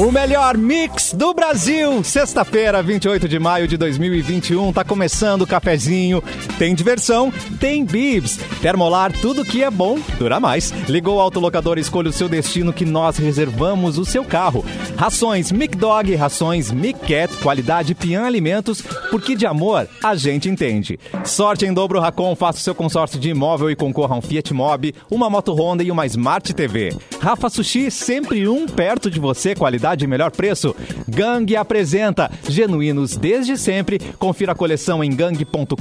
O 0.00 0.10
melhor 0.10 0.56
mix 0.56 1.12
do 1.12 1.34
Brasil. 1.34 2.02
Sexta-feira, 2.02 2.82
28 2.82 3.28
de 3.28 3.38
maio 3.38 3.68
de 3.68 3.76
2021. 3.76 4.72
Tá 4.72 4.82
começando 4.82 5.42
o 5.42 5.46
cafezinho. 5.46 6.22
Tem 6.58 6.74
diversão, 6.74 7.30
tem 7.60 7.84
bibs. 7.84 8.38
Termolar, 8.62 9.12
tudo 9.12 9.44
que 9.44 9.62
é 9.62 9.70
bom, 9.70 9.98
dura 10.18 10.40
mais. 10.40 10.70
Ligou 10.88 11.18
o 11.18 11.20
autolocador 11.20 11.76
escolha 11.78 12.08
o 12.08 12.14
seu 12.14 12.30
destino 12.30 12.72
que 12.72 12.86
nós 12.86 13.18
reservamos 13.18 13.98
o 13.98 14.06
seu 14.06 14.24
carro. 14.24 14.64
Rações 14.96 15.52
Mic 15.52 15.76
Dog, 15.76 16.14
rações 16.14 16.70
Mic 16.70 16.98
Cat, 17.00 17.36
qualidade 17.36 17.94
Pian 17.94 18.22
Alimentos, 18.22 18.80
porque 19.10 19.36
de 19.36 19.44
amor 19.44 19.86
a 20.02 20.14
gente 20.14 20.48
entende. 20.48 20.98
Sorte 21.26 21.66
em 21.66 21.74
dobro 21.74 22.00
Racon, 22.00 22.34
faça 22.34 22.58
o 22.58 22.62
seu 22.62 22.74
consórcio 22.74 23.20
de 23.20 23.28
imóvel 23.28 23.70
e 23.70 23.76
concorra 23.76 24.14
a 24.14 24.18
um 24.18 24.22
Fiat 24.22 24.54
Mobi, 24.54 24.94
uma 25.10 25.28
moto 25.28 25.52
Honda 25.52 25.82
e 25.82 25.90
uma 25.90 26.06
Smart 26.06 26.54
TV. 26.54 26.96
Rafa 27.20 27.50
Sushi, 27.50 27.90
sempre 27.90 28.48
um 28.48 28.66
perto 28.66 29.10
de 29.10 29.20
você, 29.20 29.54
qualidade 29.54 29.89
e 29.98 30.06
melhor 30.06 30.30
preço. 30.30 30.74
Gang 31.08 31.56
apresenta 31.56 32.30
Genuínos 32.48 33.16
desde 33.16 33.56
sempre. 33.56 33.98
Confira 34.18 34.52
a 34.52 34.54
coleção 34.54 35.02
em 35.02 35.10
gang.com.br. 35.10 35.74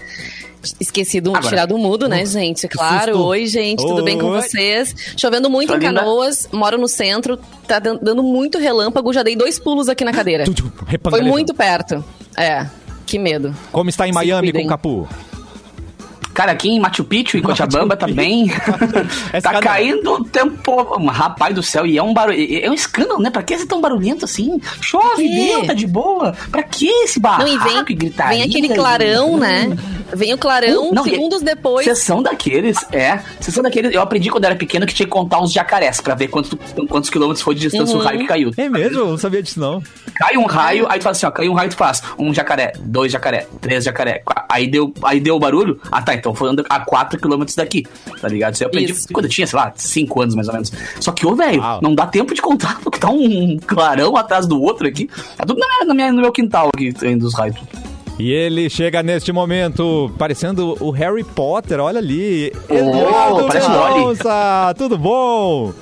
Esqueci 0.81 1.20
de 1.20 1.29
um- 1.29 1.37
Agora. 1.37 1.48
tirar 1.48 1.67
do 1.67 1.77
mudo, 1.79 2.09
né, 2.09 2.25
gente? 2.27 2.67
Claro. 2.69 3.12
susto. 3.15 3.27
Oi, 3.29 3.47
gente, 3.47 3.84
tudo 3.87 4.03
bem 4.05 4.19
com 4.19 4.27
Oi. 4.31 4.41
vocês? 4.43 4.95
Chovendo 5.17 5.48
muito 5.51 5.71
Tá 5.71 5.77
em 5.77 5.81
linda. 5.81 6.01
Canoas, 6.01 6.48
moro 6.53 6.79
no 6.79 6.89
centro, 6.89 7.39
tá 7.67 7.79
dan- 7.79 7.98
dando 8.01 8.23
muito 8.23 8.59
relâmpago, 8.59 9.12
já 9.12 9.23
dei 9.23 9.37
dois 9.37 9.59
pulos 9.59 9.89
aqui 9.89 10.05
na 10.05 10.12
cadeira. 10.12 10.45
Tu, 10.45 10.53
tu, 10.55 10.73
Foi 11.11 11.23
muito 11.23 11.53
perto. 11.55 12.05
É, 12.37 12.67
que 13.06 13.19
medo. 13.19 13.55
Como 13.73 13.89
está 13.91 14.06
em 14.09 14.12
Se 14.12 14.15
Miami 14.15 14.48
com 14.48 14.53
cuidem. 14.53 14.67
o 14.67 14.69
Capu? 14.69 15.09
Cara, 16.33 16.51
aqui 16.51 16.69
em 16.69 16.81
Machu 16.81 17.05
Picchu, 17.05 17.37
em 17.39 17.43
Cochabamba 17.43 17.97
também, 17.97 18.51
É 19.33 19.39
tá 19.41 19.51
escândalo. 19.53 19.62
caindo 19.62 20.12
o 20.15 20.25
tempo. 20.25 20.83
Rapaz 21.06 21.55
do 21.55 21.62
céu, 21.62 21.87
e 21.87 21.97
é 21.97 22.03
um 22.03 22.12
barulho. 22.12 22.37
É 22.61 22.69
um 22.69 22.75
escândalo, 22.75 23.21
né? 23.23 23.31
Pra 23.31 23.41
que 23.41 23.56
ser 23.56 23.67
tão 23.67 23.81
barulhento 23.81 24.25
assim? 24.25 24.61
Chove, 24.81 25.28
deu, 25.28 25.65
tá 25.65 25.73
de 25.75 25.87
boa. 25.87 26.34
Pra 26.51 26.65
que 26.65 26.89
esse 26.89 27.21
barraco 27.21 27.49
Não, 27.49 27.55
e 27.55 27.59
vem, 27.59 27.78
e 27.89 27.95
gritaria? 27.95 28.39
vem 28.39 28.49
aquele 28.49 28.69
clarão, 28.75 29.37
né? 29.37 29.77
Vem 30.12 30.33
o 30.34 30.38
clarão, 30.38 30.92
Não, 30.92 31.02
segundos 31.02 31.42
depois. 31.42 31.84
Vocês 31.84 31.98
são 32.00 32.22
daqueles, 32.22 32.77
é. 32.92 33.19
Vocês 33.41 33.55
são 33.55 33.62
daqueles. 33.62 33.92
Eu 33.92 34.00
aprendi 34.02 34.30
quando 34.30 34.44
era 34.44 34.55
pequeno 34.55 34.86
que 34.86 34.94
tinha 34.94 35.06
que 35.06 35.10
contar 35.12 35.41
os 35.42 35.52
jacarés 35.52 36.00
pra 36.00 36.14
ver 36.14 36.28
quantos, 36.28 36.56
quantos 36.88 37.10
quilômetros 37.10 37.42
foi 37.42 37.55
de 37.55 37.62
distância 37.62 37.94
Uhum. 37.97 38.00
o 38.00 38.05
raio 38.05 38.19
que 38.20 38.27
caiu. 38.27 38.50
É 38.56 38.69
mesmo? 38.69 38.98
Eu 39.00 39.06
não 39.08 39.19
sabia 39.19 39.42
disso, 39.42 39.58
não. 39.58 39.82
Cai 40.16 40.36
um 40.36 40.44
raio, 40.47 40.86
aí 40.88 40.98
tu 41.00 41.02
faz 41.02 41.16
assim, 41.16 41.27
ó, 41.27 41.30
cai 41.30 41.48
um 41.48 41.54
raio, 41.54 41.70
tu 41.70 41.76
faz 41.76 42.03
um 42.19 42.32
jacaré, 42.32 42.72
dois 42.81 43.10
jacaré, 43.10 43.47
três 43.60 43.82
jacaré. 43.84 44.22
Aí 44.48 44.69
deu, 44.69 44.93
aí 45.03 45.19
deu 45.19 45.34
o 45.34 45.41
barulho. 45.41 45.81
Ah, 45.91 46.00
tá, 46.03 46.14
então 46.14 46.32
foi 46.34 46.48
andando 46.50 46.66
a 46.70 46.78
4 46.81 47.19
quilômetros 47.20 47.56
daqui, 47.56 47.84
tá 48.20 48.28
ligado? 48.28 48.54
Isso 48.54 48.62
eu 48.62 48.69
aprendi 48.69 48.93
Isso. 48.93 49.09
quando 49.12 49.25
eu 49.25 49.31
tinha, 49.31 49.47
sei 49.47 49.59
lá, 49.59 49.72
5 49.75 50.22
anos 50.22 50.34
mais 50.37 50.47
ou 50.47 50.54
menos. 50.54 50.72
Só 51.00 51.10
que, 51.10 51.26
ô, 51.26 51.34
velho, 51.34 51.60
não 51.82 51.94
dá 51.94 52.06
tempo 52.06 52.32
de 52.32 52.41
contar, 52.41 52.78
porque 52.84 52.98
tá 53.00 53.09
um 53.10 53.59
clarão 53.66 54.16
atrás 54.16 54.47
do 54.47 54.60
outro 54.62 54.87
aqui. 54.87 55.10
Tá 55.37 55.44
tudo 55.44 55.59
na 55.59 55.66
minha, 55.66 55.84
na 55.87 55.94
minha- 55.94 56.12
no 56.12 56.20
meu 56.22 56.31
quintal 56.31 56.69
aqui, 56.72 56.94
indo 57.04 57.26
os 57.26 57.34
raios. 57.34 57.56
E 58.19 58.30
ele 58.32 58.70
chega 58.70 59.02
neste 59.02 59.32
momento 59.32 60.10
parecendo 60.16 60.76
o 60.80 60.91
Harry 60.91 61.25
Potter, 61.25 61.80
olha 61.80 61.98
ali. 61.98 62.52
Oh, 62.69 63.47
parece 63.47 63.69
o 63.69 63.72
Wally. 63.72 63.98
Mendonça, 63.98 64.75
tudo 64.78 64.97
bom? 64.97 65.72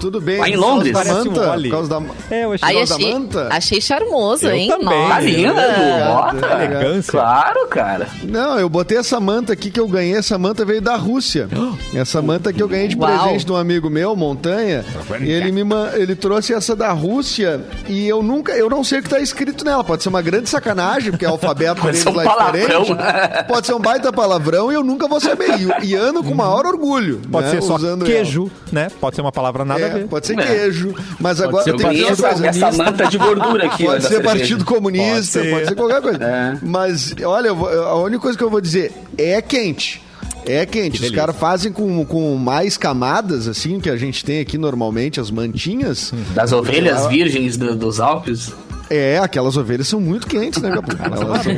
Tudo 0.00 0.20
bem. 0.20 0.38
Lá 0.38 0.48
em 0.48 0.52
por 0.52 0.60
causa 0.60 0.74
Londres. 0.74 0.92
da 0.92 1.00
um 1.00 1.24
manta, 1.24 1.40
Wally. 1.48 1.68
por 1.70 1.76
causa 1.76 1.88
da... 1.88 2.02
É, 2.30 2.44
eu 2.44 2.52
achei 2.52 2.68
Aí 2.68 2.74
causa 2.76 2.88
da 2.88 2.94
achei, 2.96 3.12
manta? 3.14 3.48
achei 3.50 3.80
charmoso, 3.80 4.46
Eu 4.46 4.54
hein? 4.54 4.68
também. 4.68 5.08
Tá 5.08 6.14
bota. 6.14 6.46
Elegância. 6.64 7.12
Claro, 7.12 7.66
cara. 7.68 8.08
Não, 8.22 8.58
eu 8.58 8.68
botei 8.68 8.98
essa 8.98 9.20
manta 9.20 9.52
aqui 9.52 9.70
que 9.70 9.80
eu 9.80 9.88
ganhei. 9.88 10.16
Essa 10.16 10.38
manta 10.38 10.64
veio 10.64 10.80
da 10.80 10.96
Rússia. 10.96 11.48
Essa 11.94 12.20
manta 12.22 12.52
que 12.52 12.62
eu 12.62 12.68
ganhei 12.68 12.88
de 12.88 12.96
Uau. 12.96 13.10
presente 13.10 13.44
de 13.44 13.52
um 13.52 13.56
amigo 13.56 13.88
meu, 13.90 14.14
Montanha. 14.16 14.84
E 15.20 15.30
ele 15.30 15.52
me 15.52 15.62
ele 15.94 16.14
trouxe 16.14 16.54
essa 16.54 16.74
da 16.74 16.92
Rússia 16.92 17.60
e 17.88 18.08
eu 18.08 18.22
nunca, 18.22 18.52
eu 18.52 18.70
não 18.70 18.82
sei 18.82 19.00
o 19.00 19.02
que 19.02 19.08
tá 19.08 19.20
escrito 19.20 19.64
nela. 19.64 19.84
Pode 19.84 20.02
ser 20.02 20.08
uma 20.08 20.22
grande 20.22 20.48
sacanagem, 20.48 21.10
porque 21.10 21.24
é 21.24 21.28
alfabeto 21.28 21.80
Pode 21.80 21.86
deles 21.86 22.02
ser 22.02 22.08
um 22.08 22.14
lá 22.14 22.24
palavrão. 22.24 22.82
diferente. 22.82 23.44
Pode 23.46 23.66
ser 23.66 23.74
um 23.74 23.80
baita 23.80 24.12
palavrão 24.12 24.72
e 24.72 24.74
eu 24.74 24.82
nunca 24.84 25.06
vou 25.06 25.20
saber. 25.20 25.48
E, 25.82 25.88
e 25.88 25.94
ando 25.94 26.22
com 26.22 26.32
o 26.32 26.36
maior 26.36 26.64
orgulho. 26.66 27.20
Pode 27.30 27.46
né, 27.46 27.52
ser 27.52 27.62
só 27.62 27.76
usando 27.76 28.04
queijo, 28.04 28.50
né? 28.72 28.88
Pode 29.00 29.16
ser 29.16 29.22
uma 29.22 29.32
palavra 29.32 29.64
nada 29.68 29.84
a 29.84 29.88
ela. 29.88 29.98
É, 29.98 30.02
ver. 30.02 30.08
pode 30.08 30.26
ser 30.26 30.38
É. 30.38 30.42
queijo. 30.42 30.94
Mas 31.20 31.40
agora 31.40 31.64
ser 31.64 31.76
tem 31.76 31.88
que 31.90 32.02
uma 32.02 32.46
essa, 32.48 32.72
manta 32.72 33.06
de 33.06 33.18
gordura 33.18 33.66
aqui. 33.66 33.84
Pode 33.84 34.02
da 34.02 34.08
ser. 34.08 34.22
Partido 34.22 34.64
Comunista, 34.64 35.38
Pode 35.38 35.50
pode 35.50 35.62
ser. 35.64 35.68
ser, 35.68 35.74
qualquer 35.76 36.02
coisa. 36.02 36.24
É. 36.24 36.58
Mas, 36.62 37.14
olha, 37.24 37.50
a 37.50 37.94
única 37.96 38.20
coisa 38.22 38.36
que 38.36 38.42
eu 38.44 38.50
vou 38.50 38.60
dizer 38.60 38.92
é 39.16 39.40
quente. 39.40 40.02
É 40.46 40.64
quente. 40.64 40.94
Os 40.94 41.00
delícia. 41.00 41.16
caras 41.16 41.36
fazem 41.36 41.70
com, 41.70 42.04
com 42.06 42.34
mais 42.36 42.76
camadas, 42.78 43.46
assim, 43.46 43.78
que 43.80 43.90
a 43.90 43.96
gente 43.96 44.24
tem 44.24 44.40
aqui 44.40 44.56
normalmente, 44.56 45.20
as 45.20 45.30
mantinhas. 45.30 46.12
Das 46.34 46.52
ovelhas 46.52 47.04
Ah. 47.04 47.08
virgens 47.08 47.56
do- 47.58 47.76
dos 47.76 48.00
Alpes. 48.00 48.50
É, 48.90 49.18
aquelas 49.18 49.54
ovelhas 49.58 49.86
são 49.86 50.00
muito 50.00 50.26
quentes, 50.26 50.62
né, 50.62 50.70
Capu? 50.70 50.90
Elas 51.04 51.18
são- 51.44 51.52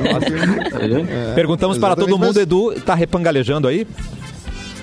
É. 1.09 1.33
Perguntamos 1.35 1.79
para 1.79 1.95
todo 1.95 2.11
mundo, 2.19 2.27
mas- 2.35 2.37
Edu, 2.37 2.75
tá 2.85 2.95
repangalejando 2.95 3.69
aí? 3.69 3.87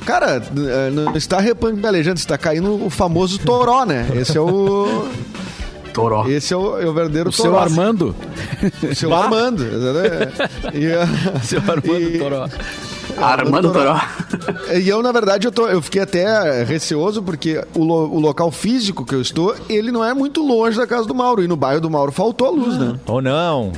Cara, 0.07 0.41
eh, 0.41 0.89
não 0.89 1.17
está 1.17 1.37
repangalejando, 1.39 2.17
está 2.17 2.37
caindo 2.37 2.85
o 2.85 2.89
famoso 2.89 3.39
toró, 3.39 3.83
né? 3.85 4.07
Esse 4.15 4.37
é 4.37 4.41
o. 4.41 5.05
Toró. 5.93 6.27
Esse 6.29 6.53
é 6.53 6.57
o, 6.57 6.79
é 6.79 6.85
o 6.85 6.93
verdadeiro 6.93 7.29
O 7.29 7.33
seu 7.33 7.45
toró. 7.45 7.57
Armando. 7.57 8.15
O 8.89 8.95
seu 8.95 9.13
Armando. 9.13 9.63
exatamente. 9.65 10.37
E, 10.77 10.93
ah, 10.93 11.39
Seu 11.41 11.59
Armando 11.59 11.99
e- 11.99 12.19
Toró. 12.19 12.47
Armando 13.17 13.73
Toró. 13.73 13.99
E 14.79 14.87
eu, 14.87 15.01
na 15.01 15.11
verdade, 15.11 15.47
eu, 15.47 15.51
tô, 15.51 15.67
eu 15.67 15.81
fiquei 15.81 16.03
até 16.03 16.63
receoso 16.63 17.23
porque 17.23 17.63
o, 17.73 17.83
lo- 17.83 18.11
o 18.13 18.19
local 18.19 18.51
físico 18.51 19.03
que 19.03 19.15
eu 19.15 19.21
estou, 19.21 19.55
ele 19.67 19.91
não 19.91 20.05
é 20.05 20.13
muito 20.13 20.45
longe 20.45 20.77
da 20.77 20.85
casa 20.85 21.07
do 21.07 21.15
Mauro. 21.15 21.43
E 21.43 21.47
no 21.47 21.55
bairro 21.55 21.81
do 21.81 21.89
Mauro 21.89 22.11
faltou 22.11 22.47
a 22.47 22.51
luz, 22.51 22.77
né? 22.77 22.95
Ou 23.07 23.19
não? 23.19 23.71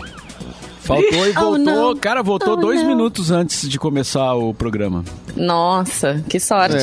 Faltou 0.90 1.28
e 1.28 1.30
Oh, 1.38 1.42
voltou. 1.42 1.58
não. 1.60 1.96
Cara, 1.96 2.24
voltou 2.24 2.54
Oh, 2.54 2.56
dois 2.56 2.82
não. 2.82 2.88
minutos 2.90 3.30
antes 3.32 3.70
de 3.70 3.78
começar 3.78 4.34
o 4.34 4.54
programa. 4.54 5.04
Nossa, 5.36 6.24
que 6.28 6.40
sorte. 6.40 6.78
É. 6.78 6.82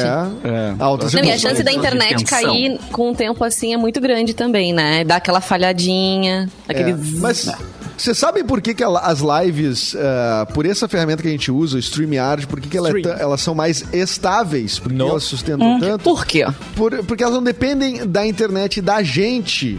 É. 0.49 0.75
Altas 0.79 1.13
Não, 1.13 1.25
e 1.25 1.33
a 1.33 1.37
chance 1.39 1.63
da 1.63 1.73
internet 1.73 2.25
cair 2.25 2.79
com 2.93 3.11
um 3.11 3.15
tempo 3.15 3.43
assim 3.43 3.75
é 3.75 3.77
muito 3.77 4.01
grande 4.01 4.33
também, 4.33 4.73
né? 4.73 5.03
Dá 5.05 5.17
aquela 5.17 5.41
falhadinha, 5.41 6.49
aquele... 6.69 6.93
É, 6.93 6.97
mas 7.19 7.51
vocês 7.97 8.19
sabem 8.19 8.45
por 8.45 8.61
que, 8.61 8.75
que 8.75 8.85
as 8.85 9.21
lives, 9.21 9.97
ah, 9.99 10.47
por 10.53 10.67
essa 10.67 10.87
ferramenta 10.87 11.23
que 11.23 11.29
a 11.29 11.31
gente 11.31 11.51
usa, 11.51 11.77
o 11.77 11.79
StreamYard, 11.81 12.47
por 12.47 12.61
que, 12.61 12.69
que 12.69 12.77
ela 12.77 12.91
é 12.91 13.23
elas 13.23 13.41
são 13.41 13.55
mais 13.55 13.85
estáveis? 13.93 14.79
Por 14.79 14.93
que 14.93 15.01
elas 15.01 15.25
sustentam 15.25 15.81
tanto? 15.81 16.03
Por 16.05 16.27
quê? 16.27 16.45
Por- 16.75 17.05
porque 17.05 17.23
elas 17.23 17.35
não 17.35 17.43
dependem 17.43 18.07
da 18.07 18.27
internet 18.27 18.81
da 18.81 19.03
gente, 19.03 19.79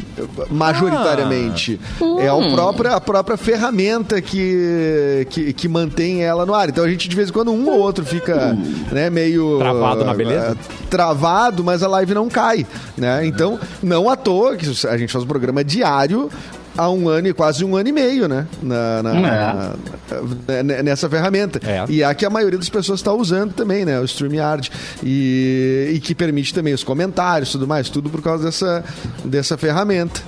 majoritariamente. 0.49 1.79
É 2.19 2.27
a 2.27 2.51
própria, 2.51 2.91
a 2.95 3.01
própria 3.01 3.37
ferramenta 3.37 4.21
que, 4.21 5.27
que, 5.29 5.53
que 5.53 5.67
mantém 5.67 6.23
ela 6.23 6.45
no 6.45 6.53
ar. 6.53 6.69
Então 6.69 6.83
a 6.83 6.89
gente, 6.89 7.07
de 7.07 7.15
vez 7.15 7.29
em 7.29 7.33
quando, 7.33 7.51
um 7.51 7.69
ou 7.69 7.79
outro 7.79 8.05
fica 8.05 8.57
né, 8.91 9.09
meio. 9.09 9.59
Travado 9.59 10.05
na 10.05 10.13
beleza? 10.13 10.57
ah, 10.59 10.73
travado, 10.89 11.63
mas 11.63 11.83
a 11.83 11.87
live 11.87 12.13
não 12.13 12.29
cai. 12.29 12.65
Né? 12.97 13.25
Então, 13.25 13.59
não 13.81 14.09
à 14.09 14.15
toa 14.15 14.55
que 14.55 14.65
a 14.87 14.97
gente 14.97 15.11
faz 15.11 15.23
um 15.23 15.27
programa 15.27 15.63
diário 15.63 16.29
há 16.77 16.89
um 16.89 17.09
ano 17.09 17.27
e 17.27 17.33
quase 17.33 17.65
um 17.65 17.75
ano 17.75 17.89
e 17.89 17.91
meio, 17.91 18.27
né? 18.27 18.45
Na, 18.61 19.03
na- 19.03 19.13
na- 19.13 20.63
na- 20.63 20.83
nessa 20.83 21.09
ferramenta. 21.09 21.59
É. 21.67 21.83
E 21.89 22.03
a 22.03 22.13
que 22.13 22.25
a 22.25 22.29
maioria 22.29 22.57
das 22.57 22.69
pessoas 22.69 22.99
está 22.99 23.11
usando 23.13 23.53
também, 23.53 23.83
né? 23.85 23.99
O 23.99 24.05
StreamYard. 24.05 24.69
E, 25.03 25.91
e 25.95 25.99
que 25.99 26.13
permite 26.15 26.53
também 26.53 26.73
os 26.73 26.83
comentários 26.83 27.49
e 27.49 27.51
tudo 27.53 27.67
mais, 27.67 27.89
tudo 27.89 28.09
por 28.09 28.21
causa 28.21 28.45
dessa, 28.45 28.83
dessa 29.25 29.57
ferramenta. 29.57 30.21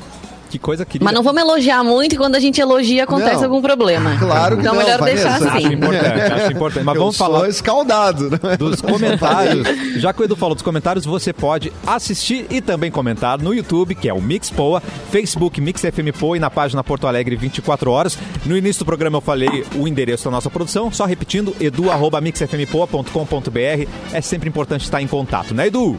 Que 0.50 0.58
coisa 0.60 0.86
querida. 0.86 1.06
Mas 1.06 1.14
não 1.14 1.22
vamos 1.22 1.42
elogiar 1.42 1.84
muito 1.84 2.16
e 2.16 2.18
quando 2.18 2.36
a 2.36 2.40
gente 2.40 2.60
elogia 2.60 3.04
acontece 3.04 3.36
Não. 3.38 3.44
algum 3.46 3.62
problema. 3.62 4.18
Claro 4.18 4.56
que 4.56 4.62
então 4.62 4.74
não, 4.74 4.82
melhor 4.82 5.00
Vanessa. 5.00 5.30
deixar 5.30 5.48
Acho 5.48 5.58
assim. 5.58 5.74
importante, 5.74 6.34
acho 6.34 6.52
importante. 6.54 6.84
Mas 6.86 6.96
Eu 6.96 7.02
vamos 7.02 7.18
falar 7.18 7.48
escaldado. 7.50 8.30
né? 8.32 8.58
dos 8.58 8.82
comentários. 8.82 9.68
Já 9.98 10.12
que 10.12 10.22
o 10.22 10.26
Edu 10.26 10.36
falou 10.36 10.56
dos 10.56 10.64
comentários, 10.64 11.06
você 11.06 11.32
pode 11.32 11.72
assistir 11.86 12.48
e 12.50 12.62
também 12.62 12.90
comentar 12.90 13.38
no 13.40 13.54
YouTube, 13.54 13.94
que 13.96 14.10
é 14.10 14.14
o 14.14 14.22
Mix 14.22 14.50
Poa, 14.50 14.82
Facebook 15.12 15.62
Mix 15.62 15.82
FM 15.82 16.18
Poa 16.20 16.36
e 16.36 16.40
na 16.40 16.50
página 16.50 16.84
Porto 16.84 17.06
Alegre 17.08 17.36
24 17.36 17.92
horas. 17.92 18.18
No 18.46 18.58
início 18.58 18.80
do 18.80 18.86
programa 18.86 19.18
eu 19.18 19.22
falei 19.22 19.64
o 19.76 19.88
endereço 19.88 20.26
da 20.26 20.32
nossa 20.32 20.50
produção, 20.50 20.92
só 20.92 21.06
repetindo, 21.06 21.56
edu@mixfmpoa.com.br. 21.60 23.88
É 24.14 24.22
sempre 24.22 24.50
importante 24.50 24.84
estar 24.84 25.02
em 25.02 25.08
contato, 25.08 25.54
né, 25.54 25.68
Edu? 25.68 25.98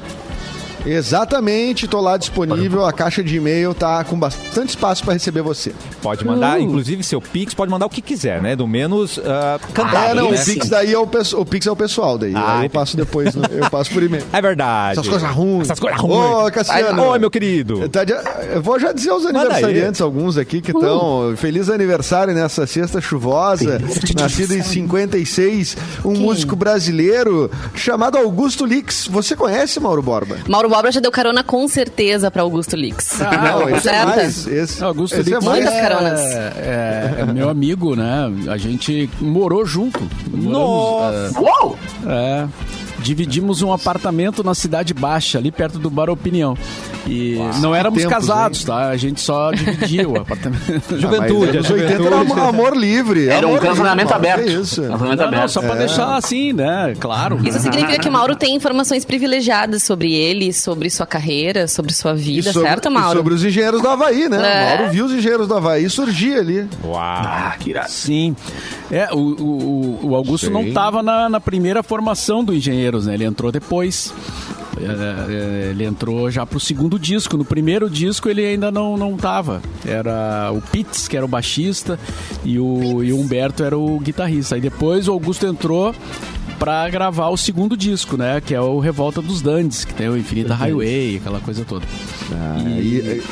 Exatamente, 0.87 1.87
tô 1.89 2.01
lá 2.01 2.17
disponível. 2.17 2.85
A 2.87 2.93
caixa 2.93 3.23
de 3.23 3.37
e-mail 3.37 3.75
tá 3.75 4.03
com 4.05 4.19
bastante 4.19 4.71
espaço 4.71 5.05
para 5.05 5.15
receber 5.15 5.43
você. 5.43 5.73
Pode 6.03 6.25
mandar, 6.25 6.61
inclusive 6.61 7.03
seu 7.03 7.21
Pix, 7.21 7.53
pode 7.55 7.71
mandar 7.71 7.87
o 7.87 7.91
que 7.91 8.01
quiser, 8.01 8.41
né? 8.41 8.57
Do 8.57 8.67
menos 8.67 9.17
uh, 9.19 9.23
cantar. 9.75 10.11
É, 10.11 10.15
não, 10.15 10.31
né? 10.31 10.41
o 10.41 10.45
Pix 10.45 10.69
daí 10.69 10.93
é 10.93 10.99
o, 10.99 11.03
o 11.37 11.45
Pix 11.47 11.67
é 11.67 11.71
o 11.71 11.77
pessoal 11.77 12.17
daí. 12.17 12.33
Ah, 12.35 12.59
Aí 12.61 12.67
eu 12.67 12.71
passo 12.71 12.97
depois, 12.97 13.35
no- 13.35 13.45
eu 13.47 13.69
passo 13.71 13.91
por 13.91 14.03
e-mail. 14.03 14.25
É 14.33 14.41
verdade. 14.41 14.93
Essas 14.99 15.09
coisas 15.09 15.31
ruins. 15.31 15.63
Essas 15.65 15.79
coisas 15.81 16.01
ruins. 16.01 16.47
Ô, 16.47 16.51
Cassiano. 16.51 17.03
Oi, 17.03 17.19
meu 17.19 17.31
querido. 17.31 17.89
Tá 17.89 18.05
de- 18.05 18.13
Eu 18.53 18.63
vou 18.63 18.79
já 18.79 18.93
dizer 18.93 19.13
os 19.13 19.27
aniversariantes, 19.27 20.01
alguns 20.01 20.37
aqui 20.39 20.61
que 20.61 20.71
estão. 20.71 21.35
Feliz 21.37 21.69
aniversário 21.69 22.33
nessa 22.35 22.67
sexta 22.67 23.01
chuvosa, 23.01 23.81
nascido 24.19 24.55
em 24.55 24.63
56, 24.63 25.77
um 26.05 26.15
músico 26.15 26.55
brasileiro 26.57 27.51
chamado 27.75 28.17
Augusto 28.19 28.65
Lix. 28.65 29.07
Você 29.09 29.35
conhece, 29.37 29.79
Mauro 29.81 30.01
Borba? 30.03 30.39
Mauro 30.49 30.70
Bobra 30.71 30.91
já 30.91 31.01
deu 31.01 31.11
carona 31.11 31.43
com 31.45 31.67
certeza 31.69 32.31
pra 32.31 32.43
Augusto 32.43 32.77
Lix. 32.77 33.21
Ah, 33.21 33.37
Não, 33.37 33.69
esse 33.69 33.89
é 33.89 33.93
certa? 33.93 34.07
mais. 34.07 34.47
Esse, 34.47 34.85
Augusto 34.85 35.19
esse 35.19 35.31
é 35.31 35.35
Lix 35.35 35.45
mais. 35.45 35.65
Muitas 35.65 35.81
caronas. 35.81 36.21
É, 36.21 37.15
é 37.19 37.25
meu 37.27 37.49
amigo, 37.49 37.95
né? 37.95 38.33
A 38.49 38.57
gente 38.57 39.11
morou 39.21 39.67
junto. 39.67 40.01
Moramos, 40.29 41.37
Uou! 41.37 41.77
é, 42.07 42.45
é, 42.45 42.49
dividimos 43.01 43.63
um 43.63 43.73
apartamento 43.73 44.43
na 44.45 44.55
Cidade 44.55 44.95
Baixa, 44.95 45.39
ali 45.39 45.51
perto 45.51 45.79
do 45.79 45.91
Bar 45.91 46.09
Opinião. 46.09 46.57
E 47.07 47.37
não 47.61 47.75
éramos 47.75 47.99
tempos, 48.03 48.15
casados, 48.15 48.61
hein? 48.61 48.67
tá? 48.67 48.89
A 48.89 48.97
gente 48.97 49.21
só 49.21 49.51
dividia 49.53 50.09
o 50.09 50.17
apartamento. 50.19 50.61
Juventude, 50.99 51.47
Mas 51.47 51.55
a 51.55 51.59
anos 51.59 51.71
80 51.71 52.03
era 52.03 52.49
amor, 52.49 52.77
livre. 52.77 53.29
Era 53.29 53.47
um 53.47 53.51
amor 53.51 53.63
relacionamento 53.63 54.13
livre, 54.13 54.29
aberto. 54.31 54.49
É 54.49 54.53
isso. 54.53 54.83
Relacionamento 54.83 55.23
Não, 55.23 55.31
não, 55.31 55.39
aberto. 55.39 55.51
só 55.51 55.61
pra 55.61 55.75
deixar 55.75 56.17
assim, 56.17 56.53
né? 56.53 56.95
Claro. 57.01 57.41
Isso 57.47 57.59
significa 57.61 57.99
que 57.99 58.09
o 58.09 58.13
Mauro 58.13 58.37
tem 58.37 58.55
informações 58.55 59.05
privilegiadas 59.05 59.83
sobre 59.83 60.13
ele, 60.13 60.53
sobre 60.53 60.91
sua 60.91 61.07
carreira, 61.07 61.67
sobre 61.67 61.93
sua 61.93 62.15
vida, 62.15 62.53
sobre- 62.53 62.69
certo, 62.69 62.91
Mauro? 62.91 63.19
sobre 63.19 63.35
os 63.35 63.45
engenheiros 63.45 63.81
do 63.83 63.89
Havaí, 63.89 64.29
né? 64.29 64.39
É. 64.73 64.77
Mauro 64.77 64.93
viu 64.93 65.07
os 65.07 65.13
engenheiros 65.13 65.49
do 65.49 65.55
Havaí 65.55 65.89
surgir 65.89 66.35
ali. 66.35 66.69
Uau. 66.85 66.97
Ah, 67.01 67.55
que 67.59 67.71
irado. 67.71 67.91
Sim. 67.91 68.37
É, 68.91 69.09
o, 69.13 69.17
o, 69.19 69.99
o 70.11 70.15
Augusto 70.17 70.47
Sim. 70.47 70.53
não 70.53 70.63
estava 70.63 71.03
na, 71.03 71.29
na 71.29 71.41
primeira 71.41 71.83
formação 71.83 72.45
do 72.45 72.55
Engenheiros, 72.55 73.07
né? 73.07 73.15
Ele 73.15 73.25
entrou 73.25 73.51
depois. 73.53 74.13
É, 74.85 75.33
é, 75.33 75.71
ele 75.71 75.85
entrou 75.85 76.31
já 76.31 76.45
pro 76.47 76.61
segundo 76.61 76.99
disco. 76.99 77.37
No 77.37 77.45
primeiro 77.45 77.89
disco 77.89 78.29
ele 78.29 78.45
ainda 78.45 78.71
não, 78.71 78.97
não 78.97 79.17
tava. 79.17 79.61
Era 79.85 80.51
o 80.53 80.61
Pitts, 80.61 81.09
que 81.09 81.17
era 81.17 81.25
o 81.25 81.29
baixista, 81.29 81.99
e 82.45 82.59
o, 82.59 83.03
e 83.03 83.13
o 83.13 83.19
Humberto 83.19 83.63
era 83.63 83.77
o 83.77 83.99
guitarrista. 84.01 84.55
Aí 84.55 84.61
depois 84.61 85.09
o 85.09 85.13
Augusto 85.13 85.47
entrou 85.47 85.95
pra 86.59 86.89
gravar 86.91 87.29
o 87.29 87.37
segundo 87.37 87.77
disco, 87.77 88.17
né? 88.17 88.41
Que 88.41 88.55
é 88.55 88.61
o 88.61 88.79
Revolta 88.79 89.23
dos 89.23 89.41
Dandes, 89.41 89.85
que 89.85 89.95
tem 89.95 90.09
o 90.09 90.17
Infinita 90.17 90.55
Highway, 90.55 91.17
aquela 91.17 91.41
coisa 91.41 91.65
toda. 91.65 91.87
Aí, 92.67 93.23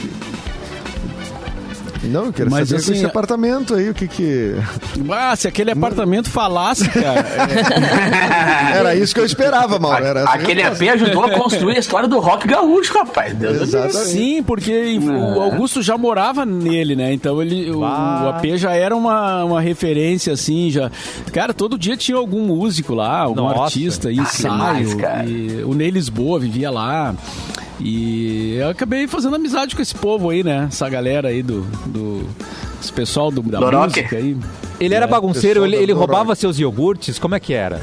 não, 2.04 2.26
eu 2.26 2.32
quero 2.32 2.50
Mas, 2.50 2.68
saber 2.68 2.80
assim, 2.80 2.86
com 2.92 2.96
esse 2.96 3.06
apartamento 3.06 3.74
aí, 3.74 3.90
o 3.90 3.94
que 3.94 4.06
que... 4.08 4.54
Ah, 5.10 5.34
se 5.36 5.48
aquele 5.48 5.70
apartamento 5.70 6.30
falasse, 6.30 6.88
cara. 6.88 7.26
é, 8.72 8.76
Era 8.78 8.94
isso 8.94 9.14
que 9.14 9.20
eu 9.20 9.24
esperava, 9.26 9.78
Mauro. 9.78 10.04
Era 10.04 10.24
Aquele. 10.24 10.62
EP 10.62 10.82
ajudou 10.94 11.24
a 11.24 11.30
construir 11.30 11.76
a 11.76 11.80
história 11.80 12.08
do 12.08 12.18
rock 12.18 12.46
gaúcho, 12.46 12.92
rapaz. 12.94 13.34
Deus 13.34 13.58
do 13.58 13.66
céu. 13.66 13.84
Exatamente. 13.86 14.10
Sim, 14.12 14.42
porque 14.42 14.98
o 15.00 15.40
Augusto 15.40 15.82
já 15.82 15.96
morava 15.98 16.44
nele, 16.46 16.94
né? 16.94 17.12
Então 17.12 17.40
ele, 17.42 17.70
o, 17.70 17.84
Ah. 17.84 18.22
o 18.24 18.28
AP 18.30 18.56
já 18.56 18.72
era 18.72 18.94
uma, 18.96 19.44
uma 19.44 19.60
referência, 19.60 20.32
assim, 20.32 20.70
já. 20.70 20.90
Cara, 21.32 21.52
todo 21.54 21.78
dia 21.78 21.96
tinha 21.96 22.16
algum 22.16 22.42
músico 22.46 22.94
lá, 22.94 23.18
algum 23.20 23.42
Nossa. 23.42 23.62
artista, 23.64 24.08
Ah, 24.08 24.12
ensaio. 24.12 24.52
demais, 24.54 24.94
cara. 24.94 25.24
e 25.26 25.62
o 25.64 25.74
Ney 25.74 25.90
Lisboa 25.90 26.38
vivia 26.38 26.70
lá. 26.70 27.14
E 27.80 28.56
eu 28.56 28.70
acabei 28.70 29.06
fazendo 29.06 29.36
amizade 29.36 29.76
com 29.76 29.82
esse 29.82 29.94
povo 29.94 30.30
aí, 30.30 30.42
né? 30.42 30.66
Essa 30.68 30.88
galera 30.88 31.28
aí 31.28 31.42
do. 31.42 31.62
do 31.86 32.26
esse 32.80 32.92
pessoal 32.92 33.30
do, 33.30 33.42
da 33.42 33.58
rock. 33.58 34.00
música 34.00 34.16
aí. 34.16 34.36
Ele 34.80 34.94
era 34.94 35.06
bagunceiro, 35.06 35.62
pessoal 35.62 35.66
ele, 35.66 35.76
ele 35.82 35.92
roubava 35.92 36.34
seus 36.34 36.58
iogurtes? 36.58 37.18
Como 37.18 37.34
é 37.34 37.40
que 37.40 37.52
era? 37.52 37.80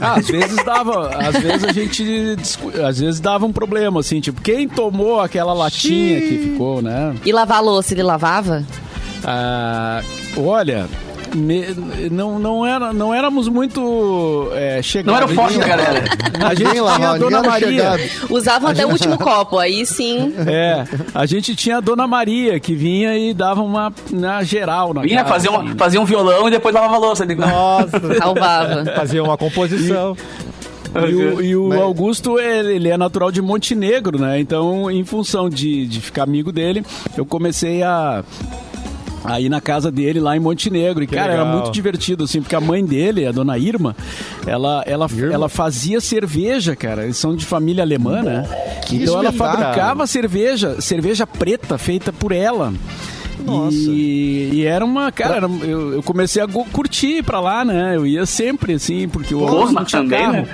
Ah, 0.00 0.14
às 0.14 0.28
vezes 0.28 0.62
dava, 0.64 1.08
às 1.16 1.36
vezes 1.38 1.64
a 1.64 1.72
gente, 1.72 2.36
às 2.86 3.00
vezes 3.00 3.18
dava 3.18 3.46
um 3.46 3.52
problema, 3.52 4.00
assim, 4.00 4.20
tipo, 4.20 4.42
quem 4.42 4.68
tomou 4.68 5.20
aquela 5.20 5.54
latinha 5.54 6.20
que 6.20 6.38
ficou, 6.38 6.82
né? 6.82 7.14
E 7.24 7.32
lavar 7.32 7.58
a 7.58 7.60
louça, 7.60 7.94
ele 7.94 8.02
lavava? 8.02 8.62
Ah, 9.24 10.02
olha, 10.36 10.86
me- 11.36 11.66
não, 12.10 12.38
não, 12.38 12.66
era, 12.66 12.92
não 12.92 13.12
éramos 13.14 13.48
muito 13.48 14.48
é, 14.54 14.80
chegados. 14.82 15.12
Não 15.12 15.16
era 15.16 15.26
o 15.26 15.34
forte 15.34 15.58
da 15.58 15.66
galera. 15.66 16.04
A 16.44 16.54
gente 16.54 16.70
tinha 16.72 17.10
a 17.10 17.18
Dona 17.18 17.42
Maria. 17.42 17.68
chegado. 17.68 18.02
Usavam 18.30 18.70
até 18.70 18.86
o 18.86 18.90
último 18.90 19.18
copo, 19.18 19.58
aí 19.58 19.84
sim. 19.86 20.34
É, 20.46 20.84
a 21.14 21.26
gente 21.26 21.54
tinha 21.54 21.76
a 21.78 21.80
Dona 21.80 22.06
Maria 22.06 22.58
que 22.58 22.74
vinha 22.74 23.16
e 23.16 23.32
dava 23.34 23.62
uma 23.62 23.92
na 24.10 24.42
geral 24.42 24.92
na 24.94 25.02
Vinha 25.02 25.18
casa, 25.22 25.28
fazer, 25.34 25.48
assim. 25.48 25.56
uma, 25.58 25.76
fazer 25.76 25.98
um 25.98 26.04
violão 26.04 26.48
e 26.48 26.50
depois 26.50 26.74
lavava 26.74 26.94
a 26.94 26.98
louça. 26.98 27.24
Nossa, 27.26 28.14
Salvava. 28.18 28.84
fazia 28.96 29.22
uma 29.22 29.36
composição. 29.36 30.16
E 30.94 31.14
o, 31.14 31.42
e 31.42 31.56
o 31.56 31.68
Mas- 31.68 31.80
Augusto, 31.80 32.38
ele, 32.38 32.76
ele 32.76 32.88
é 32.88 32.96
natural 32.96 33.30
de 33.30 33.42
Montenegro, 33.42 34.18
né? 34.18 34.40
Então, 34.40 34.90
em 34.90 35.04
função 35.04 35.50
de, 35.50 35.86
de 35.86 36.00
ficar 36.00 36.22
amigo 36.22 36.50
dele, 36.50 36.82
eu 37.16 37.26
comecei 37.26 37.82
a. 37.82 38.24
a 39.26 39.40
ir 39.40 39.48
na 39.48 39.60
casa 39.60 39.90
dele 39.90 40.20
lá 40.20 40.36
em 40.36 40.40
Montenegro. 40.40 41.02
E, 41.02 41.06
Que 41.06 41.14
cara, 41.14 41.32
era 41.32 41.42
legal. 41.44 41.58
muito 41.58 41.72
divertido, 41.72 42.24
assim, 42.24 42.40
porque 42.40 42.54
a 42.56 42.60
mãe 42.60 42.84
dele, 42.84 43.26
a 43.26 43.32
dona 43.32 43.58
Irma, 43.58 43.94
ela, 44.46 44.82
ela, 44.86 45.06
ela 45.32 45.48
fazia 45.48 46.00
cerveja, 46.00 46.74
cara. 46.76 47.04
Eles 47.04 47.16
são 47.16 47.34
de 47.36 47.44
família 47.44 47.82
alemã, 47.84 48.22
né? 48.22 48.48
Que 48.86 48.96
então 48.96 49.18
ela 49.18 49.30
espetáculo. 49.30 49.62
fabricava 49.64 50.06
cerveja, 50.06 50.80
cerveja 50.80 51.26
preta 51.26 51.76
feita 51.78 52.12
por 52.12 52.32
ela. 52.32 52.72
Nossa. 53.44 53.76
E, 53.76 54.50
e 54.54 54.64
era 54.64 54.84
uma, 54.84 55.12
cara, 55.12 55.36
era- 55.36 55.46
eu, 55.62 55.92
eu 55.94 56.02
comecei 56.02 56.42
a 56.42 56.48
curtir 56.48 57.18
ir 57.18 57.22
pra 57.22 57.38
lá, 57.38 57.64
né? 57.64 57.94
Eu 57.94 58.06
ia 58.06 58.24
sempre, 58.26 58.74
assim, 58.74 59.06
porque 59.08 59.34
o 59.34 59.40
Pô, 59.46 59.70
não 59.70 59.84
tinha 59.84 60.02
também, 60.02 60.18
carro. 60.20 60.32
né? 60.32 60.48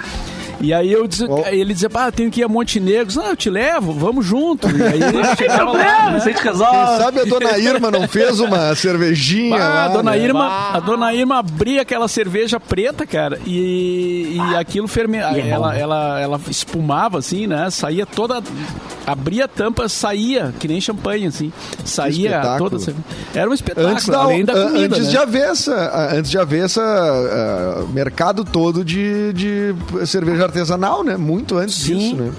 E 0.63 0.73
aí 0.73 0.93
eu 0.93 1.07
dizia, 1.07 1.27
Ó. 1.29 1.45
ele 1.49 1.75
dizia, 1.75 1.91
ah, 1.93 2.11
tenho 2.13 2.31
que 2.31 2.41
ir 2.41 2.45
a 2.45 2.49
Montenegro. 2.49 3.21
Ah, 3.21 3.31
eu 3.31 3.37
te 3.37 3.51
levo, 3.51 3.93
vamos 3.93 4.25
junto. 4.25 4.69
E 4.71 4.83
aí 4.83 5.03
ele 5.03 5.25
chegava 5.37 5.73
lá, 5.73 6.11
né? 6.11 6.21
te 6.21 6.33
Quem 6.33 6.43
resolve. 6.43 7.03
sabe 7.03 7.21
a 7.21 7.25
dona 7.25 7.59
Irma 7.59 7.91
não 7.91 8.07
fez 8.09 8.39
uma 8.41 8.75
cervejinha 8.75 9.57
Ah, 9.57 9.69
lá, 9.69 9.85
a 9.85 9.89
dona 9.89 10.11
né? 10.13 10.19
Irma, 10.19 10.71
a 10.73 10.81
dona 10.81 11.13
Irma 11.13 11.39
abria 11.39 11.83
aquela 11.83 12.07
cerveja 12.09 12.61
preta, 12.61 13.05
cara, 13.07 13.39
e, 13.47 14.37
e 14.37 14.57
aquilo 14.57 14.87
fermentava, 14.89 15.39
é 15.39 15.49
ela, 15.49 15.73
né? 15.73 15.81
ela, 15.81 16.21
ela 16.21 16.41
espumava 16.49 17.19
assim, 17.19 17.47
né? 17.47 17.69
Saía 17.71 18.07
toda, 18.07 18.41
abria 19.07 19.45
a 19.47 19.49
tampa, 19.49 19.89
saía 19.89 20.53
que 20.59 20.69
nem 20.69 20.81
champanhe 20.81 21.27
assim, 21.27 21.53
saía 21.85 22.41
toda. 22.59 22.77
Era 23.35 23.51
um 23.51 23.55
espetáculo, 23.55 23.93
Antes, 23.95 24.07
da, 24.07 24.19
além 24.21 24.45
da 24.45 24.53
comida, 24.53 24.97
antes 24.97 25.05
né? 25.07 25.11
de 25.11 25.17
haver 25.17 25.43
essa, 25.51 26.09
antes 26.17 26.31
de 26.31 26.39
haver 26.39 26.65
essa 26.65 26.83
ah, 26.83 27.85
mercado 27.93 28.45
todo 28.45 28.85
de, 28.85 29.33
de 29.33 29.75
cerveja 30.07 30.47
artesanal, 30.57 31.03
né? 31.03 31.17
Muito 31.17 31.57
antes 31.57 31.75
Sim. 31.77 31.97
disso, 31.99 32.17
né? 32.17 32.33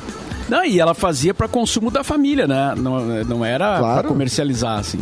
Não, 0.47 0.63
e 0.63 0.79
ela 0.79 0.93
fazia 0.93 1.33
para 1.33 1.47
consumo 1.47 1.89
da 1.89 2.03
família, 2.03 2.45
né? 2.45 2.73
Não, 2.77 2.99
não 3.25 3.43
era 3.45 3.77
Claro. 3.79 3.99
para 4.01 4.07
comercializar, 4.07 4.77
assim. 4.79 4.99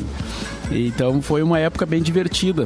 Então 0.71 1.21
foi 1.21 1.43
uma 1.43 1.59
época 1.59 1.85
bem 1.85 2.01
divertida. 2.01 2.65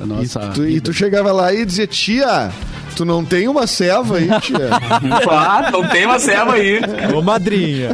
A 0.00 0.04
E 0.04 0.06
nossa 0.06 0.40
tu, 0.54 0.66
e 0.66 0.80
tu 0.80 0.92
chegava 0.92 1.32
lá 1.32 1.52
e 1.52 1.66
dizia, 1.66 1.86
tia, 1.86 2.50
tu 2.94 3.04
não 3.04 3.24
tem 3.24 3.48
uma 3.48 3.66
ceva 3.66 4.16
aí, 4.18 4.28
tia? 4.40 4.70
Ah, 5.30 5.68
não 5.70 5.86
tem 5.88 6.06
uma 6.06 6.18
serva 6.18 6.54
aí. 6.54 6.80
Ô, 7.14 7.20
madrinha. 7.20 7.90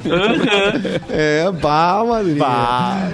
é, 1.11 1.51
pá, 1.61 2.05
madrinha. 2.07 2.39
Pá. 2.39 3.09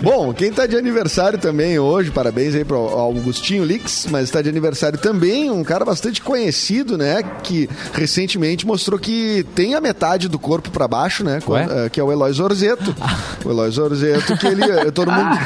Bom, 0.00 0.32
quem 0.34 0.52
tá 0.52 0.66
de 0.66 0.76
aniversário 0.76 1.38
também 1.38 1.78
hoje, 1.78 2.10
parabéns 2.10 2.54
aí 2.54 2.64
pro 2.64 2.76
Augustinho 2.76 3.64
Lix, 3.64 4.06
mas 4.10 4.30
tá 4.30 4.42
de 4.42 4.48
aniversário 4.48 4.98
também 4.98 5.50
um 5.50 5.62
cara 5.64 5.84
bastante 5.84 6.20
conhecido, 6.20 6.96
né? 6.98 7.22
Que 7.42 7.68
recentemente 7.92 8.66
mostrou 8.66 8.98
que 8.98 9.44
tem 9.54 9.74
a 9.74 9.80
metade 9.80 10.28
do 10.28 10.38
corpo 10.38 10.70
pra 10.70 10.86
baixo, 10.88 11.24
né? 11.24 11.38
Ué? 11.48 11.66
eh, 11.70 11.88
Que 11.90 12.00
é 12.00 12.04
o 12.04 12.10
Eloy 12.12 12.32
Zorzeto. 12.32 12.94
O 13.44 13.50
Eloy 13.50 13.70
Zorzeto, 13.70 14.36
que 14.38 14.46
ele. 14.46 14.62
eh, 14.64 14.90
Todo 14.90 15.10
mundo. 15.12 15.36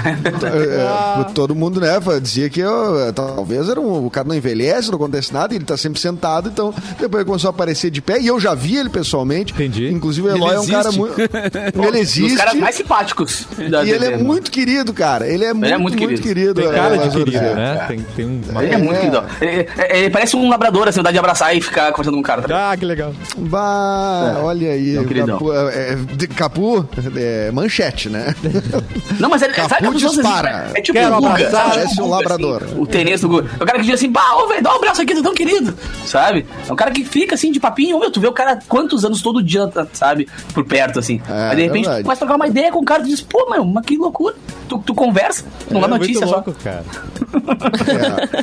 eh, 0.44 1.24
todo 1.34 1.54
mundo, 1.54 1.80
né? 1.80 1.88
Dizia 2.22 2.48
que 2.48 2.62
ó, 2.62 3.10
talvez 3.12 3.68
era 3.68 3.80
um, 3.80 4.06
o 4.06 4.10
cara 4.10 4.28
não 4.28 4.34
envelhece, 4.36 4.88
não 4.88 4.96
acontece 4.96 5.32
nada, 5.32 5.52
ele 5.54 5.64
tá 5.64 5.76
sempre 5.76 6.00
sentado, 6.00 6.48
então 6.48 6.72
depois 6.98 7.20
ele 7.22 7.24
começou 7.24 7.48
a 7.48 7.50
aparecer 7.50 7.90
de 7.90 8.00
pé. 8.00 8.20
E 8.20 8.26
eu 8.28 8.38
já 8.38 8.54
vi 8.54 8.76
ele 8.76 8.88
pessoalmente. 8.88 9.52
Entendi. 9.52 9.88
Inclusive 9.90 10.28
o 10.28 10.30
Eloy 10.30 10.54
é 10.54 10.58
um 10.60 10.62
existe. 10.62 10.72
cara 10.72 10.92
muito. 10.92 11.14
ele 11.20 11.88
Os 11.88 11.96
existe. 11.96 12.36
caras 12.38 12.54
mais 12.54 12.76
simpáticos. 12.76 13.46
da 13.70 13.84
E 13.84 13.90
ele 13.90 14.04
é 14.04 14.10
TV, 14.10 14.10
mano. 14.22 14.24
Muito 14.48 14.50
querido, 14.50 14.92
cara. 14.92 15.26
Ele 15.26 15.44
é, 15.44 15.52
muito, 15.52 15.78
muito 15.80 15.96
querido. 15.96 16.22
querido. 16.22 16.54
Tem 16.54 16.70
é, 16.70 16.72
cara 16.74 16.96
de 16.98 17.08
Eloy 17.08 17.24
querido, 17.24 17.54
né? 17.54 17.84
Tem, 17.88 17.98
tem 18.16 18.24
um... 18.26 18.40
uma- 18.50 18.64
Ele 18.64 18.74
é 18.74 18.78
muito 18.78 18.96
É. 18.96 18.98
querido. 19.00 19.22
Ele, 19.40 19.50
ele- 19.52 19.68
ele 19.98 20.10
parece 20.10 20.36
um 20.36 20.48
labrador, 20.48 20.88
assim, 20.88 21.02
dá 21.02 21.10
de 21.10 21.18
abraçar 21.18 21.54
e 21.56 21.60
ficar 21.60 21.90
conversando 21.92 22.14
com 22.14 22.20
o 22.20 22.22
cara. 22.22 22.42
tá? 22.42 22.72
Ah, 22.72 22.76
que 22.76 22.84
legal. 22.84 23.12
Bah, 23.36 24.38
olha 24.42 24.70
aí. 24.72 24.96
é 24.96 25.00
um. 25.00 25.26
Capu, 25.26 25.52
é, 25.52 25.92
é, 25.92 25.94
de- 26.16 26.28
Capu, 26.28 26.88
é, 27.16 27.50
manchete, 27.52 28.08
né? 28.08 28.34
Não, 29.18 29.28
mas 29.28 29.42
ele 29.42 29.52
Capu 29.52 29.68
sabe 29.68 29.88
que 29.90 29.98
dispara. 29.98 30.70
É 30.74 30.80
tipo 30.80 30.98
Quero 30.98 31.14
Guga, 31.16 31.28
abraçar. 31.28 31.50
sabe? 31.50 31.70
Parece 31.70 31.88
Tipo 31.90 32.02
um 32.02 32.04
Guga, 32.06 32.16
labrador. 32.16 32.62
assim, 32.64 32.80
o 32.80 32.86
tenente 32.86 33.20
do 33.22 33.28
Guga. 33.28 33.50
É 33.58 33.62
o 33.62 33.66
cara 33.66 33.78
que 33.78 33.84
diz 33.84 33.94
assim, 33.94 34.10
bah, 34.10 34.36
ô, 34.36 34.46
velho, 34.48 34.62
dá 34.62 34.72
um 34.72 34.76
abraço 34.76 35.02
aqui, 35.02 35.14
tu 35.14 35.20
é 35.20 35.22
tão 35.22 35.34
querido. 35.34 35.74
Sabe? 36.06 36.46
É 36.68 36.72
um 36.72 36.76
cara 36.76 36.90
que 36.90 37.04
fica 37.04 37.34
assim 37.34 37.50
de 37.52 37.60
papinho, 37.60 37.98
meu, 37.98 38.10
tu 38.10 38.20
vê 38.20 38.26
o 38.28 38.32
cara 38.32 38.58
quantos 38.68 39.04
anos 39.04 39.20
todo 39.22 39.42
dia, 39.42 39.66
tá, 39.68 39.86
sabe? 39.92 40.28
Por 40.54 40.64
perto, 40.64 40.98
assim. 40.98 41.20
É, 41.28 41.50
Aí 41.50 41.56
de 41.56 41.62
repente 41.62 41.84
tu 41.88 42.02
começa 42.02 42.12
a 42.12 42.16
trocar 42.16 42.36
uma 42.36 42.46
ideia 42.46 42.70
com 42.72 42.78
o 42.80 42.84
cara 42.84 43.02
e 43.02 43.06
diz, 43.06 43.20
pô, 43.20 43.48
meu, 43.50 43.64
mas 43.64 43.84
que 43.84 43.96
loucura. 43.96 44.27
Tu, 44.68 44.78
tu 44.80 44.94
conversa, 44.94 45.44
não 45.70 45.80
dá 45.80 45.86
É 45.86 45.90
notícia 45.90 46.20
muito 46.20 46.28
só. 46.28 46.34
louco, 46.36 46.54
cara. 46.62 46.84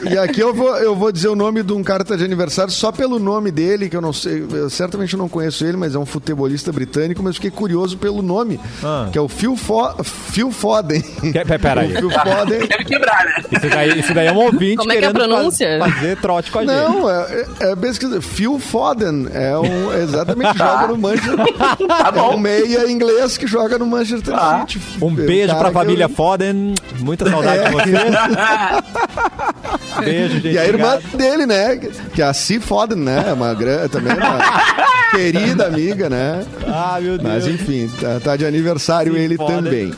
É. 0.09 0.13
E 0.13 0.17
aqui 0.17 0.39
eu 0.39 0.53
vou, 0.53 0.75
eu 0.77 0.95
vou 0.95 1.11
dizer 1.11 1.27
o 1.27 1.35
nome 1.35 1.61
de 1.63 1.71
um 1.73 1.83
cara 1.83 2.03
que 2.03 2.09
tá 2.09 2.15
de 2.15 2.23
aniversário 2.23 2.71
só 2.71 2.91
pelo 2.91 3.19
nome 3.19 3.51
dele, 3.51 3.89
que 3.89 3.95
eu 3.95 4.01
não 4.01 4.11
sei, 4.13 4.45
eu 4.51 4.69
certamente 4.69 5.15
não 5.15 5.29
conheço 5.29 5.65
ele, 5.65 5.77
mas 5.77 5.95
é 5.95 5.99
um 5.99 6.05
futebolista 6.05 6.71
britânico, 6.71 7.21
mas 7.23 7.35
fiquei 7.35 7.51
curioso 7.51 7.97
pelo 7.97 8.21
nome, 8.21 8.59
Ah. 8.83 9.07
que 9.11 9.17
é 9.17 9.21
o 9.21 9.27
Phil, 9.27 9.55
Fo 9.55 10.03
Phil 10.03 10.51
Foden. 10.51 11.01
Que- 11.01 11.45
pe- 11.45 11.59
Pera 11.59 11.81
aí. 11.81 11.93
O 11.93 11.99
Phil 11.99 12.09
Foden. 12.11 12.59
Deve 12.67 12.85
quebrar, 12.85 13.25
né? 13.25 13.43
Isso 13.51 13.69
daí, 13.69 13.99
isso 13.99 14.13
daí 14.13 14.27
é 14.27 14.31
um 14.31 14.37
ouvinte 14.37 14.77
Como 14.77 14.91
é 14.91 14.97
que 14.97 15.05
é 15.05 15.07
a 15.07 15.13
pronúncia? 15.13 15.79
faz- 15.79 15.93
fazer 15.95 16.17
trote 16.17 16.51
com 16.51 16.59
a 16.59 16.61
gente. 16.65 16.73
Não, 16.75 17.09
é, 17.09 17.45
é, 17.61 17.71
é 17.71 17.75
pesquisa. 17.75 18.21
Phil 18.21 18.59
Foden 18.59 19.27
é 19.33 19.57
um 19.57 19.93
exatamente 19.93 20.57
joga 20.57 20.87
no 20.87 20.97
Manchester. 20.99 21.35
Tá 21.87 22.11
É 22.15 22.21
um 22.21 22.31
bom. 22.31 22.37
meia 22.37 22.89
inglês 22.91 23.37
que 23.37 23.47
joga 23.47 23.77
no 23.77 23.85
Manchester 23.85 24.33
Ah. 24.35 24.65
City. 24.67 24.81
Um 25.01 25.07
É 25.07 25.11
um 25.11 25.15
beijo 25.15 25.55
pra 25.55 25.71
eu- 25.79 25.85
família 25.85 26.09
Foden. 26.09 26.73
Muita 26.99 27.29
saudade 27.29 27.63
de 27.65 27.71
você. 27.71 27.91
Beijo, 30.03 30.33
gente. 30.35 30.49
E 30.51 30.57
a 30.59 30.65
irmã 30.65 30.95
obrigado. 30.95 31.17
dele, 31.17 31.45
né? 31.45 31.79
Que 32.13 32.21
é 32.21 32.25
a 32.25 32.33
C. 32.33 32.59
Foden, 32.59 32.97
né? 32.97 33.31
Uma 33.33 33.53
grande, 33.53 33.89
também 33.89 34.13
uma 34.13 34.39
querida 35.11 35.67
amiga, 35.67 36.09
né? 36.09 36.43
Ah, 36.67 36.97
meu 37.01 37.17
Deus. 37.17 37.23
Mas 37.33 37.47
enfim, 37.47 37.89
tá, 37.99 38.19
tá 38.23 38.35
de 38.35 38.45
aniversário 38.45 39.13
C. 39.13 39.19
ele 39.19 39.37
Foden. 39.37 39.55
também. 39.63 39.93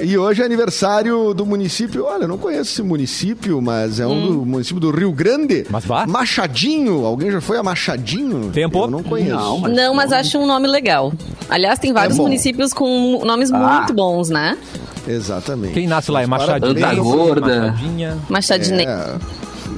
E 0.00 0.18
hoje 0.18 0.42
é 0.42 0.44
aniversário 0.44 1.32
do 1.32 1.46
município. 1.46 2.04
Olha, 2.04 2.24
eu 2.24 2.28
não 2.28 2.36
conheço 2.36 2.72
esse 2.72 2.82
município, 2.82 3.60
mas 3.62 4.00
é 4.00 4.06
um 4.06 4.12
Hum. 4.12 4.26
do 4.40 4.46
município 4.46 4.80
do 4.80 4.90
Rio 4.90 5.12
Grande. 5.12 5.64
Mas 5.70 5.84
vá. 5.84 6.06
Machadinho. 6.06 7.04
Alguém 7.06 7.30
já 7.30 7.40
foi 7.40 7.56
a 7.58 7.62
Machadinho? 7.62 8.50
Tempo. 8.50 8.78
Eu 8.84 8.90
não 8.90 9.02
conheço. 9.02 9.30
Não, 9.36 9.58
mas- 9.58 9.72
Não, 9.72 9.94
mas 9.94 10.12
acho 10.12 10.38
um 10.38 10.46
nome 10.46 10.66
legal. 10.66 11.12
Aliás, 11.48 11.78
tem 11.78 11.92
vários 11.92 12.18
É 12.18 12.22
municípios 12.22 12.72
com 12.72 13.22
nomes 13.24 13.50
Ah. 13.52 13.56
muito 13.78 13.94
bons, 13.94 14.28
né? 14.28 14.58
Exatamente. 15.06 15.74
Quem 15.74 15.86
nasce 15.86 16.10
lá 16.10 16.22
é 16.22 16.26
Machadinha. 16.26 16.86
Anta 16.88 16.94
Gorda. 17.02 17.60
Machadinha. 17.72 18.18
Machadinho. 18.28 18.80
É, 18.80 19.14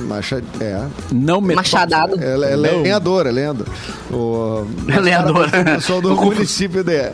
Macha, 0.06 0.42
é. 0.60 0.80
Não 1.12 1.40
me 1.40 1.54
Machadado. 1.54 2.22
Ela 2.22 2.46
é 2.50 2.56
lenhadora, 2.56 3.28
é 3.28 3.32
lenhadora. 3.32 3.70
O, 4.10 4.66
É 4.88 5.00
lenhadora. 5.00 5.48
O 5.48 5.64
pessoal 5.64 6.00
do 6.00 6.14
município 6.16 6.84
de 6.84 7.10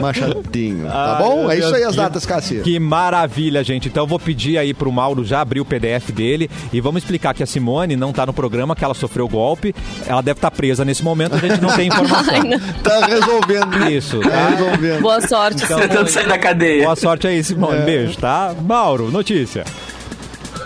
Machadinho. 0.00 0.86
Tá 0.86 1.16
Ai, 1.16 1.22
bom? 1.22 1.50
É 1.50 1.58
isso 1.58 1.74
aí 1.74 1.82
as 1.82 1.96
datas, 1.96 2.24
Cassia. 2.24 2.60
Que 2.62 2.78
maravilha, 2.78 3.64
gente. 3.64 3.88
Então 3.88 4.04
eu 4.04 4.06
vou 4.06 4.18
pedir 4.18 4.56
aí 4.58 4.72
pro 4.72 4.90
Mauro 4.92 5.24
já 5.24 5.40
abrir 5.40 5.60
o 5.60 5.64
PDF 5.64 6.10
dele 6.12 6.48
e 6.72 6.80
vamos 6.80 7.02
explicar 7.02 7.34
que 7.34 7.42
a 7.42 7.46
Simone 7.46 7.96
não 7.96 8.12
tá 8.12 8.24
no 8.26 8.32
programa, 8.32 8.76
que 8.76 8.84
ela 8.84 8.94
sofreu 8.94 9.28
golpe. 9.28 9.74
Ela 10.06 10.22
deve 10.22 10.38
estar 10.38 10.50
presa 10.50 10.84
nesse 10.84 11.02
momento, 11.02 11.34
a 11.34 11.38
gente 11.38 11.60
não 11.60 11.74
tem 11.74 11.88
informação. 11.88 12.34
Ai, 12.34 12.40
não. 12.44 12.58
Tá 12.82 13.06
resolvendo. 13.06 13.88
Isso, 13.90 14.20
Tá 14.20 14.30
tá? 14.30 14.48
resolvendo. 14.50 15.00
Boa 15.00 15.20
sorte, 15.26 15.64
Então, 15.64 15.78
Tentando 15.80 15.94
Simone. 16.08 16.10
sair 16.10 16.28
da 16.28 16.38
cadeia. 16.38 16.84
Boa 16.84 16.96
sorte 16.96 17.26
aí, 17.26 17.38
É. 17.38 17.42
Simone. 17.42 17.80
Beijo, 17.82 18.16
tá? 18.18 18.54
Mauro, 18.62 19.10
notícia. 19.10 19.64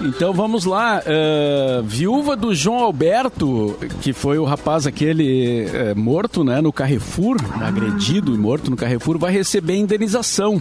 Então 0.04 0.32
vamos 0.32 0.64
lá. 0.64 1.00
eh, 1.06 1.80
viúva 1.85 2.37
do 2.37 2.54
João 2.54 2.80
Alberto, 2.80 3.76
que 4.00 4.12
foi 4.12 4.38
o 4.38 4.44
rapaz 4.44 4.87
aquele 4.87 5.66
eh, 5.73 5.94
morto 5.94 6.42
né, 6.42 6.61
no 6.61 6.73
Carrefour, 6.73 7.37
agredido 7.61 8.35
e 8.35 8.38
morto 8.38 8.71
no 8.71 8.76
Carrefour, 8.76 9.16
vai 9.18 9.32
receber 9.32 9.76
indenização. 9.76 10.61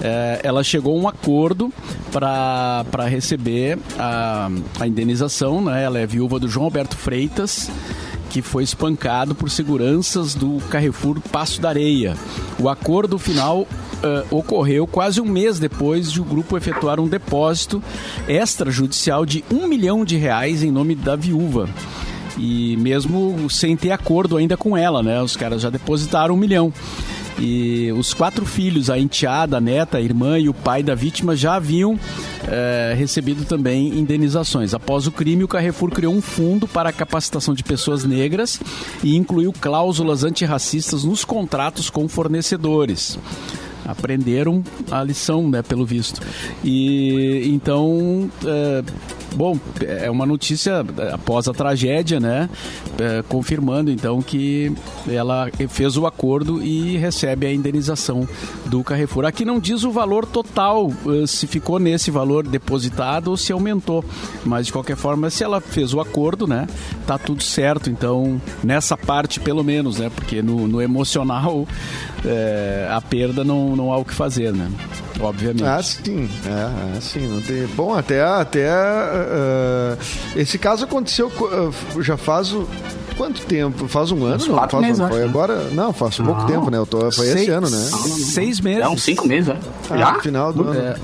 Eh, 0.00 0.40
ela 0.44 0.62
chegou 0.62 0.96
a 0.96 1.02
um 1.02 1.08
acordo 1.08 1.72
para 2.12 3.04
receber 3.06 3.78
a, 3.98 4.48
a 4.78 4.86
indenização. 4.86 5.60
Né? 5.60 5.82
Ela 5.82 5.98
é 5.98 6.06
viúva 6.06 6.38
do 6.38 6.48
João 6.48 6.66
Alberto 6.66 6.96
Freitas 6.96 7.70
que 8.30 8.40
foi 8.40 8.62
espancado 8.62 9.34
por 9.34 9.50
seguranças 9.50 10.34
do 10.34 10.58
Carrefour 10.70 11.20
Passo 11.20 11.60
da 11.60 11.68
Areia. 11.68 12.16
O 12.58 12.68
acordo 12.68 13.18
final 13.18 13.66
eh, 14.02 14.24
ocorreu 14.30 14.86
quase 14.86 15.20
um 15.20 15.26
mês 15.26 15.58
depois 15.58 16.10
de 16.10 16.20
o 16.20 16.24
grupo 16.24 16.56
efetuar 16.56 17.00
um 17.00 17.08
depósito 17.08 17.82
extrajudicial 18.28 19.26
de 19.26 19.44
um 19.52 19.66
milhão 19.66 20.04
de 20.04 20.16
reais 20.16 20.62
em 20.62 20.70
nome 20.70 20.94
da 20.94 21.16
viúva. 21.16 21.68
E 22.38 22.76
mesmo 22.76 23.50
sem 23.50 23.76
ter 23.76 23.90
acordo 23.90 24.36
ainda 24.36 24.56
com 24.56 24.76
ela, 24.76 25.02
né? 25.02 25.20
Os 25.20 25.36
caras 25.36 25.60
já 25.60 25.68
depositaram 25.68 26.34
um 26.34 26.38
milhão. 26.38 26.72
E 27.38 27.92
os 27.92 28.12
quatro 28.12 28.44
filhos, 28.44 28.90
a 28.90 28.98
enteada, 28.98 29.56
a 29.56 29.60
neta, 29.60 29.98
a 29.98 30.00
irmã 30.00 30.38
e 30.38 30.48
o 30.48 30.54
pai 30.54 30.82
da 30.82 30.94
vítima 30.94 31.34
já 31.34 31.54
haviam 31.54 31.98
eh, 32.46 32.94
recebido 32.96 33.44
também 33.44 33.98
indenizações. 33.98 34.74
Após 34.74 35.06
o 35.06 35.12
crime, 35.12 35.44
o 35.44 35.48
Carrefour 35.48 35.90
criou 35.90 36.14
um 36.14 36.20
fundo 36.20 36.68
para 36.68 36.90
a 36.90 36.92
capacitação 36.92 37.54
de 37.54 37.62
pessoas 37.62 38.04
negras 38.04 38.60
e 39.02 39.16
incluiu 39.16 39.52
cláusulas 39.52 40.24
antirracistas 40.24 41.04
nos 41.04 41.24
contratos 41.24 41.88
com 41.88 42.08
fornecedores 42.08 43.18
aprenderam 43.90 44.62
a 44.90 45.02
lição, 45.02 45.48
né, 45.48 45.62
pelo 45.62 45.84
visto. 45.84 46.20
E 46.62 47.50
então, 47.52 48.30
é, 48.44 48.82
bom, 49.34 49.58
é 49.80 50.10
uma 50.10 50.26
notícia 50.26 50.84
após 51.12 51.48
a 51.48 51.52
tragédia, 51.52 52.20
né, 52.20 52.48
é, 52.98 53.22
confirmando 53.28 53.90
então 53.90 54.20
que 54.22 54.72
ela 55.08 55.50
fez 55.68 55.96
o 55.96 56.06
acordo 56.06 56.62
e 56.62 56.96
recebe 56.96 57.46
a 57.46 57.52
indenização 57.52 58.28
do 58.66 58.82
Carrefour. 58.82 59.24
Aqui 59.24 59.44
não 59.44 59.58
diz 59.58 59.84
o 59.84 59.90
valor 59.90 60.26
total, 60.26 60.92
eh, 61.06 61.26
se 61.26 61.46
ficou 61.46 61.78
nesse 61.78 62.10
valor 62.10 62.46
depositado 62.46 63.28
ou 63.28 63.36
se 63.36 63.52
aumentou, 63.52 64.04
mas 64.44 64.66
de 64.66 64.72
qualquer 64.72 64.96
forma, 64.96 65.30
se 65.30 65.42
ela 65.42 65.60
fez 65.60 65.94
o 65.94 66.00
acordo, 66.00 66.46
né, 66.46 66.66
tá 67.06 67.18
tudo 67.18 67.42
certo. 67.42 67.90
Então, 67.90 68.40
nessa 68.62 68.96
parte 68.96 69.40
pelo 69.40 69.64
menos, 69.64 69.98
né, 69.98 70.10
porque 70.14 70.42
no, 70.42 70.68
no 70.68 70.80
emocional 70.80 71.66
é, 72.24 72.88
a 72.90 73.00
perda 73.00 73.44
não, 73.44 73.74
não 73.76 73.92
há 73.92 73.98
o 73.98 74.04
que 74.04 74.14
fazer, 74.14 74.52
né? 74.52 74.70
Obviamente. 75.20 75.64
Ah, 75.64 75.82
sim. 75.82 76.28
É, 76.46 76.96
é, 76.96 77.00
sim. 77.00 77.26
Não 77.26 77.40
tem... 77.42 77.66
Bom, 77.68 77.94
até, 77.94 78.22
até 78.22 78.68
ah, 79.28 79.96
esse 80.36 80.58
caso 80.58 80.84
aconteceu 80.84 81.30
ah, 81.52 82.00
já 82.02 82.16
faz 82.16 82.52
o... 82.52 82.66
Quanto 83.16 83.42
tempo? 83.44 83.86
Faz 83.86 84.10
um 84.10 84.24
ano? 84.24 84.46
Não, 84.46 84.54
quatro 84.54 84.78
faz, 84.78 84.86
meses, 84.86 85.00
um- 85.00 85.08
foi 85.08 85.18
né? 85.18 85.24
agora? 85.26 85.64
Não, 85.72 85.92
faz 85.92 86.16
pouco 86.16 86.40
Não. 86.40 86.46
tempo, 86.46 86.70
né? 86.70 86.78
Eu 86.78 86.86
tô, 86.86 87.10
foi 87.12 87.26
esse 87.26 87.34
Seis- 87.34 87.48
ano, 87.50 87.68
né? 87.68 87.90
Seis 88.32 88.60
meses. 88.60 88.80
É 88.82 88.88
uns 88.88 89.02
cinco 89.02 89.26
meses, 89.28 89.48
né? 89.48 89.58
Ah, 89.90 89.96
Já? 89.98 90.12
no 90.12 90.20
final 90.22 90.52
do 90.54 90.62
ano. 90.62 90.80
É, 90.80 90.94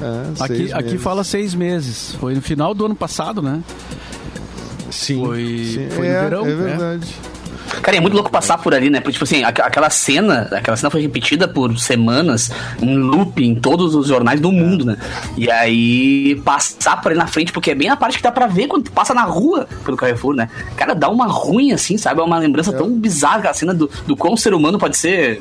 É, 0.40 0.42
aqui, 0.44 0.72
aqui 0.72 0.96
fala 0.98 1.22
seis 1.24 1.54
meses. 1.54 2.14
Foi 2.18 2.34
no 2.34 2.40
final 2.40 2.72
do 2.72 2.86
ano 2.86 2.94
passado, 2.96 3.42
né? 3.42 3.62
Sim. 4.90 5.22
foi- 5.26 5.64
sim. 5.74 5.88
foi 5.90 6.08
no 6.08 6.14
é, 6.14 6.20
verão, 6.22 6.46
É 6.46 6.54
né? 6.54 7.00
Cara, 7.82 7.96
é 7.96 8.00
muito 8.00 8.14
louco 8.14 8.30
passar 8.30 8.58
por 8.58 8.74
ali, 8.74 8.90
né? 8.90 9.00
Porque, 9.00 9.12
tipo 9.12 9.24
assim, 9.24 9.44
aqu- 9.44 9.62
aquela 9.62 9.90
cena, 9.90 10.48
aquela 10.52 10.76
cena 10.76 10.90
foi 10.90 11.02
repetida 11.02 11.46
por 11.48 11.78
semanas, 11.78 12.50
em 12.80 12.96
loop, 12.96 13.44
em 13.44 13.54
todos 13.54 13.94
os 13.94 14.06
jornais 14.08 14.40
do 14.40 14.50
mundo, 14.52 14.84
né? 14.84 14.96
E 15.36 15.50
aí, 15.50 16.40
passar 16.44 17.00
por 17.00 17.10
ali 17.12 17.18
na 17.18 17.26
frente, 17.26 17.52
porque 17.52 17.70
é 17.70 17.74
bem 17.74 17.88
a 17.88 17.96
parte 17.96 18.16
que 18.18 18.22
dá 18.22 18.30
pra 18.32 18.46
ver 18.46 18.66
quando 18.68 18.84
tu 18.84 18.92
passa 18.92 19.12
na 19.14 19.22
rua 19.22 19.68
pelo 19.84 19.96
Carrefour, 19.96 20.34
né? 20.34 20.48
Cara, 20.76 20.94
dá 20.94 21.08
uma 21.08 21.26
ruim 21.26 21.72
assim, 21.72 21.96
sabe? 21.96 22.20
É 22.20 22.24
uma 22.24 22.38
lembrança 22.38 22.72
tão 22.72 22.90
bizarra 22.90 23.38
aquela 23.38 23.54
cena 23.54 23.74
do, 23.74 23.90
do 24.06 24.16
como 24.16 24.34
o 24.34 24.38
ser 24.38 24.54
humano 24.54 24.78
pode 24.78 24.96
ser 24.96 25.40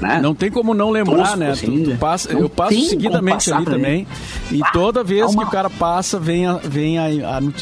né? 0.00 0.20
Não 0.22 0.34
tem 0.34 0.50
como 0.50 0.74
não 0.74 0.90
lembrar, 0.90 1.16
Tosco, 1.18 1.36
né? 1.36 1.50
assim, 1.50 1.84
Tu- 1.84 1.90
tu 1.92 1.96
passa- 1.98 2.32
eu 2.32 2.48
passo 2.48 2.80
seguidamente 2.88 3.52
ali 3.52 3.64
também. 3.64 4.06
E 4.50 4.60
Ah, 4.62 4.70
toda 4.72 5.02
vez 5.04 5.22
é 5.22 5.26
uma- 5.26 5.42
que 5.42 5.48
o 5.48 5.50
cara 5.52 5.68
passa, 5.70 6.18
vem, 6.18 6.46
a, 6.46 6.54
vem 6.54 6.98
a, 6.98 7.04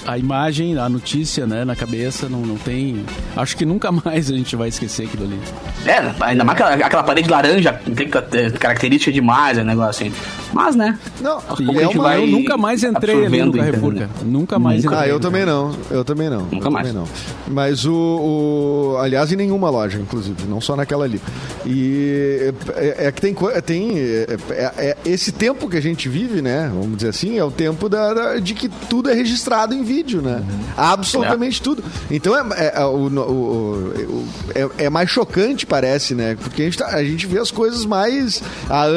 a, 0.06 0.12
a 0.12 0.18
imagem, 0.18 0.78
a 0.78 0.88
notícia, 0.88 1.46
né, 1.46 1.64
na 1.64 1.74
cabeça. 1.76 2.28
Não, 2.28 2.40
não 2.40 2.56
tem. 2.56 3.04
Acho 3.36 3.56
que 3.56 3.64
nunca 3.64 3.90
mais 4.04 4.30
a 4.30 4.34
gente 4.36 4.54
vai 4.56 4.68
esquecer 4.68 5.06
aquilo 5.06 5.24
ali. 5.24 5.38
É, 5.86 5.98
ainda 6.20 6.44
mais 6.44 6.60
aquela, 6.60 6.86
aquela 6.86 7.02
parede 7.02 7.28
laranja, 7.28 7.72
tem 7.94 8.08
ter 8.22 8.52
característica 8.58 9.12
demais, 9.12 9.58
o 9.58 9.64
negócio 9.64 10.06
assim. 10.06 10.12
Mas, 10.52 10.74
né? 10.76 10.98
Não, 11.20 11.38
é 11.38 11.84
gente 11.84 11.98
uma- 11.98 12.04
vai 12.04 12.18
eu 12.18 12.26
nunca 12.26 12.56
mais 12.56 12.82
entrei 12.84 13.26
ali 13.26 13.42
no 13.42 13.52
Carrefour, 13.52 13.94
cara. 13.94 14.10
Nunca 14.24 14.58
mais 14.58 14.84
Nunca. 14.84 14.96
entrei. 14.96 15.10
Ah, 15.10 15.12
eu 15.12 15.20
também 15.20 15.44
não. 15.44 15.72
Eu 15.90 16.04
também 16.04 16.30
não. 16.30 16.42
Nunca 16.42 16.68
eu 16.68 16.70
mais. 16.70 16.86
também 16.86 17.02
não. 17.02 17.08
Mas 17.48 17.84
o, 17.84 17.92
o- 17.92 18.96
Aliás, 18.98 19.32
em 19.32 19.36
nenhuma 19.36 19.68
loja, 19.70 19.98
inclusive, 19.98 20.44
não 20.48 20.60
só 20.60 20.76
naquela 20.76 21.04
ali. 21.04 21.20
E 21.66 22.24
é, 22.76 23.07
é 23.07 23.12
que 23.12 23.21
tem, 23.21 23.35
co- 23.35 23.50
tem 23.62 23.99
é, 23.99 24.26
é- 24.50 24.73
é- 24.78 24.97
esse 25.04 25.33
tempo 25.33 25.69
que 25.69 25.76
a 25.76 25.81
gente 25.83 26.09
vive, 26.09 26.40
né? 26.43 26.71
Vamos 26.73 26.97
dizer 26.97 27.09
assim, 27.11 27.38
é 27.38 27.45
o 27.45 27.50
tempo 27.50 27.88
da, 27.88 28.12
da- 28.14 28.37
de 28.38 28.54
que 28.54 28.69
tudo 28.69 29.11
é 29.11 29.14
registrado 29.14 29.75
em 29.75 29.83
vídeo, 29.83 30.21
né? 30.23 30.43
Absolutamente 30.76 31.61
tudo. 31.62 31.83
Então 32.11 32.35
é, 32.37 32.45
é- 32.66 32.73
é 32.81 32.85
o- 32.85 33.09
o- 33.09 33.95
o- 33.95 34.28
é- 34.54 34.85
é 34.87 34.90
mais 34.90 35.09
chocante, 35.11 35.66
parece, 35.66 36.14
né? 36.14 36.37
Porque 36.40 36.62
a 36.62 36.64
gente, 36.66 36.78
tá- 36.78 36.88
a 36.88 37.04
gente 37.04 37.26
vê 37.26 37.38
as 37.38 37.50
coisas 37.50 37.85
mais. 37.85 38.43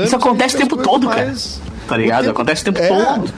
Isso 0.06 0.16
acontece 0.16 0.56
o 0.56 0.60
tempo 0.60 0.78
todo, 0.78 1.08
cara. 1.08 1.26
mais- 1.26 1.60
Tá 1.88 1.96
ligado? 1.96 2.24
tempo- 2.26 2.32
Acontece 2.32 2.62
o 2.62 2.66
tempo 2.66 2.80
é, 2.82 2.88
todo. 2.90 3.34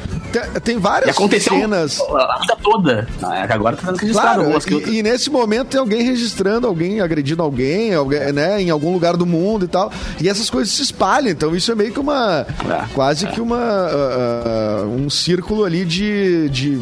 Tem, 0.64 0.78
várias 0.78 1.16
cenas. 1.16 2.00
a 2.00 2.40
vida 2.40 2.58
toda. 2.62 3.08
É 3.22 3.54
agora 3.54 3.76
tá 3.76 3.88
sendo 3.88 3.98
registrado 3.98 4.44
Claro, 4.44 4.92
e, 4.92 4.98
e 5.00 5.04
nesse 5.04 5.30
momento 5.30 5.70
tem 5.70 5.80
alguém 5.80 6.04
registrando 6.04 6.68
alguém, 6.68 7.02
agredindo 7.02 7.42
alguém, 7.42 7.94
alguém, 7.94 8.32
né, 8.32 8.62
em 8.62 8.70
algum 8.70 8.94
lugar 8.94 9.18
do 9.18 9.26
mundo 9.26 9.66
e 9.66 9.68
tal. 9.68 9.92
E 10.22 10.30
essas 10.30 10.50
coisas 10.50 10.74
se 10.74 10.82
espalham, 10.82 11.30
então 11.30 11.56
isso 11.56 11.72
é 11.72 11.76
meio 11.76 11.92
que 11.92 12.00
uma. 12.00 12.46
É, 12.70 12.86
quase 12.94 13.28
que 13.28 13.42
uma. 13.42 13.58
ah, 13.58 14.82
ah, 14.82 14.86
um 14.86 15.10
círculo 15.10 15.64
ali 15.64 15.86
de, 15.86 16.50
de. 16.50 16.80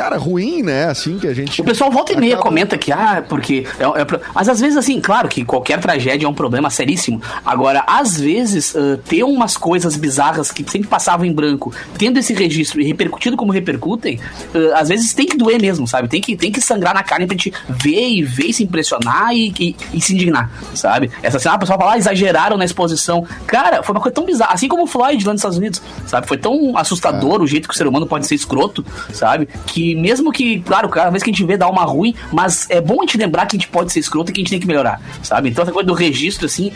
Cara, 0.00 0.16
ruim, 0.16 0.62
né? 0.62 0.86
Assim 0.86 1.18
que 1.18 1.26
a 1.26 1.34
gente. 1.34 1.60
O 1.60 1.64
pessoal 1.64 1.90
volta 1.90 2.14
e 2.14 2.16
meia 2.16 2.32
acaba- 2.32 2.48
comenta 2.48 2.78
que, 2.78 2.90
ah, 2.90 3.22
porque. 3.28 3.66
É, 3.78 3.84
é 3.84 4.20
mas 4.34 4.48
às 4.48 4.58
vezes, 4.58 4.78
assim, 4.78 4.98
claro 4.98 5.28
que 5.28 5.44
qualquer 5.44 5.78
tragédia 5.78 6.24
é 6.24 6.28
um 6.28 6.32
problema 6.32 6.70
seríssimo. 6.70 7.20
Agora, 7.44 7.84
às 7.86 8.18
vezes, 8.18 8.74
ah, 8.74 8.98
ter 9.06 9.22
umas 9.24 9.58
coisas 9.58 9.96
bizarras 9.96 10.50
que 10.50 10.64
sempre 10.70 10.88
passavam 10.88 11.26
em 11.26 11.32
branco, 11.34 11.70
tendo 11.98 12.18
esse 12.18 12.32
registro 12.32 12.80
e 12.80 12.84
repercutido 12.86 13.36
como 13.36 13.52
repercutem, 13.52 14.18
ah, 14.54 14.80
às 14.80 14.88
vezes 14.88 15.12
tem 15.12 15.26
que 15.26 15.36
doer 15.36 15.60
mesmo, 15.60 15.86
sabe? 15.86 16.08
Tem 16.08 16.18
que, 16.18 16.34
tem 16.34 16.50
que 16.50 16.62
sangrar 16.62 16.94
na 16.94 17.02
carne 17.02 17.26
pra 17.26 17.36
gente 17.36 17.52
ver 17.68 18.08
e 18.08 18.22
ver 18.22 18.46
e 18.46 18.54
se 18.54 18.62
impressionar 18.64 19.34
e, 19.34 19.52
e- 19.60 19.76
e 19.92 20.00
se 20.00 20.14
indignar, 20.14 20.50
sabe? 20.74 21.10
Essa 21.22 21.38
cena, 21.38 21.56
o 21.56 21.58
pessoal 21.58 21.78
fala, 21.78 21.92
ah, 21.92 21.98
exageraram 21.98 22.56
na 22.56 22.64
exposição. 22.64 23.26
Cara, 23.46 23.82
foi 23.82 23.94
uma 23.94 24.00
coisa 24.00 24.14
tão 24.14 24.24
bizarra. 24.24 24.54
Assim 24.54 24.66
como 24.66 24.84
o 24.84 24.86
Floyd 24.86 25.22
lá 25.26 25.34
nos 25.34 25.40
Estados 25.40 25.58
Unidos, 25.58 25.82
sabe? 26.06 26.26
Foi 26.26 26.38
tão 26.38 26.78
assustador 26.78 27.42
o 27.42 27.46
jeito 27.46 27.68
que 27.68 27.74
o 27.74 27.76
ser 27.76 27.86
humano 27.86 28.06
pode 28.06 28.26
ser 28.26 28.34
escroto, 28.34 28.82
sabe? 29.12 29.46
Que 29.66 29.89
mesmo 29.94 30.32
que, 30.32 30.60
claro, 30.60 30.88
cada 30.88 31.10
vez 31.10 31.22
que 31.22 31.30
a 31.30 31.32
gente 31.32 31.44
vê 31.44 31.56
dá 31.56 31.68
uma 31.68 31.84
ruim, 31.84 32.14
mas 32.32 32.66
é 32.70 32.80
bom 32.80 32.96
a 32.98 33.02
gente 33.02 33.18
lembrar 33.18 33.46
que 33.46 33.56
a 33.56 33.58
gente 33.58 33.68
pode 33.68 33.92
ser 33.92 34.00
escroto 34.00 34.30
e 34.30 34.34
que 34.34 34.40
a 34.40 34.42
gente 34.42 34.50
tem 34.50 34.60
que 34.60 34.66
melhorar, 34.66 35.00
sabe? 35.22 35.48
Então 35.48 35.62
essa 35.62 35.72
coisa 35.72 35.86
do 35.86 35.94
registro, 35.94 36.46
assim, 36.46 36.72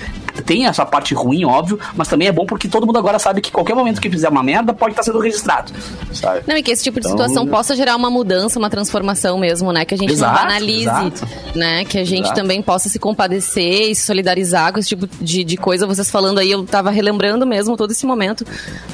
tem 0.47 0.67
a 0.67 0.73
sua 0.73 0.87
parte 0.87 1.15
ruim, 1.15 1.45
óbvio, 1.45 1.79
mas 1.97 2.09
também 2.09 2.29
é 2.29 2.33
bom 2.33 2.45
porque 2.47 2.69
todo 2.69 2.87
mundo 2.87 2.99
agora 2.99 3.19
sabe 3.19 3.41
que 3.41 3.51
qualquer 3.51 3.75
momento 3.75 4.01
que 4.01 4.11
fizer 4.11 4.29
uma 4.29 4.43
merda 4.43 4.73
pode 4.75 4.93
estar 4.93 5.03
sendo 5.03 5.19
registrado, 5.21 5.73
sabe? 6.13 6.43
Não, 6.47 6.57
e 6.57 6.63
que 6.63 6.71
esse 6.71 6.83
tipo 6.83 7.01
de 7.01 7.07
Então, 7.07 7.19
situação 7.19 7.45
eu- 7.45 7.51
possa 7.51 7.75
gerar 7.77 7.97
uma 7.97 8.11
mudança, 8.11 8.59
uma 8.59 8.71
transformação 8.71 9.39
mesmo, 9.39 9.73
né? 9.73 9.85
Que 9.85 9.95
a 9.95 9.99
gente 9.99 10.13
Exato, 10.13 10.33
não 10.35 10.43
banalize, 10.43 10.83
exato. 10.85 11.29
né? 11.55 11.85
Que 11.85 11.99
a 11.99 12.05
gente 12.05 12.25
Exato. 12.27 12.41
também 12.41 12.61
possa 12.63 12.89
se 12.89 12.99
compadecer 12.99 13.91
e 13.91 13.95
se 13.95 14.07
solidarizar 14.07 14.73
com 14.73 14.79
esse 14.79 14.89
tipo 14.89 15.07
de, 15.21 15.45
de 15.45 15.57
coisa. 15.57 15.87
Vocês 15.87 16.11
falando 16.11 16.39
aí, 16.39 16.51
eu 16.51 16.65
tava 16.65 16.91
relembrando 16.91 17.47
mesmo 17.47 17.77
todo 17.77 17.91
esse 17.91 18.05
momento, 18.07 18.45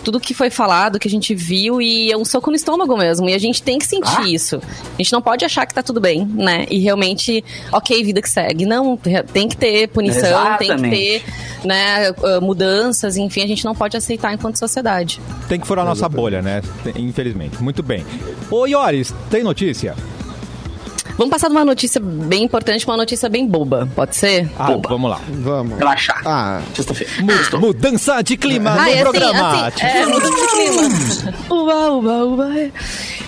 tudo 0.04 0.20
que 0.20 0.34
foi 0.34 0.50
falado, 0.50 0.98
que 0.98 1.08
a 1.08 1.10
gente 1.10 1.34
viu, 1.34 1.80
e 1.80 2.10
é 2.12 2.16
um 2.16 2.24
soco 2.24 2.50
no 2.50 2.56
estômago 2.56 2.96
mesmo. 2.96 3.28
E 3.28 3.34
a 3.34 3.38
gente 3.38 3.62
tem 3.62 3.78
que 3.78 3.86
sentir 3.86 4.09
Ah. 4.18 4.28
isso. 4.28 4.56
A 4.56 4.96
gente 4.96 5.12
não 5.12 5.22
pode 5.22 5.44
achar 5.44 5.66
que 5.66 5.74
tá 5.74 5.82
tudo 5.82 6.00
bem, 6.00 6.24
né? 6.24 6.66
E 6.70 6.78
realmente, 6.78 7.44
ok, 7.72 8.02
vida 8.02 8.20
que 8.20 8.28
segue. 8.28 8.66
Não, 8.66 8.98
tem 9.32 9.48
que 9.48 9.56
ter 9.56 9.88
punição, 9.88 10.56
tem 10.56 10.68
que 10.68 10.74
Exatamente. 10.74 10.96
ter 10.96 11.22
né, 11.64 12.08
ah, 12.08 12.40
mudanças, 12.40 13.16
enfim, 13.16 13.42
a 13.42 13.46
gente 13.46 13.64
não 13.64 13.74
pode 13.74 13.96
aceitar 13.96 14.32
enquanto 14.32 14.58
sociedade. 14.58 15.20
Tem 15.48 15.58
que 15.58 15.66
furar 15.66 15.84
a 15.84 15.88
nossa 15.88 16.08
bolha, 16.08 16.42
né? 16.42 16.62
Infelizmente. 16.96 17.62
Muito 17.62 17.82
bem. 17.82 18.04
Ô, 18.50 18.66
Ioris, 18.66 19.14
tem 19.30 19.42
notícia? 19.42 19.94
Vamos 21.20 21.32
passar 21.32 21.48
de 21.48 21.54
uma 21.54 21.66
notícia 21.66 22.00
bem 22.02 22.44
importante 22.44 22.82
pra 22.82 22.92
uma 22.94 22.96
notícia 22.96 23.28
bem 23.28 23.46
boba, 23.46 23.86
pode 23.94 24.16
ser? 24.16 24.48
Ah, 24.58 24.68
Boba. 24.68 24.88
vamos 24.88 25.10
lá. 25.10 25.20
Vamos. 25.28 25.78
Relaxar. 25.78 26.22
Ah, 26.24 26.62
Sexta-feira. 26.74 27.12
Sextou. 27.36 27.60
mudança 27.60 28.22
de 28.22 28.38
clima 28.38 28.70
no 28.70 28.80
Ah, 28.80 28.90
é 28.90 29.00
programa. 29.02 29.66
assim, 29.66 29.84
assim, 29.84 29.98
é, 29.98 30.06
mudança 30.06 30.34
de 30.34 30.46
clima. 30.46 31.34
Uba, 31.50 31.90
uba, 31.92 32.24
uba. 32.24 32.58
é. 32.58 32.70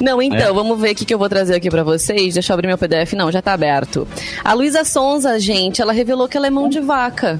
Não, 0.00 0.22
então, 0.22 0.38
É. 0.48 0.52
vamos 0.54 0.80
ver 0.80 0.92
o 0.92 0.94
que, 0.94 1.04
que 1.04 1.12
eu 1.12 1.18
vou 1.18 1.28
trazer 1.28 1.54
aqui 1.54 1.68
pra 1.68 1.84
vocês. 1.84 2.32
Deixa 2.32 2.50
eu 2.50 2.54
abrir 2.54 2.66
meu 2.66 2.78
PDF. 2.78 3.12
Não, 3.12 3.30
já 3.30 3.42
tá 3.42 3.52
aberto. 3.52 4.08
A 4.42 4.54
Luísa 4.54 4.84
Sonza, 4.84 5.38
gente, 5.38 5.82
ela 5.82 5.92
revelou 5.92 6.26
que 6.26 6.36
ela 6.38 6.46
é 6.46 6.50
mão 6.50 6.70
de 6.70 6.80
vaca. 6.80 7.38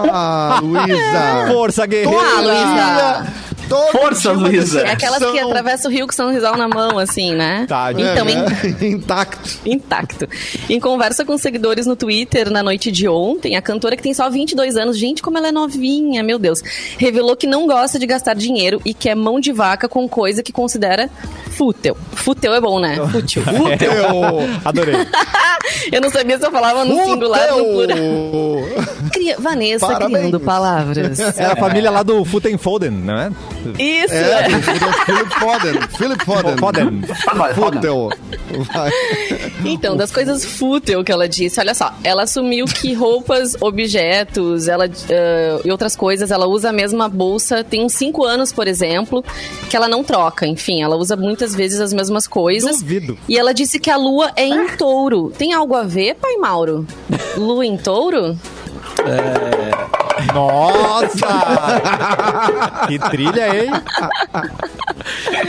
ah 0.00 0.60
Luísa. 0.62 1.52
Força, 1.52 1.84
guerreira. 1.86 2.18
Ah, 2.18 2.40
Luísa. 2.40 3.32
Todo 3.72 3.90
Força, 3.92 4.32
Luísa. 4.32 4.82
É 4.82 4.90
aquelas 4.90 5.18
que 5.18 5.32
sexo 5.32 5.46
atravessam 5.46 5.90
o 5.90 5.94
rio 5.94 6.06
com 6.06 6.12
São 6.12 6.30
Rizal 6.30 6.56
na 6.58 6.68
mão, 6.68 6.98
assim, 6.98 7.34
né? 7.34 7.64
Tá, 7.66 7.90
então, 7.92 8.28
é, 8.28 8.68
intacto. 8.86 9.58
intacto. 9.64 10.28
Em 10.68 10.78
conversa 10.78 11.24
com 11.24 11.38
seguidores 11.38 11.86
no 11.86 11.96
Twitter 11.96 12.50
na 12.50 12.62
noite 12.62 12.92
de 12.92 13.08
ontem, 13.08 13.56
a 13.56 13.62
cantora 13.62 13.96
que 13.96 14.02
tem 14.02 14.12
só 14.12 14.28
22 14.28 14.76
anos, 14.76 14.98
gente, 14.98 15.22
como 15.22 15.38
ela 15.38 15.48
é 15.48 15.52
novinha, 15.52 16.22
meu 16.22 16.38
Deus, 16.38 16.60
revelou 16.98 17.34
que 17.34 17.46
não 17.46 17.66
gosta 17.66 17.98
de 17.98 18.06
gastar 18.06 18.34
dinheiro 18.34 18.78
e 18.84 18.92
que 18.92 19.08
é 19.08 19.14
mão 19.14 19.40
de 19.40 19.52
vaca 19.52 19.88
com 19.88 20.06
coisa 20.06 20.42
que 20.42 20.52
considera 20.52 21.08
fútil. 21.52 21.96
Fútil 22.12 22.52
é 22.54 22.60
bom, 22.60 22.80
né? 22.80 22.96
Fútil. 23.12 23.42
Eu... 23.46 24.48
Adorei. 24.64 24.94
Eu 25.92 26.00
não 26.00 26.10
sabia 26.10 26.38
se 26.38 26.44
eu 26.46 26.50
falava 26.50 26.84
no 26.84 27.04
singular 27.04 27.52
ou 27.52 27.58
no 27.58 27.64
plural. 27.72 27.96
Cria... 29.12 29.36
Vanessa 29.38 29.86
Parabéns. 29.86 30.18
criando 30.18 30.40
palavras. 30.40 31.18
É 31.38 31.46
a 31.46 31.56
família 31.56 31.90
lá 31.90 32.02
do 32.02 32.24
Futen 32.24 32.56
Foden, 32.58 32.90
não 32.90 33.16
é? 33.18 33.30
Isso, 33.78 34.14
É, 34.14 34.44
é. 34.44 34.48
do 34.48 34.62
Philip 35.04 35.34
Foden. 35.38 35.88
Philip 35.96 36.24
Foden. 36.24 37.02
Foden. 37.54 38.10
Vai. 38.72 38.90
Então, 39.64 39.96
das 39.96 40.10
coisas 40.10 40.44
fútil 40.44 41.04
que 41.04 41.12
ela 41.12 41.28
disse, 41.28 41.60
olha 41.60 41.74
só, 41.74 41.92
ela 42.02 42.22
assumiu 42.24 42.66
que 42.66 42.92
roupas, 42.94 43.56
objetos, 43.60 44.68
ela 44.68 44.88
eh, 45.08 45.60
e 45.64 45.70
outras 45.70 45.94
coisas, 45.96 46.30
ela 46.30 46.46
usa 46.46 46.70
a 46.70 46.72
mesma 46.72 47.08
bolsa, 47.08 47.62
tem 47.64 47.84
uns 47.84 47.92
5 47.94 48.24
anos, 48.24 48.52
por 48.52 48.66
exemplo, 48.66 49.24
que 49.68 49.76
ela 49.76 49.88
não 49.88 50.02
troca. 50.04 50.46
Enfim, 50.46 50.82
ela 50.82 50.96
usa 50.96 51.16
muitas 51.42 51.54
vezes 51.56 51.80
as 51.80 51.92
mesmas 51.92 52.26
coisas. 52.26 52.80
Duvido. 52.80 53.18
E 53.28 53.36
ela 53.36 53.52
disse 53.52 53.80
que 53.80 53.90
a 53.90 53.96
lua 53.96 54.30
é 54.36 54.46
em 54.46 54.68
touro. 54.76 55.32
Tem 55.36 55.52
algo 55.52 55.74
a 55.74 55.82
ver, 55.82 56.14
pai 56.14 56.36
Mauro? 56.36 56.86
Lua 57.36 57.66
em 57.66 57.76
touro? 57.76 58.38
Nossa! 60.32 61.26
que 62.86 62.98
trilha, 63.10 63.56
hein? 63.56 63.70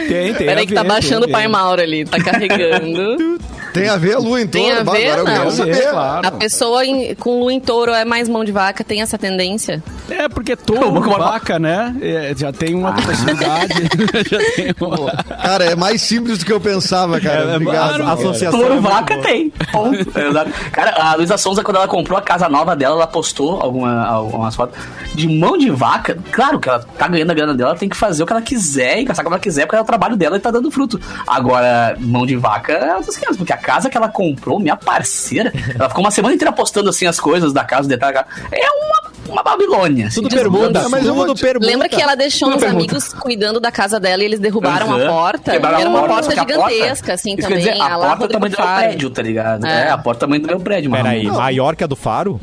Tem, 0.08 0.34
tem. 0.34 0.48
Peraí 0.48 0.66
que 0.66 0.74
tá 0.74 0.84
baixando 0.84 1.28
o 1.28 1.32
pai. 1.32 1.48
Mauro 1.48 1.82
ali, 1.82 2.06
tá 2.06 2.18
carregando. 2.18 3.40
Tem 3.74 3.90
a 3.90 3.98
ver 3.98 4.14
a 4.16 4.20
lua 4.20 4.42
em 4.42 4.48
Tem 4.48 4.68
touro? 4.68 4.82
a 4.82 4.84
Bah, 4.84 4.92
ver, 4.94 5.10
Agora 5.10 5.20
eu 5.20 5.26
não? 5.26 5.34
quero 5.38 5.52
saber. 5.52 5.90
Claro. 5.90 6.28
A 6.28 6.32
pessoa 6.32 6.86
em- 6.86 7.16
com 7.16 7.40
lua 7.40 7.52
em 7.54 7.60
touro 7.60 7.92
é 7.92 8.06
mais 8.06 8.30
mão 8.30 8.44
de 8.46 8.52
vaca, 8.52 8.84
tem 8.84 9.02
essa 9.02 9.18
tendência? 9.18 9.84
É, 10.10 10.28
porque 10.30 10.56
touro, 10.56 11.02
como- 11.02 11.18
vaca, 11.18 11.58
né? 11.60 11.96
é, 12.02 12.34
já 12.38 12.52
tem 12.52 12.76
uma 12.76 12.94
possibilidade. 12.94 13.74
já 14.30 14.38
tem 14.56 14.74
uma... 14.80 15.12
Cara, 15.42 15.66
é 15.66 15.76
mais 15.76 16.02
simples 16.02 16.38
do 16.40 16.46
que 16.46 16.52
eu 16.54 16.60
pensava, 16.62 17.20
cara. 17.20 17.52
É, 17.52 17.56
Obrigado. 17.56 18.02
a 18.04 18.14
associação. 18.14 18.60
é 18.60 18.62
Touro 18.64 18.74
muito 18.82 18.90
vaca 18.90 19.14
boa. 19.16 19.26
tem. 19.28 19.50
Ponto. 19.72 19.98
Exato. 20.20 20.52
Cara, 20.72 20.92
a 21.04 21.16
Luísa 21.16 21.38
Sonza, 21.38 21.64
quando 21.64 21.78
ela 21.78 21.88
comprou 21.88 22.18
a 22.18 22.22
casa 22.22 22.48
nova 22.50 22.76
dela, 22.76 22.96
ela 22.96 23.08
postou 23.08 23.60
alguma, 23.62 24.06
algumas 24.06 24.56
fotos 24.56 24.78
de 25.16 25.28
mão 25.28 25.58
de 25.58 25.70
vaca. 25.70 26.18
Claro 26.32 26.60
que 26.60 26.70
ela 26.70 26.80
tá 26.98 27.08
ganhando 27.08 27.32
a 27.32 27.34
grana 27.34 27.54
dela, 27.54 27.72
ela 27.72 27.80
tem 27.80 27.90
que 27.90 27.98
fazer 27.98 28.24
o 28.24 28.26
que 28.26 28.34
ela 28.34 28.42
quiser 28.42 29.00
e 29.00 29.06
gastar 29.06 29.24
como 29.24 29.36
ela 29.36 29.42
quiser, 29.42 29.66
porque 29.66 29.76
é 29.78 29.82
o 29.82 29.86
trabalho 29.86 30.16
dela 30.16 30.38
e 30.38 30.40
tá 30.40 30.52
dando 30.52 30.70
fruto. 30.70 31.00
Agora, 31.26 31.96
mão 32.00 32.26
de 32.26 32.36
vaca 32.36 32.74
é 32.74 32.96
outras 32.96 33.16
500, 33.18 33.38
porque 33.38 33.54
a 33.54 33.58
casa 33.64 33.90
que 33.90 33.98
ela 33.98 34.10
comprou, 34.10 34.60
minha 34.60 34.76
parceira, 34.76 35.52
ela 35.80 35.90
ficou 35.90 36.04
uma 36.04 36.12
semana 36.12 36.36
inteira 36.36 36.52
postando 36.52 36.90
assim 36.90 37.08
as 37.08 37.20
coisas 37.20 37.52
da 37.54 37.64
casa, 37.64 37.88
detalhe. 37.88 38.18
É 38.52 38.70
uma, 38.72 39.12
uma 39.34 39.42
Babilônia. 39.44 40.08
assim. 40.08 40.22
Tudo 40.22 40.36
pergunta, 40.36 40.88
Mas 40.90 41.06
eu. 41.06 41.16
Lembra 41.62 41.88
que 41.90 42.02
ela 42.02 42.16
deixou 42.16 42.50
uns 42.50 42.58
pergunta. 42.58 42.76
amigos 42.78 43.14
cuidando 43.14 43.60
da 43.60 43.72
casa 43.72 44.00
dela 44.00 44.22
e 44.22 44.26
eles 44.26 44.40
derrubaram 44.40 44.92
Aham. 44.94 45.06
a 45.06 45.10
porta? 45.10 45.52
Quebraram 45.52 45.80
Era 45.80 45.88
a 45.88 45.92
uma 45.92 46.00
porta, 46.02 46.14
porta 46.16 46.30
só 46.30 46.46
que 46.46 46.52
a 46.54 46.58
porta- 46.58 46.74
gigantesca, 46.74 47.14
assim, 47.14 47.36
também. 47.38 47.58
dizer, 47.60 47.82
a 47.82 47.96
lá 47.96 48.08
porta 48.18 48.28
tamanho 48.28 48.52
do 48.52 48.58
meu 48.58 48.68
prédio, 48.76 49.10
tá 49.10 49.22
ligado? 49.22 49.66
É. 49.66 49.88
É, 49.88 49.90
a 49.90 49.98
porta 49.98 50.20
é 50.20 50.22
tamanho 50.22 50.42
do 50.42 50.48
meu 50.48 50.60
prédio, 50.60 50.92
mano. 50.92 51.04
Peraí, 51.04 51.26
maior 51.26 51.76
que 51.76 51.84
a 51.84 51.88
do 51.88 51.96
Faro? 51.96 52.40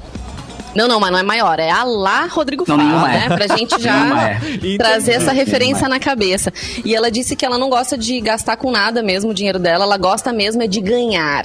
Não, 0.74 0.86
não, 0.86 1.00
mas 1.00 1.10
não 1.10 1.18
é 1.18 1.22
maior. 1.22 1.58
É 1.58 1.70
a 1.70 1.82
lá 1.84 2.26
Rodrigo 2.26 2.64
Não, 2.66 2.76
Faro, 2.76 2.88
nenhuma 2.88 3.08
né? 3.08 3.26
é. 3.30 3.36
Pra 3.36 3.56
gente 3.56 3.80
já 3.82 4.30
é. 4.30 4.76
trazer 4.78 5.12
essa 5.12 5.32
referência 5.32 5.88
na 5.88 5.98
cabeça. 5.98 6.52
E 6.84 6.94
ela 6.94 7.10
disse 7.10 7.34
que 7.34 7.44
ela 7.44 7.58
não 7.58 7.68
gosta 7.68 7.98
de 7.98 8.20
gastar 8.20 8.56
com 8.56 8.70
nada 8.70 9.02
mesmo 9.02 9.30
o 9.30 9.34
dinheiro 9.34 9.58
dela. 9.58 9.84
Ela 9.84 9.96
gosta 9.96 10.32
mesmo 10.32 10.62
é 10.62 10.66
de 10.66 10.80
ganhar. 10.80 11.44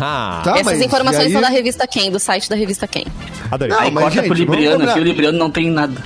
Ah, 0.00 0.42
Tá, 0.44 0.52
Essas 0.52 0.64
mas 0.64 0.80
informações 0.82 1.24
e 1.24 1.26
aí- 1.28 1.32
são 1.32 1.40
da 1.40 1.48
revista 1.48 1.86
Quem, 1.86 2.10
do 2.10 2.18
site 2.20 2.48
da 2.48 2.54
revista 2.54 2.86
Quem. 2.86 3.06
adorei. 3.50 3.74
Não, 3.74 3.82
Aí 3.82 3.90
mas, 3.90 4.04
corta 4.04 4.16
gente, 4.18 4.26
pro 4.28 4.36
Libriano 4.36 4.88
aqui, 4.88 5.00
o 5.00 5.02
Libriano 5.04 5.38
não 5.38 5.50
tem 5.50 5.70
nada. 5.70 6.00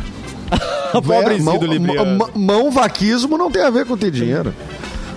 Pobrezinho 0.93 1.45
mão, 1.45 1.59
do 1.59 1.67
Libriano. 1.67 2.17
mão- 2.19 2.31
mão 2.35 2.71
vaquismo 2.71 3.37
não 3.37 3.51
tem 3.51 3.63
a 3.63 3.71
ver 3.71 3.85
com 3.87 3.97
ter 3.97 4.11
dinheiro. 4.11 4.55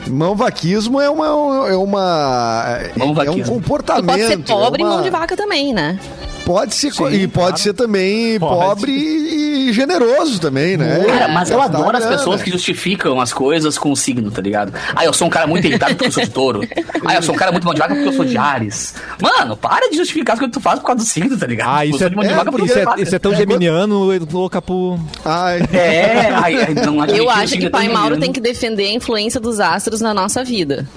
Mão 0.08 0.36
vaquismo 0.36 1.00
é 1.02 1.10
uma 1.10 1.26
é 1.70 1.76
uma 1.76 2.80
Mão 2.96 3.08
é 3.08 3.10
um 3.12 3.14
vaquismo. 3.14 3.54
Comportamento. 3.56 4.06
pode 4.08 4.28
ser 4.28 4.38
pobre 4.40 4.82
é 4.82 4.86
e 4.86 4.88
uma- 4.88 4.96
mão 4.96 5.04
de 5.04 5.10
vaca 5.10 5.36
também, 5.36 5.74
né? 5.74 6.00
Pode 6.46 6.76
ser 6.76 6.94
Sim, 6.94 7.10
e 7.12 7.28
pode 7.28 7.48
claro. 7.48 7.58
ser 7.58 7.74
também 7.74 8.40
Pode. 8.40 8.56
pobre 8.56 8.92
e, 8.92 9.70
e 9.70 9.74
generoso 9.74 10.40
também, 10.40 10.78
né? 10.78 11.04
Cara, 11.06 11.28
mas 11.30 11.50
eu 11.50 11.58
Gastar 11.58 11.78
adoro 11.80 11.98
as 11.98 12.04
grana. 12.04 12.18
pessoas 12.18 12.42
que 12.44 12.52
justificam 12.52 13.20
as 13.20 13.34
coisas 13.34 13.78
com 13.78 13.92
o 13.92 13.96
signo, 13.96 14.30
tá 14.30 14.42
ligado? 14.42 14.72
Ah, 14.96 15.04
eu 15.04 15.12
sou 15.14 15.28
um 15.28 15.30
cara 15.30 15.48
muito 15.48 15.66
irritado 15.66 15.94
porque 15.96 16.08
eu 16.08 16.12
sou 16.12 16.24
de 16.24 16.30
touro. 16.30 16.62
Ah, 17.06 17.16
eu 17.16 17.24
sou 17.24 17.34
um 17.34 17.38
cara 17.38 17.52
muito 17.52 17.64
mão 17.66 17.74
de 17.74 17.80
vaca 17.80 17.94
porque 17.96 18.08
eu 18.10 18.14
sou 18.14 18.26
de 18.26 18.38
Ares. 18.38 18.94
Mano, 19.20 19.58
para 19.58 19.90
de 19.90 19.98
justificar 19.98 20.34
as 20.34 20.40
coisas 20.40 20.54
que 20.56 20.60
tu 20.60 20.64
faz 20.64 20.80
por 20.80 20.86
causa 20.86 21.04
do 21.04 21.08
signo, 21.08 21.38
tá 21.38 21.48
ligado? 21.48 21.68
Ah, 21.76 21.86
eu 21.86 21.90
isso 21.90 21.98
sou 21.98 22.08
é, 22.08 22.10
de 22.10 22.16
mão 22.16 22.24
de 22.26 22.32
é, 22.32 22.36
vaca 22.36 22.52
porque 22.52 22.66
isso, 22.68 22.78
eu 22.78 22.82
é, 22.82 22.84
sou 22.86 22.96
de 22.96 23.02
isso 23.04 23.16
é 23.16 23.20
tão 23.20 23.36
geminiano, 23.36 24.10
ô, 24.34 24.50
Capu. 24.50 25.00
Ai, 25.24 25.62
É, 25.74 26.30
ai, 26.32 26.56
ai, 26.58 26.74
não 26.86 27.04
Eu 27.06 27.26
o 27.26 27.30
acho 27.30 27.54
que 27.56 27.62
tão 27.62 27.72
pai 27.72 27.88
Mauro 27.88 28.20
tem 28.20 28.32
que 28.32 28.40
defender 28.40 28.86
a 28.86 28.94
influência 28.94 29.40
dos 29.40 29.60
astros 29.60 30.00
na 30.00 30.14
nossa 30.14 30.44
vida. 30.44 30.88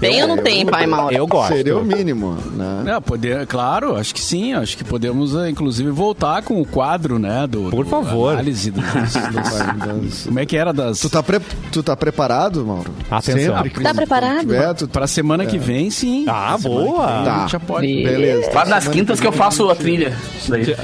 Tem 0.00 0.22
ou 0.22 0.28
não 0.28 0.36
eu- 0.36 0.42
tem, 0.44 0.66
pai 0.66 0.86
Mauro? 0.86 1.14
Eu 1.14 1.26
gosto. 1.26 1.52
seria 1.54 1.76
o 1.76 1.84
mínimo, 1.84 2.36
né? 2.52 2.94
É, 2.96 3.00
poder, 3.00 3.46
claro, 3.46 3.96
acho 3.96 4.14
que 4.14 4.20
sim. 4.20 4.52
Acho 4.54 4.76
que 4.76 4.84
podemos, 4.84 5.34
eh, 5.34 5.48
inclusive, 5.50 5.90
voltar 5.90 6.42
com 6.42 6.60
o 6.60 6.66
quadro, 6.66 7.18
né? 7.18 7.46
Do, 7.46 7.70
Por 7.70 7.84
do 7.84 7.90
favor. 7.90 8.32
Análise 8.34 8.70
dos, 8.70 8.84
dos- 8.84 10.22
como 10.24 10.38
é 10.40 10.46
que 10.46 10.56
era 10.56 10.72
das. 10.72 11.00
Tu 11.00 11.08
tá, 11.10 11.22
pre- 11.22 11.40
tu 11.72 11.82
tá 11.82 11.96
preparado, 11.96 12.64
Mauro? 12.64 12.90
Atenção. 13.10 13.56
Sempre 13.62 13.82
Tá 13.82 13.94
preparado? 13.94 14.40
tiver, 14.40 14.74
tu- 14.74 14.88
Pra 14.88 15.06
semana 15.06 15.44
que 15.46 15.58
vem, 15.58 15.90
sim. 15.90 16.24
Ah, 16.28 16.56
boa. 16.60 17.06
vem, 17.06 17.24
Tá. 17.24 17.36
a 17.36 17.40
gente 17.40 17.52
já 17.52 17.60
pode. 17.60 17.86
Beleza. 17.86 18.50
Faz 18.50 18.68
nas 18.68 18.88
quintas 18.88 19.20
que 19.20 19.26
eu 19.26 19.32
faço 19.32 19.68
a 19.70 19.74
trilha. 19.74 20.16
Isso 20.38 20.50
daí. 20.50 20.76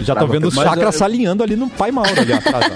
Já 0.00 0.14
tô 0.14 0.26
vendo 0.26 0.48
o 0.48 0.50
chakra 0.50 0.88
é- 0.88 0.92
salinhando 0.92 1.42
ali 1.42 1.56
no 1.56 1.68
pai 1.68 1.90
Mauro 1.90 2.10
ali 2.20 2.32
atrás. 2.32 2.66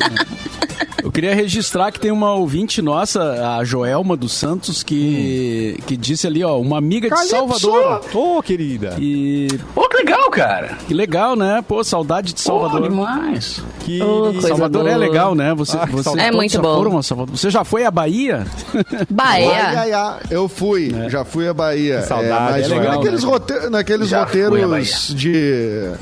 Queria 1.16 1.34
registrar 1.34 1.90
que 1.90 1.98
tem 1.98 2.10
uma 2.10 2.34
ouvinte 2.34 2.82
nossa, 2.82 3.56
a 3.58 3.64
Joelma 3.64 4.16
dos 4.16 4.32
Santos, 4.32 4.82
que, 4.82 5.78
que 5.86 5.96
disse 5.96 6.26
ali, 6.26 6.44
ó, 6.44 6.58
uma 6.60 6.76
amiga 6.76 7.08
de 7.08 7.26
Salvador. 7.26 8.02
Ô, 8.14 8.42
querida. 8.42 8.94
E 8.98 9.48
Pô, 9.74 9.88
que 9.88 9.96
legal, 9.96 10.30
cara. 10.30 10.76
que 10.86 10.92
legal, 10.92 11.34
né? 11.34 11.64
Pô, 11.66 11.82
saudade 11.82 12.28
de 12.28 12.34
Pô, 12.34 12.40
Salvador. 12.40 12.82
demais. 12.82 13.62
Que... 13.80 13.98
Coisa 13.98 14.48
Salvador 14.48 14.82
é 14.86 14.90
boa. 14.94 14.96
legal, 14.98 15.34
né? 15.34 15.54
Você, 15.54 15.76
Ah, 15.76 15.86
você. 15.86 16.20
É 16.20 16.30
muito 16.30 16.60
bom. 16.60 16.76
foram 16.76 16.98
a 16.98 17.02
Salvador. 17.02 17.34
Você 17.36 17.48
já 17.50 17.64
foi 17.64 17.84
à 17.84 17.90
Bahia? 17.90 18.46
Bahia. 19.08 19.48
ai, 19.80 19.92
ai, 19.92 20.18
eu 20.30 20.48
fui, 20.48 20.92
já 21.08 21.24
fui 21.24 21.48
à 21.48 21.54
Bahia. 21.54 22.00
Que 22.00 22.06
saudade, 22.08 22.52
mas 22.52 22.70
é 22.70 22.74
legal, 22.78 22.96
naqueles, 22.96 23.24
né? 23.24 23.30
rote- 23.30 23.70
naqueles 23.70 24.12
roteiros 24.12 25.14
de. 25.14 25.92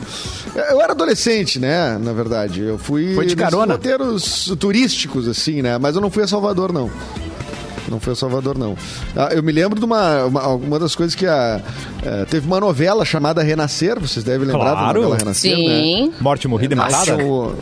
Eu 0.71 0.81
era 0.81 0.93
adolescente, 0.93 1.59
né? 1.59 1.99
Na 2.01 2.13
verdade. 2.13 2.63
Eu 2.63 2.79
fui. 2.79 3.15
Foi 3.15 3.27
de 3.27 3.37
carona? 3.37 3.75
roteiros 3.75 4.53
turísticos, 4.59 5.04
assim, 5.31 5.63
né? 5.63 5.79
Mas 5.79 5.95
eu 5.95 6.01
não 6.01 6.11
fui 6.11 6.23
a 6.23 6.27
Salvador, 6.27 6.73
não. 6.73 6.91
Não 7.89 8.01
foi 8.01 8.15
a 8.15 8.17
Salvador, 8.17 8.57
não. 8.57 8.77
Ah, 9.15 9.29
Eu 9.33 9.43
me 9.43 9.53
lembro 9.53 9.79
de 9.79 9.85
uma, 9.85 10.25
uma, 10.25 10.49
uma 10.49 10.79
das 10.79 10.95
coisas 10.95 11.15
que 11.15 11.27
a, 11.27 11.61
eh, 12.03 12.25
teve 12.31 12.47
uma 12.47 12.59
novela 12.59 13.05
chamada 13.05 13.43
Renascer, 13.43 14.01
vocês 14.01 14.25
devem 14.25 14.47
lembrar 14.47 14.73
Claro. 14.73 14.87
da 14.87 15.01
novela 15.01 15.17
Renascer, 15.19 15.51
né? 15.57 15.65
Sim. 15.65 16.13
Morte 16.21 16.49
morrida 16.49 16.75
e 16.75 16.77
matada? 16.77 17.17
o 17.25 17.55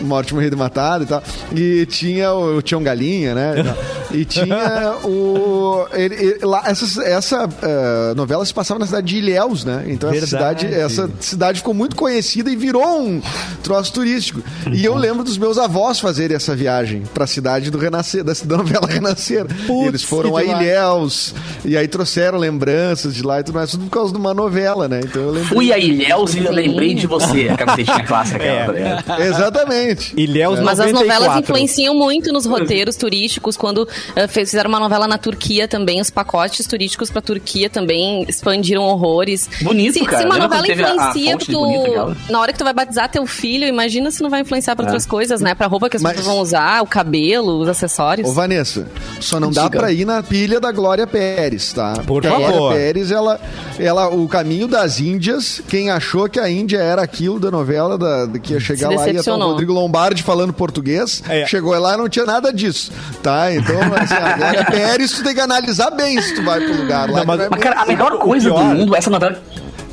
Morte 0.00 0.32
Morrida 0.34 0.54
e 0.54 0.58
Matada 0.58 1.04
e 1.04 1.06
tal. 1.06 1.22
E 1.54 1.86
tinha 1.86 2.32
o 2.32 2.62
Tião 2.62 2.82
Galinha, 2.82 3.34
né? 3.34 3.54
E, 4.10 4.24
tinha 4.24 4.96
o. 5.04 5.86
ele- 5.92 6.14
ele- 6.14 6.38
lá, 6.44 6.62
essa 6.66 7.02
essa 7.04 7.48
eh, 7.62 8.14
novela 8.14 8.44
se 8.44 8.52
passava 8.54 8.80
na 8.80 8.86
cidade 8.86 9.06
de 9.06 9.16
Ilhéus, 9.18 9.64
né? 9.64 9.84
Então 9.86 10.10
essa 10.10 10.26
cidade, 10.26 10.66
essa 10.66 11.10
cidade 11.20 11.58
ficou 11.58 11.74
muito 11.74 11.94
conhecida 11.96 12.50
e 12.50 12.56
virou 12.56 13.00
um 13.02 13.20
troço 13.62 13.92
turístico. 13.92 14.42
E 14.72 14.84
eu 14.84 14.94
lembro 14.94 15.22
dos 15.24 15.36
meus 15.38 15.58
avós 15.58 16.00
fazerem 16.00 16.36
essa 16.36 16.54
viagem 16.56 17.02
pra 17.12 17.26
cidade 17.26 17.70
do 17.70 17.78
Renascer, 17.78 18.24
da, 18.24 18.32
da 18.44 18.56
novela 18.56 18.86
Renascer. 18.86 19.44
Putz, 19.66 19.84
e 19.84 19.88
eles 19.88 20.02
foram 20.02 20.36
a. 20.36 20.42
Ilhéus. 20.44 21.34
E 21.64 21.76
aí 21.76 21.86
trouxeram 21.86 22.38
lembranças 22.38 23.14
de 23.14 23.22
lá 23.22 23.40
e 23.40 23.44
tudo 23.44 23.54
mais, 23.56 23.70
tudo 23.70 23.84
por 23.84 23.90
causa 23.90 24.12
de 24.12 24.18
uma 24.18 24.32
novela, 24.32 24.88
né? 24.88 25.00
Então 25.04 25.22
eu 25.22 25.30
lembro. 25.30 25.48
Fui 25.48 25.72
a 25.72 25.78
Ilhéus 25.78 26.34
e 26.34 26.44
eu 26.44 26.52
lembrei 26.52 26.94
de 26.94 27.06
você. 27.06 27.48
A 27.48 27.56
camisetinha 27.56 28.04
clássica 28.04 28.38
aquela, 28.38 28.66
tá 28.66 28.72
ligado? 28.72 29.20
Exatamente. 29.22 30.14
Ilhéus 30.16 30.60
Mas 30.60 30.80
as 30.80 30.92
94. 30.92 31.20
novelas 31.20 31.42
influenciam 31.42 31.94
muito 31.94 32.32
nos 32.32 32.46
roteiros 32.46 32.96
turísticos. 32.96 33.56
Quando 33.56 33.86
fez- 34.28 34.50
fizeram 34.50 34.68
uma 34.68 34.80
novela 34.80 35.06
na 35.06 35.18
Turquia 35.18 35.66
também, 35.68 36.00
os 36.00 36.10
pacotes 36.10 36.66
turísticos 36.66 37.10
pra 37.10 37.20
Turquia 37.20 37.68
também 37.70 38.24
expandiram 38.28 38.82
horrores. 38.82 39.48
Bonito, 39.62 39.94
se, 39.94 40.04
cara. 40.04 40.18
Se 40.18 40.24
uma 40.24 40.34
Lembra 40.36 40.48
novela 40.48 40.62
a- 40.62 41.06
a 41.06 41.10
influencia, 41.10 41.36
tu, 41.38 41.52
Bonito, 41.52 42.16
na 42.30 42.40
hora 42.40 42.52
que 42.52 42.58
tu 42.58 42.64
vai 42.64 42.72
batizar 42.74 43.08
teu 43.10 43.26
filho, 43.26 43.66
imagina 43.66 44.10
se 44.10 44.22
não 44.22 44.30
vai 44.30 44.40
influenciar 44.40 44.74
pra 44.76 44.84
outras 44.84 45.06
coisas, 45.06 45.40
né? 45.40 45.54
Pra 45.54 45.66
roupa 45.66 45.88
que 45.88 45.96
as 45.96 46.02
Mas- 46.02 46.16
pessoas 46.16 46.34
vão 46.34 46.42
usar, 46.42 46.82
o 46.82 46.86
cabelo, 46.86 47.58
os 47.60 47.68
acessórios. 47.68 48.28
Ô, 48.28 48.32
Vanessa, 48.32 48.86
só 49.20 49.38
não 49.40 49.50
dá 49.50 49.64
Diga. 49.64 49.78
pra 49.78 49.92
ir 49.92 50.04
na 50.04 50.22
pilha 50.22 50.60
da 50.60 50.70
Glória 50.72 51.06
Pérez, 51.06 51.72
tá? 51.72 51.94
Por 52.06 52.26
a 52.26 52.30
favor. 52.30 52.52
Glória 52.52 52.78
Pérez, 52.78 53.10
ela, 53.10 53.40
ela, 53.78 54.08
o 54.08 54.26
caminho 54.28 54.66
das 54.68 55.00
Índias, 55.00 55.60
quem 55.68 55.90
achou 55.90 56.28
que 56.28 56.38
a 56.40 56.48
Índia 56.50 56.78
era 56.78 57.02
aquilo 57.02 57.38
da 57.40 57.50
novela, 57.50 57.96
da, 57.98 58.26
da- 58.26 58.38
que 58.38 58.52
ia 58.54 58.60
chegar 58.60 58.88
lá 58.90 59.08
e 59.08 59.14
ia 59.14 59.20
estar 59.20 59.34
o. 59.34 59.38
Rodrigo 59.38 59.72
Lombardi 59.72 60.22
falando 60.22 60.52
português, 60.52 61.22
É. 61.28 61.46
chegou 61.46 61.78
lá 61.78 61.94
e 61.94 61.96
não 61.96 62.08
tinha 62.08 62.24
nada 62.24 62.52
disso, 62.52 62.90
tá? 63.22 63.52
Então, 63.52 63.74
assim, 63.94 64.14
a 64.14 64.32
Glória 64.36 64.64
Pérez, 64.64 65.12
tu 65.12 65.22
tem 65.22 65.34
que 65.34 65.40
analisar 65.40 65.90
bem 65.90 66.20
se 66.20 66.34
tu 66.34 66.42
vai 66.42 66.60
pro 66.60 66.76
lugar 66.76 67.08
lá. 67.10 67.18
Não, 67.20 67.26
mas- 67.26 67.40
é 67.40 67.48
Mas, 67.50 67.60
cara, 67.60 67.80
a 67.82 67.86
melhor 67.86 68.18
coisa 68.18 68.50
do 68.50 68.58
mundo 68.58 68.94
é 68.94 68.98
essa 68.98 69.10
novela. 69.10 69.40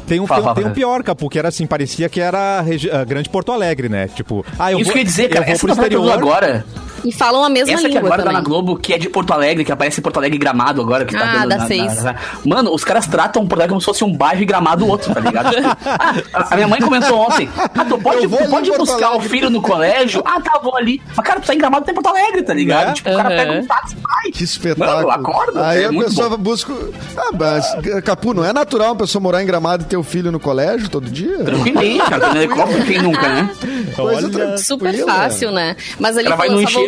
Tem 0.08 0.20
um, 0.20 0.28
Fala, 0.28 0.42
tem, 0.42 0.52
um- 0.52 0.54
tem 0.54 0.64
um 0.64 0.66
fala. 0.68 0.76
pior, 0.76 1.04
Capu, 1.04 1.28
que 1.30 1.40
era 1.40 1.48
assim, 1.48 1.66
parecia 1.66 2.08
que 2.08 2.22
era 2.22 2.64
grande 3.08 3.28
Porto 3.28 3.52
Alegre, 3.52 3.90
né? 3.90 4.08
Tipo, 4.08 4.46
ah, 4.60 4.72
eu 4.72 4.78
Isso 4.80 4.86
vou, 4.86 4.94
que 4.94 5.00
eu 5.00 5.02
ia 5.02 5.06
dizer, 5.06 5.24
eu 5.24 5.30
cara. 5.30 5.46
vou 5.46 5.54
Essa 5.54 5.60
pro 5.62 5.70
eu 5.70 5.74
exterior. 5.74 6.12
agora. 6.14 6.66
E 7.06 7.12
falam 7.12 7.44
a 7.44 7.50
mesma 7.50 7.74
Essa 7.74 7.82
que 7.84 7.88
língua 7.90 8.02
agora 8.08 8.24
tá 8.24 8.32
na 8.32 8.42
Globo, 8.42 8.78
que 8.78 8.94
é 8.94 8.98
de 8.98 9.10
Porto 9.10 9.32
Alegre, 9.32 9.64
que 9.64 9.72
aparece 9.72 10.02
Porto 10.02 10.18
Alegre 10.18 10.38
Gramado 10.38 10.82
agora, 10.82 11.06
que 11.06 11.14
tá 11.14 11.22
Ah, 11.24 11.38
dando 11.40 11.50
da 11.50 11.58
na- 11.58 11.68
seis. 11.68 12.04
na- 12.04 12.14
na- 12.14 12.20
Mano, 12.46 12.74
os 12.74 12.84
caras 12.84 13.06
tratam 13.08 13.42
Porto 13.48 13.60
Alegre 13.62 13.70
como 13.70 13.82
se 13.82 13.86
fosse 13.86 14.04
um 14.04 14.12
bairro 14.16 14.42
e 14.42 14.46
Gramado 14.46 14.88
outro, 14.88 15.14
tá 15.14 15.20
ligado? 15.20 15.56
Ah, 15.86 16.48
a- 16.52 16.56
minha 16.56 16.68
mãe 16.68 16.80
comentou 16.82 17.18
ontem, 17.20 17.48
ah, 17.58 17.86
tu 17.86 17.98
pode, 18.00 18.28
tu 18.28 18.50
pode 18.50 18.72
buscar 18.72 19.16
o 19.16 19.22
filho 19.22 19.50
no 19.50 19.62
colégio? 19.62 20.22
Ah, 20.26 20.40
tá, 20.42 20.60
vou 20.64 20.76
ali. 20.76 21.02
Mas, 21.16 21.26
cara, 21.26 21.40
tu 21.40 21.48
tá 21.48 21.54
em 21.54 21.58
Gramado, 21.58 21.86
tem 21.86 21.94
Porto 21.94 22.08
Alegre, 22.08 22.42
tá 22.44 22.54
ligado? 22.54 22.88
Né? 22.88 22.94
Tipo, 22.94 23.10
o 23.12 23.16
cara 23.18 23.30
pega 23.30 23.52
um 23.54 23.66
táxi 23.66 23.96
e 23.96 24.02
vai. 24.02 24.32
Que 24.32 24.44
espetáculo. 24.44 25.08
Mano, 25.08 25.12
acorda, 25.12 25.68
Aí 25.68 25.84
é 25.84 25.86
a 25.86 25.92
muito 25.92 26.10
pessoa 26.10 26.30
bom. 26.30 26.38
busca. 26.38 26.74
Ah, 27.18 27.30
mas, 27.38 27.76
Capu, 28.04 28.34
não 28.34 28.44
é 28.44 28.52
natural 28.52 28.90
uma 28.90 28.96
pessoa 28.96 29.22
morar 29.22 29.42
em 29.44 29.46
Gramado 29.46 29.84
e 29.84 29.86
ter 29.86 29.98
o 29.98 30.04
filho 30.04 30.32
no 30.32 30.40
colégio 30.40 30.90
todo 30.90 31.10
dia? 31.10 31.38
Tranquilinho, 31.44 32.04
cara. 32.06 32.20
Tá 32.26 32.34
no 32.34 32.38
helicóptero, 32.42 32.86
quem 32.86 33.02
nunca, 33.02 33.22
né? 33.30 33.50
Coisa 33.96 34.28
Olha. 34.34 34.58
Super 34.58 35.06
fácil, 35.06 35.52
né? 35.52 35.76
Mas 36.00 36.18
ali 36.18 36.28
Ela 36.28 36.36
vai 36.36 36.50
no 36.50 36.68
só 36.68 36.80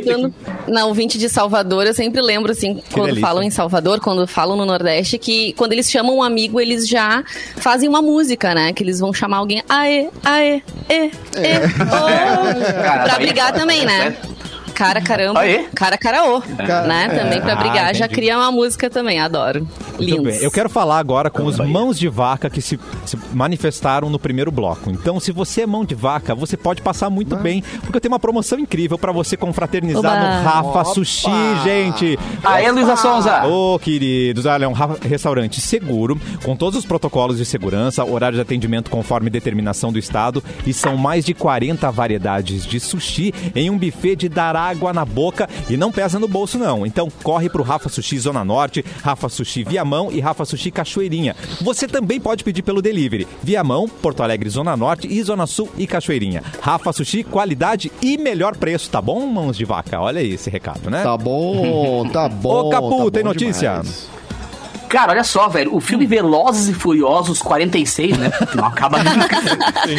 na 0.68 0.86
ouvinte 0.86 1.18
de 1.18 1.30
Salvador, 1.30 1.86
eu 1.86 1.94
sempre 1.94 2.22
lembro, 2.22 2.52
assim, 2.52 2.82
quando 2.92 3.08
delícia. 3.08 3.22
falam 3.22 3.44
em 3.44 3.50
Salvador, 3.50 4.00
quando 4.00 4.28
falam 4.28 4.56
no 4.56 4.66
Nordeste, 4.66 5.18
que 5.18 5.54
quando 5.54 5.74
eles 5.74 5.90
chamam 5.90 6.18
um 6.18 6.24
amigo, 6.24 6.60
eles 6.60 6.88
já 6.88 7.24
fazem 7.58 7.88
uma 7.88 8.02
música, 8.02 8.54
né? 8.54 8.74
Que 8.74 8.84
eles 8.84 9.00
vão 9.00 9.14
chamar 9.14 9.38
alguém, 9.38 9.64
aê, 9.70 10.10
aê, 10.24 10.62
e, 10.90 10.94
e, 10.94 11.10
ô. 11.10 12.58
Cara, 12.84 13.04
Pra 13.04 13.18
daí 13.18 13.26
brigar 13.26 13.50
é 13.50 13.60
também, 13.60 13.86
né? 13.86 14.16
Cara 14.78 15.02
caramba, 15.02 15.40
Aê. 15.40 15.66
cara 15.74 15.98
caraô, 15.98 16.40
Cara- 16.40 16.86
né? 16.88 17.10
Também 17.10 17.42
pra 17.42 17.54
Ah, 17.54 17.56
brigar, 17.56 17.96
já 17.96 18.06
entendi. 18.06 18.14
cria 18.14 18.38
uma 18.38 18.52
música 18.52 18.92
também, 18.92 19.20
adoro. 19.20 19.68
Bem. 19.98 20.38
Eu 20.40 20.52
quero 20.52 20.70
falar 20.70 21.00
agora 21.00 21.32
com 21.32 21.46
os 21.46 21.58
mãos 21.58 21.98
de 21.98 22.08
vaca 22.08 22.48
que 22.48 22.62
se, 22.62 22.80
se 23.04 23.18
manifestaram 23.34 24.08
no 24.08 24.20
primeiro 24.20 24.52
bloco. 24.52 24.92
Então, 24.92 25.20
se 25.20 25.32
você 25.32 25.62
é 25.62 25.66
mão 25.66 25.84
de 25.84 25.96
vaca, 25.96 26.36
você 26.36 26.56
pode 26.56 26.84
passar 26.84 27.10
muito 27.10 27.36
bem, 27.36 27.64
porque 27.82 27.98
eu 27.98 28.02
tenho 28.02 28.12
uma 28.14 28.20
promoção 28.20 28.60
incrível 28.60 29.00
pra 29.00 29.12
você 29.12 29.36
confraternizar 29.36 30.00
Oba. 30.00 30.20
no 30.20 30.44
Rafa 30.44 30.68
Opa. 30.82 30.86
Sushi, 30.86 31.28
gente. 31.64 32.20
Aê, 32.44 32.70
Luísa 32.72 32.96
Sonza! 32.96 33.48
Ô, 33.48 33.80
queridos, 33.80 34.46
olha, 34.46 34.66
é 34.66 34.68
um 34.68 34.74
ra- 34.74 34.96
restaurante 35.02 35.60
seguro, 35.60 36.20
com 36.44 36.56
todos 36.56 36.78
os 36.78 36.86
protocolos 36.86 37.38
de 37.38 37.46
segurança, 37.46 38.06
horário 38.06 38.36
de 38.36 38.42
atendimento 38.42 38.92
conforme 38.92 39.32
determinação 39.32 39.92
do 39.92 39.98
Estado, 39.98 40.44
e 40.68 40.72
são 40.74 40.96
mais 40.96 41.26
de 41.26 41.34
40 41.34 41.90
variedades 41.90 42.64
de 42.64 42.80
sushi 42.80 43.34
em 43.56 43.72
um 43.72 43.78
buffet 43.78 44.16
de 44.16 44.30
dar 44.30 44.56
água 44.68 44.94
na 44.94 45.06
boca 45.06 45.50
e 45.70 45.78
não 45.78 45.92
pesa 45.92 46.20
no 46.20 46.28
bolso, 46.28 46.58
não. 46.58 46.86
Então, 46.86 47.10
corre 47.24 47.50
pro 47.50 47.64
Rafa 47.64 47.90
Sushi 47.90 48.18
Zona 48.20 48.44
Norte, 48.44 48.84
Rafa 49.04 49.30
Sushi 49.30 49.64
Viamão 49.64 50.12
e 50.12 50.20
Rafa 50.20 50.46
Sushi 50.46 50.72
Cachoeirinha. 50.72 51.36
Você 51.62 51.88
também 51.88 52.20
pode 52.20 52.44
pedir 52.44 52.62
pelo 52.62 52.82
delivery. 52.82 53.28
Viamão, 53.44 53.88
Porto 53.88 54.24
Alegre 54.24 54.50
Zona 54.50 54.76
Norte 54.76 55.08
e 55.08 55.22
Zona 55.24 55.48
Sul 55.48 55.70
e 55.78 55.88
Cachoeirinha. 55.88 56.44
Rafa 56.62 56.92
Sushi, 56.94 57.24
qualidade 57.24 57.92
e 58.02 58.18
melhor 58.18 58.56
preço, 58.56 58.90
tá 58.90 59.02
bom, 59.02 59.26
mãos 59.28 59.58
de 59.58 59.66
vaca? 59.66 60.00
Olha 60.00 60.20
aí 60.20 60.34
esse 60.34 60.50
recado, 60.50 60.90
né? 60.90 61.04
Tá 61.04 61.18
bom, 61.18 62.08
tá 62.10 62.28
bom. 62.30 62.68
Ô, 62.68 62.70
Capu, 62.70 63.06
tá 63.06 63.12
tem 63.12 63.24
bom 63.24 63.30
notícia? 63.30 63.70
demais. 63.70 64.17
Cara, 64.90 65.12
olha 65.12 65.24
só, 65.24 65.48
velho. 65.50 65.76
O 65.76 65.80
filme 65.82 66.06
Velozes 66.06 66.70
e 66.70 66.74
Furiosos 66.74 67.42
46, 67.42 68.18
né? 68.18 68.32
Não 68.56 68.66
acaba 68.66 69.04
nunca. 69.04 69.38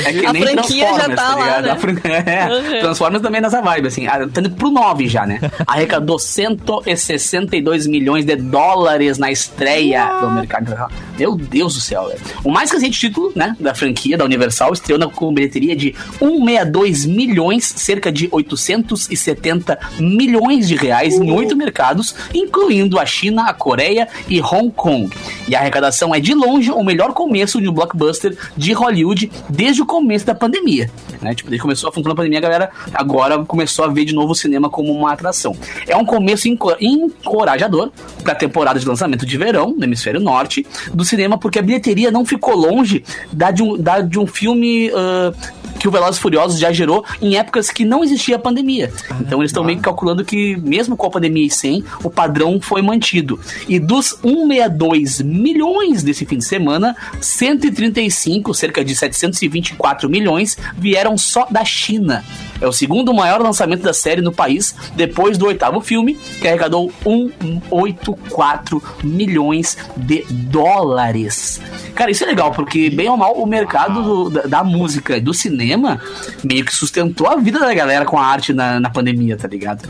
É 0.07 0.12
que 0.12 0.27
A 0.27 0.33
nem 0.33 0.42
franquia 0.42 0.87
já 0.87 1.05
Transformers, 1.05 1.20
tá 1.20 1.35
lá, 1.37 1.44
ligado? 1.44 1.64
né? 1.64 1.70
A 1.70 1.77
fran- 1.77 2.01
é, 2.77 2.81
Transformers 2.81 3.22
também 3.22 3.40
nessa 3.40 3.61
vibe, 3.61 3.88
assim. 3.88 4.07
Ah, 4.07 4.27
Tá 4.33 4.40
indo 4.40 4.51
pro 4.51 4.70
9 4.70 5.07
já, 5.09 5.27
né? 5.27 5.40
Arrecadou 5.66 6.18
162 6.18 7.87
milhões 7.87 8.24
de 8.24 8.37
dólares 8.37 9.18
na 9.18 9.31
estreia 9.31 10.07
do 10.20 10.31
mercado. 10.31 10.74
Meu 11.18 11.35
Deus 11.37 11.74
do 11.74 11.81
céu, 11.81 12.07
velho. 12.09 12.20
O 12.44 12.50
mais 12.50 12.70
recente 12.70 12.98
título, 12.98 13.33
né, 13.35 13.57
da 13.59 13.74
franquia 13.74 14.16
da 14.16 14.24
Universal 14.24 14.72
estreou 14.72 14.98
na, 14.98 15.09
com 15.09 15.33
bilheteria 15.33 15.74
de 15.74 15.94
162 16.18 17.04
milhões, 17.07 17.64
cerca 17.64 18.11
de 18.12 18.28
870 18.31 19.78
milhões 19.98 20.68
de 20.68 20.76
reais 20.76 21.14
em 21.14 21.31
oito 21.33 21.57
mercados, 21.57 22.14
incluindo 22.35 22.98
a 22.98 23.07
China, 23.07 23.44
a 23.48 23.54
Coreia 23.54 24.09
e 24.28 24.40
Hong 24.40 24.70
Kong. 24.70 25.11
E 25.48 25.54
a 25.54 25.61
arrecadação 25.61 26.14
é 26.14 26.20
de 26.20 26.35
longe 26.35 26.70
o 26.70 26.83
melhor 26.85 27.12
começo 27.12 27.61
de 27.61 27.68
um 27.68 27.72
blockbuster 27.72 28.37
de 28.57 28.72
Hollywood 28.72 29.31
desde 29.48 29.83
o 29.83 29.87
começo 29.87 30.24
da 30.26 30.35
pandemia. 30.35 30.90
Né? 31.20 31.35
Tipo, 31.35 31.50
desde 31.50 31.59
que 31.59 31.62
começou 31.62 31.88
a 31.88 31.92
funcionar 31.92 32.12
a 32.12 32.16
pandemia, 32.16 32.38
a 32.38 32.42
galera 32.42 32.70
agora 32.94 33.44
começou 33.44 33.85
a 33.85 33.88
ver 33.88 34.04
de 34.04 34.14
novo 34.14 34.33
o 34.33 34.35
cinema 34.35 34.70
como 34.70 34.92
uma 34.92 35.12
atração. 35.12 35.57
É 35.87 35.96
um 35.96 36.04
começo 36.04 36.48
enco- 36.48 36.76
encorajador 36.81 37.90
para 38.22 38.33
a 38.33 38.37
temporada 38.37 38.78
de 38.78 38.87
lançamento 38.87 39.26
de 39.26 39.37
verão 39.37 39.74
no 39.76 39.85
hemisfério 39.85 40.20
norte 40.20 40.66
do 40.92 41.04
cinema, 41.09 41.38
porque 41.38 41.59
a 41.59 41.62
bilheteria 41.62 42.11
não 42.11 42.25
ficou 42.25 42.55
longe 42.55 43.05
da 43.33 43.51
de 43.51 43.62
um, 43.62 43.77
da 43.77 44.01
de 44.01 44.18
um 44.18 44.27
filme 44.27 44.90
ah, 44.94 45.33
que 45.78 45.86
o 45.88 45.90
Velozes 45.90 46.18
Furiosos 46.20 46.58
já 46.58 46.72
gerou 46.72 47.04
em 47.22 47.36
épocas 47.36 47.70
que 47.70 47.84
não 47.84 48.02
existia 48.02 48.36
a 48.36 48.38
pandemia. 48.38 48.92
Então 49.20 49.40
eles 49.40 49.50
estão 49.50 49.62
meio 49.64 49.78
que 49.78 49.84
calculando 49.84 50.24
que, 50.24 50.56
mesmo 50.56 50.96
com 50.96 51.06
a 51.06 51.10
pandemia 51.10 51.46
e 51.46 51.50
sem, 51.50 51.84
o 52.02 52.10
padrão 52.10 52.60
foi 52.60 52.82
mantido. 52.82 53.38
E 53.68 53.78
dos 53.78 54.16
162 54.22 55.20
milhões 55.22 56.02
desse 56.02 56.24
fim 56.26 56.38
de 56.38 56.44
semana, 56.44 56.96
135, 57.20 58.52
cerca 58.54 58.84
de 58.84 58.94
724 58.96 60.08
milhões, 60.08 60.56
vieram 60.76 61.16
só 61.16 61.46
da 61.50 61.64
China. 61.64 62.24
É 62.60 62.66
o 62.66 62.72
segundo 62.72 63.14
maior 63.14 63.40
lançamento 63.40 63.82
da 63.82 63.92
série 63.92 64.20
no 64.20 64.32
país, 64.32 64.74
depois 64.96 65.38
do 65.38 65.46
oitavo 65.46 65.80
filme, 65.80 66.14
que 66.40 66.48
arrecadou 66.48 66.90
184 67.04 68.82
milhões 69.04 69.76
de 69.96 70.24
dólares. 70.28 71.60
Cara, 71.94 72.10
isso 72.10 72.24
é 72.24 72.26
legal, 72.26 72.50
porque, 72.52 72.90
bem 72.90 73.08
ou 73.08 73.16
mal, 73.16 73.34
o 73.34 73.46
mercado 73.46 74.02
do- 74.02 74.30
da, 74.30 74.42
da 74.42 74.64
música 74.64 75.16
e 75.16 75.20
do 75.20 75.32
cinema 75.34 75.67
meio 75.76 76.64
que 76.64 76.74
sustentou 76.74 77.26
a 77.28 77.37
vida 77.37 77.59
da 77.59 77.74
galera 77.74 78.04
com 78.04 78.18
a 78.18 78.24
arte 78.24 78.52
na, 78.52 78.78
na 78.81 78.90
pandemia, 78.90 79.37
tá 79.37 79.48
ligado? 79.48 79.88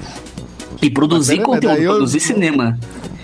E 0.83 0.89
produzir 0.91 1.39
conteúdo, 1.43 1.77
eu- 1.77 1.93
produzir 1.93 2.21
cinema. 2.21 2.79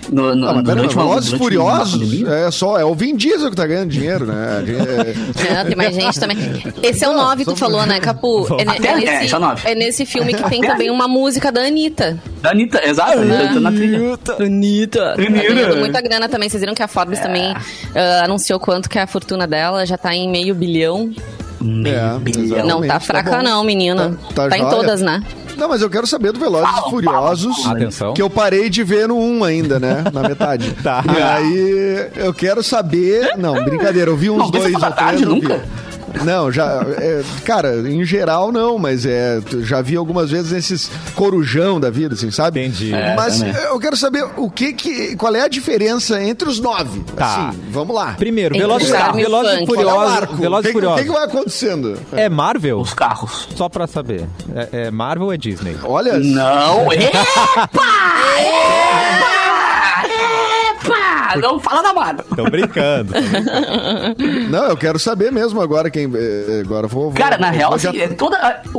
No, 0.07 0.35
no, 0.35 0.47
Ah, 0.47 0.61
durante 0.61 0.93
uma, 0.95 1.03
durante 1.15 1.35
Furiosos 1.35 1.93
pandemia. 1.99 2.27
é 2.29 2.51
só, 2.51 2.77
é 2.77 2.85
o 2.85 2.93
Vin 2.93 3.15
Diesel 3.15 3.49
que 3.49 3.55
tá 3.55 3.65
ganhando 3.65 3.89
dinheiro, 3.89 4.27
né? 4.27 4.35
É- 5.49 5.51
É, 5.61 5.63
tem 5.63 5.75
mais 5.75 5.95
gente 5.95 6.19
também. 6.19 6.37
Esse 6.83 7.03
é 7.03 7.09
o 7.09 7.13
Não, 7.13 7.23
9, 7.23 7.43
tu 7.43 7.49
só- 7.51 7.55
falou, 7.57 7.83
né, 7.87 7.99
Capu? 7.99 8.45
É, 8.59 8.61
Até- 8.69 8.87
é 8.87 8.91
é, 8.91 8.95
nesse, 8.97 9.25
esse 9.25 9.33
é 9.33 9.37
o 9.37 9.39
nove. 9.39 9.61
é 9.67 9.73
nesse 9.73 10.05
filme 10.05 10.31
que 10.31 10.43
tem 10.47 10.61
também 10.61 10.91
uma 10.91 11.07
música 11.07 11.51
da 11.51 11.61
Anitta. 11.61 12.19
Da 12.39 12.51
Anitta, 12.51 12.87
exato, 12.87 13.17
a 13.17 13.21
Anitta 13.23 13.53
tá 13.55 13.59
na 13.59 13.71
trilha. 13.71 13.97
Anitta. 13.97 14.35
Tá 14.35 14.43
Anitta. 14.43 15.17
ganhando 15.17 15.77
muita 15.77 16.01
grana 16.01 16.29
também. 16.29 16.49
Vocês 16.49 16.61
viram 16.61 16.75
que 16.75 16.83
a 16.83 16.87
Forbes 16.87 17.19
também 17.19 17.55
ah, 17.95 18.25
anunciou 18.25 18.59
quanto 18.59 18.87
que 18.87 18.99
é 18.99 19.01
a 19.01 19.07
fortuna 19.07 19.47
dela 19.47 19.87
já 19.87 19.97
tá 19.97 20.13
em 20.13 20.29
meio 20.29 20.53
bilhão. 20.53 21.11
Exatamente. 21.61 22.67
Não 22.67 22.81
tá 22.81 22.87
tá 22.95 22.99
fraca 22.99 23.37
bom. 23.37 23.43
não, 23.43 23.63
menina. 23.63 24.17
Tá- 24.33 24.43
Tá, 24.43 24.49
tá 24.49 24.57
em 24.57 24.69
todas, 24.69 25.01
né? 25.01 25.21
Não, 25.57 25.69
mas 25.69 25.81
eu 25.81 25.89
quero 25.89 26.05
saber 26.05 26.33
do 26.33 26.39
Velozes 26.39 26.69
e 26.85 26.89
Furiosos. 26.89 27.65
Atenção. 27.65 28.13
Que 28.13 28.21
eu 28.21 28.29
parei 28.29 28.69
de 28.69 28.83
ver 28.83 29.07
no 29.07 29.17
1 29.17 29.43
ainda, 29.45 29.79
né? 29.79 30.03
Na 30.11 30.21
metade. 30.21 30.75
Tá. 30.83 31.03
E 31.17 31.21
aí, 31.21 32.09
eu 32.17 32.33
quero 32.33 32.61
saber. 32.61 33.35
Não, 33.37 33.63
brincadeira, 33.63 34.11
eu 34.11 34.17
vi 34.17 34.29
uns 34.29 34.37
Não, 34.37 34.51
dois 34.51 34.73
ou 34.73 34.91
três. 34.91 35.21
Eu 35.21 35.35
vi. 35.35 35.47
Não, 36.23 36.51
já. 36.51 36.81
é, 36.97 37.21
cara, 37.43 37.75
em 37.89 38.03
geral 38.05 38.51
não, 38.51 38.77
mas 38.77 39.05
é. 39.05 39.39
Já 39.61 39.81
vi 39.81 39.95
algumas 39.95 40.31
vezes 40.31 40.51
esses 40.51 40.91
corujão 41.15 41.79
da 41.79 41.89
vida, 41.89 42.13
assim, 42.15 42.31
sabe? 42.31 42.59
Entendi. 42.61 42.93
É, 42.93 43.15
Mas 43.15 43.39
também. 43.39 43.53
eu 43.55 43.79
quero 43.79 43.95
saber 43.97 44.25
o 44.37 44.49
que 44.49 44.73
que. 44.73 45.15
Qual 45.15 45.35
é 45.35 45.41
a 45.41 45.47
diferença 45.47 46.21
entre 46.23 46.47
os 46.47 46.59
nove? 46.59 47.01
Tá. 47.15 47.49
Assim, 47.49 47.59
vamos 47.69 47.95
lá. 47.95 48.13
Primeiro, 48.17 48.57
Velozes 48.57 48.89
charme 48.89 49.21
e 49.21 49.25
Velozes 49.25 49.61
e 49.61 49.65
Furiosos. 49.65 50.39
Velozes 50.39 50.65
O 50.65 50.69
e 50.69 50.73
Furiosos. 50.73 51.01
que 51.05 51.11
vai 51.11 51.23
acontecendo? 51.25 51.97
É 52.11 52.29
Marvel? 52.29 52.79
Os 52.79 52.93
carros. 52.93 53.47
Só 53.55 53.67
pra 53.69 53.87
saber. 53.87 54.25
É, 54.55 54.87
é 54.87 54.91
Marvel 54.91 55.27
ou 55.27 55.33
é 55.33 55.37
Disney? 55.37 55.75
Olha. 55.83 56.17
Não, 56.19 56.91
epa! 56.93 57.69
Epa! 58.39 59.44
Epa! 60.85 61.39
Não 61.39 61.59
fala 61.59 61.81
da 61.81 61.93
Marvel. 61.93 62.25
Tô 62.35 62.43
brincando. 62.45 63.13
tô 63.13 63.21
brincando. 63.21 64.49
Não, 64.49 64.65
eu 64.65 64.77
quero 64.77 64.97
saber 64.99 65.31
mesmo 65.31 65.61
agora 65.61 65.89
quem. 65.89 66.05
eh, 66.15 66.61
Agora 66.63 66.85
eu 66.85 66.89
vou. 66.89 67.03
vou- 67.05 67.13
Cara, 67.13 67.37
na 67.37 67.49
vou 67.49 67.57
real, 67.57 67.79
já- 67.79 67.89
assim, 67.89 67.99
é 67.99 68.07
toda. 68.07 68.37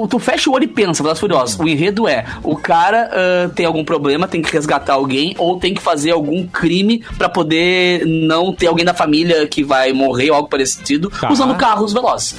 Tu 0.08 0.18
fecha 0.18 0.48
o 0.50 0.52
olho 0.54 0.64
e 0.64 0.68
pensa, 0.68 1.02
Velozes 1.02 1.18
e 1.18 1.20
Furiosos. 1.20 1.58
O 1.60 1.68
enredo 1.68 2.06
é: 2.08 2.24
o 2.42 2.56
cara 2.56 3.10
ah, 3.12 3.50
tem 3.54 3.66
algum 3.66 3.84
problema, 3.84 4.26
tem 4.28 4.42
que 4.42 4.52
resgatar 4.52 4.94
alguém, 4.94 5.34
ou 5.38 5.58
tem 5.58 5.74
que 5.74 5.82
fazer 5.82 6.10
algum 6.12 6.46
crime 6.46 7.04
pra 7.18 7.28
poder 7.28 8.04
não 8.06 8.52
ter 8.52 8.66
alguém 8.68 8.84
da 8.84 8.94
família 8.94 9.46
que 9.46 9.62
vai 9.64 9.92
morrer 9.92 10.30
ou 10.30 10.36
algo 10.36 10.48
parecido, 10.48 11.10
Tá. 11.20 11.30
usando 11.32 11.54
carros 11.56 11.92
velozes. 11.92 12.36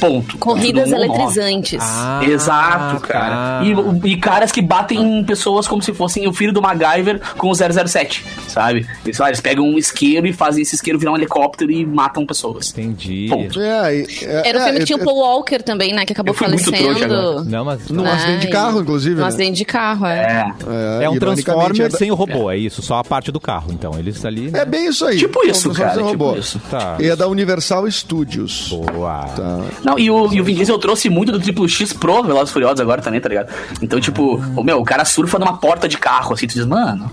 Ponto. 0.00 0.38
Corridas 0.38 0.90
um 0.90 0.96
eletrizantes. 0.96 1.78
Ah, 1.82 2.20
Exato, 2.24 3.00
cara. 3.02 3.60
tá. 3.60 3.62
E, 4.04 4.12
e 4.12 4.16
caras 4.16 4.50
que 4.50 4.62
batem 4.62 4.98
em 5.20 5.24
pessoas 5.24 5.68
como 5.68 5.82
se 5.82 5.92
fossem 5.92 6.26
o 6.26 6.32
filho 6.32 6.52
do 6.52 6.62
MacGyver 6.62 7.20
com 7.36 7.50
o 7.50 7.54
007, 7.54 8.24
sabe? 8.48 8.86
Eles, 9.04 9.20
ah, 9.20 9.28
eles 9.28 9.40
pegam 9.40 9.64
um 9.66 9.78
isqueiro 9.78 10.26
e 10.26 10.32
fazem 10.32 10.62
esse 10.62 10.74
isqueiro 10.74 10.98
virar 10.98 11.12
um 11.12 11.16
helicóptero 11.16 11.70
e 11.70 11.84
matam 11.84 12.24
pessoas. 12.26 12.70
Entendi. 12.70 13.26
Ponto. 13.28 13.60
É, 13.60 14.00
é, 14.00 14.48
Era 14.48 14.58
o 14.58 14.62
é, 14.62 14.64
filme 14.64 14.76
que 14.78 14.82
eu- 14.82 14.86
tinha 14.86 14.98
o 14.98 15.04
Paul 15.04 15.18
Walker 15.18 15.58
também, 15.62 15.92
né? 15.92 16.04
Que 16.06 16.12
acabou 16.12 16.34
falecendo. 16.34 17.44
Não, 17.44 17.64
mas. 17.64 17.88
Num 17.88 18.04
acidente 18.04 18.46
de 18.46 18.52
carro, 18.52 18.80
inclusive. 18.80 19.14
Num 19.16 19.22
né? 19.22 19.28
acidente 19.28 19.56
de 19.58 19.64
carro, 19.64 20.06
é. 20.06 20.52
É. 21.00 21.04
É 21.04 21.10
um 21.10 21.18
Transformer 21.18 21.86
é 21.86 21.90
sem 21.90 22.10
o 22.10 22.14
robô, 22.14 22.50
é 22.50 22.56
isso, 22.56 22.82
só 22.82 22.98
a 22.98 23.04
parte 23.04 23.30
do 23.30 23.38
carro. 23.40 23.72
Então, 23.72 23.98
eles 23.98 24.24
ali. 24.24 24.50
né? 24.50 24.60
É 24.60 24.64
bem 24.64 24.88
isso 24.88 25.04
aí. 25.04 25.18
Tipo 25.18 25.44
isso, 25.46 25.72
cara, 25.72 25.94
sem 25.94 26.04
tipo 26.06 26.24
robô. 26.24 26.38
isso. 26.38 26.60
Tá. 26.70 26.96
E 26.98 27.08
é 27.08 27.16
da 27.16 27.28
Universal 27.28 27.90
Studios. 27.90 28.68
Boa. 28.70 29.24
Tá. 29.36 29.60
Não, 29.90 29.98
e 29.98 30.10
o, 30.10 30.32
e 30.32 30.40
o 30.40 30.44
Vin 30.44 30.54
Diesel 30.54 30.78
trouxe 30.78 31.08
muito 31.10 31.32
do 31.32 31.40
Triplo 31.40 31.68
X 31.68 31.92
pro 31.92 32.22
Velozes 32.22 32.52
Furiosos 32.52 32.80
agora 32.80 33.02
também, 33.02 33.20
tá 33.20 33.28
ligado? 33.28 33.52
Então, 33.82 34.00
tipo, 34.00 34.36
o 34.56 34.62
meu, 34.62 34.80
o 34.80 34.84
cara 34.84 35.04
surfa 35.04 35.38
numa 35.38 35.56
porta 35.56 35.88
de 35.88 35.98
carro, 35.98 36.32
assim, 36.32 36.46
tu 36.46 36.54
diz, 36.54 36.66
mano, 36.66 37.10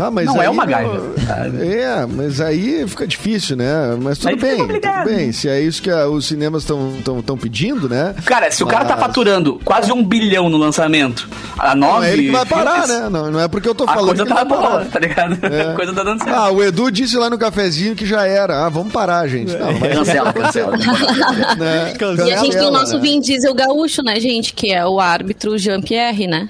Ah, 0.00 0.10
mas 0.12 0.26
Não 0.26 0.40
aí, 0.40 0.46
é 0.46 0.50
MacGyver, 0.52 1.00
sabe? 1.26 1.66
É, 1.74 2.06
mas 2.06 2.40
aí 2.40 2.86
fica 2.86 3.04
difícil, 3.06 3.56
né? 3.56 3.96
Mas 4.00 4.18
tudo 4.18 4.28
Aí 4.28 4.36
bem, 4.36 4.58
tudo 4.68 5.04
bem. 5.04 5.32
Se 5.32 5.48
é 5.48 5.60
isso 5.60 5.82
que 5.82 5.90
a- 5.90 6.06
os 6.06 6.26
cinemas 6.26 6.62
estão 6.62 7.36
pedindo, 7.36 7.88
né? 7.88 8.14
Cara, 8.24 8.48
se 8.50 8.62
o 8.62 8.66
cara 8.66 8.84
tá 8.84 8.94
Mas- 8.94 9.06
faturando 9.06 9.60
quase 9.64 9.90
um 9.90 10.04
bilhão 10.04 10.48
no 10.48 10.56
lançamento, 10.56 11.28
a 11.58 11.74
Não 11.74 11.88
nove. 11.94 12.06
é 12.06 12.12
ele 12.12 12.22
que 12.26 12.30
vai 12.30 12.46
parar, 12.46 12.82
filmes, 12.86 12.88
né? 13.02 13.08
Não, 13.08 13.30
não 13.32 13.40
é 13.40 13.48
porque 13.48 13.68
eu 13.68 13.74
tô 13.74 13.84
A 13.84 13.88
falando 13.88 14.06
coisa 14.06 14.22
que 14.24 14.28
ele 14.28 14.38
tá 14.38 14.44
vai 14.44 14.58
boa, 14.58 14.70
parar. 14.70 14.84
tá 14.84 14.98
ligado? 15.00 15.38
É. 15.46 15.60
A 15.62 15.74
coisa 15.74 15.92
tá 15.92 16.04
dando 16.04 16.22
certo. 16.22 16.36
Ah, 16.38 16.50
o 16.50 16.62
Edu 16.62 16.90
disse 16.92 17.16
lá 17.16 17.28
no 17.28 17.38
cafezinho 17.38 17.96
que 17.96 18.06
já 18.06 18.24
era. 18.24 18.66
Ah, 18.66 18.68
vamos 18.68 18.92
parar, 18.92 19.26
gente. 19.26 19.52
Não, 19.56 19.72
não 19.72 19.80
vai 19.80 19.90
Cancela, 19.94 20.32
cancela. 20.32 20.76
né? 21.58 21.94
E 22.26 22.32
a 22.32 22.36
gente 22.36 22.50
tem 22.52 22.60
o 22.60 22.70
Cancela, 22.70 22.70
nosso 22.70 22.94
né? 22.94 23.00
Vin 23.00 23.20
Diesel 23.20 23.54
gaúcho, 23.54 24.02
né, 24.02 24.20
gente? 24.20 24.52
Que 24.52 24.72
é 24.72 24.86
o 24.86 25.00
árbitro 25.00 25.58
Jean-Pierre, 25.58 26.26
né? 26.28 26.48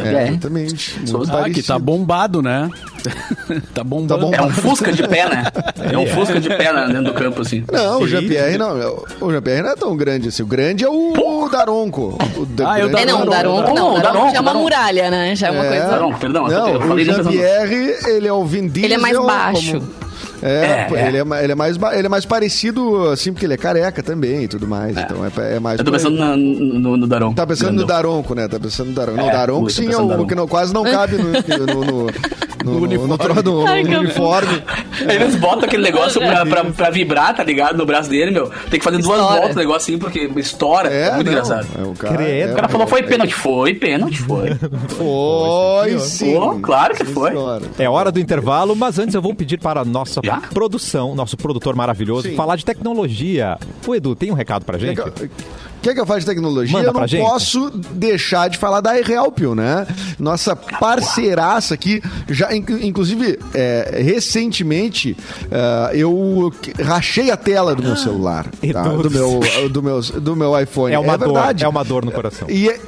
É, 0.00 0.28
exatamente. 0.28 0.98
Muito 1.00 1.36
Ah, 1.36 1.50
que 1.50 1.62
tá 1.62 1.78
bombado, 1.78 2.40
né? 2.42 2.70
tá 3.74 3.82
bombando. 3.82 4.30
Tá 4.30 4.36
É 4.36 4.42
um 4.42 4.50
Fusca 4.50 4.92
de 4.92 5.06
pé, 5.06 5.28
né? 5.28 5.44
É 5.92 5.98
um 5.98 6.06
Fusca 6.06 6.40
de 6.40 6.48
pé 6.48 6.72
né, 6.72 6.86
dentro 6.86 7.04
do 7.04 7.14
campo, 7.14 7.42
assim. 7.42 7.64
Não, 7.70 8.00
o. 8.00 8.08
Jean-Pierre 8.08 8.56
não. 8.58 9.02
O 9.20 9.30
Jean-Pierre 9.32 9.62
não 9.62 9.70
é 9.70 9.74
tão 9.76 9.96
grande 9.96 10.28
assim. 10.28 10.42
O 10.42 10.46
grande 10.46 10.84
é 10.84 10.88
o, 10.88 11.12
o 11.44 11.48
Daronco. 11.48 12.16
O 12.36 12.46
da- 12.46 12.72
Ah, 12.72 12.78
é 12.80 12.84
o 12.86 12.96
É, 12.96 13.04
não, 13.04 13.22
o 13.22 13.26
Daronco 13.28 13.74
não. 13.74 13.94
O 13.96 14.00
Daronco 14.00 14.30
já 14.30 14.36
é 14.38 14.40
uma 14.40 14.54
muralha, 14.54 15.10
né? 15.10 15.34
Já 15.34 15.48
é 15.48 15.50
uma 15.50 15.64
É. 15.64 15.68
coisa... 15.68 15.86
Daronco, 15.88 16.18
perdão, 16.20 16.48
Não, 16.48 16.68
eu 16.68 16.80
o 16.92 16.98
Jean-Pierre, 17.04 17.96
ele 18.06 18.28
é 18.28 18.32
o 18.32 18.44
Vin 18.44 18.68
Diesel. 18.68 18.84
Ele 18.84 18.94
é 18.94 18.98
mais 18.98 19.18
baixo. 19.18 19.72
como- 19.80 20.01
É, 20.42 20.48
É, 20.48 20.88
é. 20.92 21.08
Ele, 21.08 21.16
é, 21.18 21.24
ma- 21.24 21.42
ele, 21.42 21.52
é 21.52 21.54
mais, 21.54 21.78
ele 21.92 22.06
é 22.06 22.08
mais 22.08 22.24
parecido, 22.26 23.08
assim, 23.10 23.32
porque 23.32 23.46
ele 23.46 23.54
é 23.54 23.56
careca 23.56 24.02
também 24.02 24.42
e 24.44 24.48
tudo 24.48 24.66
mais. 24.66 24.96
Então 24.96 25.18
é, 25.24 25.56
é 25.56 25.60
mais. 25.60 25.78
Eu 25.78 25.84
tô 25.84 25.92
pensando 25.92 26.16
na- 26.18 26.36
no, 26.36 26.78
no, 26.80 26.96
no 26.96 27.06
Daronco. 27.06 27.34
Tá 27.36 27.46
pensando 27.46 27.70
no 27.72 27.76
Grandão. 27.86 27.96
Daronco, 27.96 28.34
né? 28.34 28.48
Tá 28.48 28.58
pensando 28.58 28.88
no 28.88 28.94
Daronco. 28.94 29.18
Não, 29.18 29.28
É, 29.28 29.32
Daronco 29.32 29.70
sim 29.70 29.86
é 29.86 29.92
no 29.92 30.04
o 30.04 30.08
Daronco. 30.08 30.28
que 30.28 30.34
não, 30.34 30.48
quase 30.48 30.74
não 30.74 30.82
cabe 30.84 31.16
no, 31.16 31.24
no, 31.66 31.84
no, 31.84 32.06
no, 32.64 32.86
no, 32.86 33.06
no, 33.08 33.18
tro- 33.18 33.42
no- 33.42 33.66
Ai, 33.66 33.82
no 33.84 34.00
uniforme. 34.00 34.62
Eles 35.08 35.34
botam 35.36 35.64
aquele 35.64 35.82
negócio 35.82 36.20
pra, 36.20 36.44
pra, 36.46 36.64
pra 36.70 36.90
vibrar, 36.90 37.34
tá 37.34 37.42
ligado? 37.44 37.76
No 37.76 37.84
braço 37.86 38.08
dele, 38.10 38.30
meu. 38.30 38.50
Tem 38.70 38.78
que 38.78 38.84
fazer 38.84 38.98
duas 38.98 39.18
Estoura. 39.18 39.36
voltas 39.36 39.56
o 39.56 39.58
negócio 39.58 39.82
assim, 39.94 39.98
porque 39.98 40.30
estoura. 40.36 40.88
É, 40.92 41.08
É, 41.08 41.12
muito 41.14 41.26
não, 41.26 41.32
engraçado. 41.32 41.66
É, 41.78 41.82
o 41.82 41.92
cara, 41.94 42.16
Credo. 42.16 42.48
é, 42.48 42.52
O 42.52 42.54
cara 42.56 42.68
falou, 42.68 42.86
é, 42.86 42.90
foi 42.90 43.00
é, 43.00 43.02
pênalti. 43.04 43.34
Foi 43.34 43.74
pênalti, 43.74 44.18
foi. 44.22 44.50
Foi 44.96 45.98
sim. 45.98 46.36
Claro 46.62 46.94
que 46.94 47.04
foi. 47.04 47.32
É 47.78 47.88
hora 47.88 48.12
do 48.12 48.20
intervalo, 48.20 48.76
mas 48.76 48.98
antes 48.98 49.14
eu 49.14 49.22
vou 49.22 49.34
pedir 49.34 49.58
para 49.58 49.80
a 49.80 49.84
nossa 49.84 50.20
Já? 50.40 50.48
produção, 50.48 51.14
nosso 51.14 51.36
produtor 51.36 51.74
maravilhoso, 51.74 52.28
Sim. 52.28 52.36
falar 52.36 52.56
de 52.56 52.64
tecnologia. 52.64 53.58
O 53.86 53.94
Edu, 53.94 54.14
tem 54.14 54.30
um 54.30 54.34
recado 54.34 54.64
pra 54.64 54.78
gente? 54.78 55.00
que, 55.00 55.08
eu- 55.24 55.30
quer 55.82 55.94
que 55.94 56.00
eu 56.00 56.06
fale 56.06 56.20
de 56.20 56.26
tecnologia? 56.26 56.72
Manda 56.72 56.88
eu 56.88 56.92
não 56.92 57.06
gente. 57.06 57.22
posso 57.24 57.70
deixar 57.70 58.48
de 58.48 58.56
falar 58.58 58.80
da 58.80 58.98
iHelpio, 58.98 59.54
né? 59.54 59.86
Nossa 60.18 60.54
parceiraça 60.54 61.74
aqui. 61.74 62.00
Já, 62.28 62.54
in- 62.54 62.64
inclusive, 62.82 63.38
é, 63.54 64.00
recentemente, 64.02 65.16
é, 65.50 65.90
eu 65.96 66.52
rachei 66.82 67.30
a 67.30 67.36
tela 67.36 67.74
do 67.74 67.82
meu 67.82 67.96
celular. 67.96 68.46
tá? 68.72 68.82
Do, 68.82 69.10
meu, 69.10 69.40
do, 69.70 69.82
meu, 69.82 70.00
do 70.00 70.36
meu 70.36 70.58
iPhone. 70.60 70.94
É 70.94 70.98
uma 70.98 71.16
dor, 71.18 71.32
verdade. 71.32 71.64
é 71.64 71.68
uma 71.68 71.84
dor 71.84 72.04
no 72.04 72.12
coração. 72.12 72.48
E 72.48 72.68
é, 72.68 72.78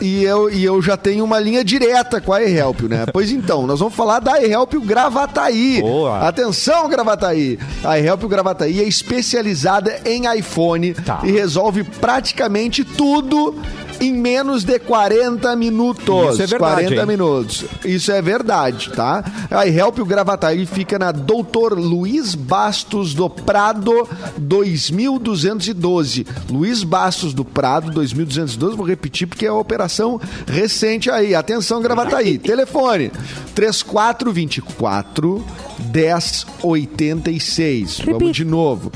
e 0.00 0.24
eu, 0.24 0.50
e 0.50 0.64
eu 0.64 0.80
já 0.82 0.96
tenho 0.96 1.24
uma 1.24 1.38
linha 1.38 1.64
direta 1.64 2.20
com 2.20 2.32
a 2.32 2.42
eHelp, 2.42 2.82
né? 2.82 3.06
Pois 3.12 3.30
então, 3.30 3.66
nós 3.66 3.78
vamos 3.80 3.94
falar 3.94 4.20
da 4.20 4.42
eHelp 4.42 4.74
Gravataí. 4.84 5.80
Boa. 5.80 6.20
Atenção, 6.28 6.88
Gravataí! 6.88 7.58
A 7.82 7.98
eHelp 7.98 8.22
Gravataí 8.24 8.80
é 8.80 8.84
especializada 8.84 10.00
em 10.04 10.22
iPhone 10.38 10.94
Tá. 10.94 11.20
e 11.24 11.30
resolve 11.30 11.84
praticamente 11.84 12.84
tudo 12.84 13.54
em 14.00 14.12
menos 14.12 14.64
de 14.64 14.76
40 14.78 15.54
minutos. 15.56 16.34
Isso 16.34 16.42
é 16.42 16.46
verdade, 16.46 16.86
40 16.86 16.94
hein? 16.94 17.06
minutos. 17.06 17.64
Isso 17.84 18.12
é 18.12 18.22
verdade, 18.22 18.90
tá? 18.90 19.24
A 19.50 19.66
eHelp 19.66 19.98
Gravataí 20.00 20.66
fica 20.66 20.98
na 20.98 21.10
Doutor 21.12 21.78
Luiz 21.78 22.34
Bastos 22.34 23.14
do 23.14 23.30
Prado 23.30 24.08
2212. 24.38 26.26
Luiz 26.50 26.82
Bastos 26.82 27.32
do 27.34 27.44
Prado 27.44 27.90
2212, 27.90 28.76
vou 28.76 28.86
repetir 28.86 29.26
porque 29.26 29.46
é 29.46 29.52
uma 29.52 29.60
operação 29.60 30.20
recente 30.46 31.10
aí. 31.10 31.34
Atenção, 31.34 31.82
Gravataí. 31.82 32.38
Telefone 32.54 33.10
3424 33.54 35.44
1086. 35.92 38.00
Vamos 38.00 38.36
de 38.36 38.44
novo. 38.44 38.92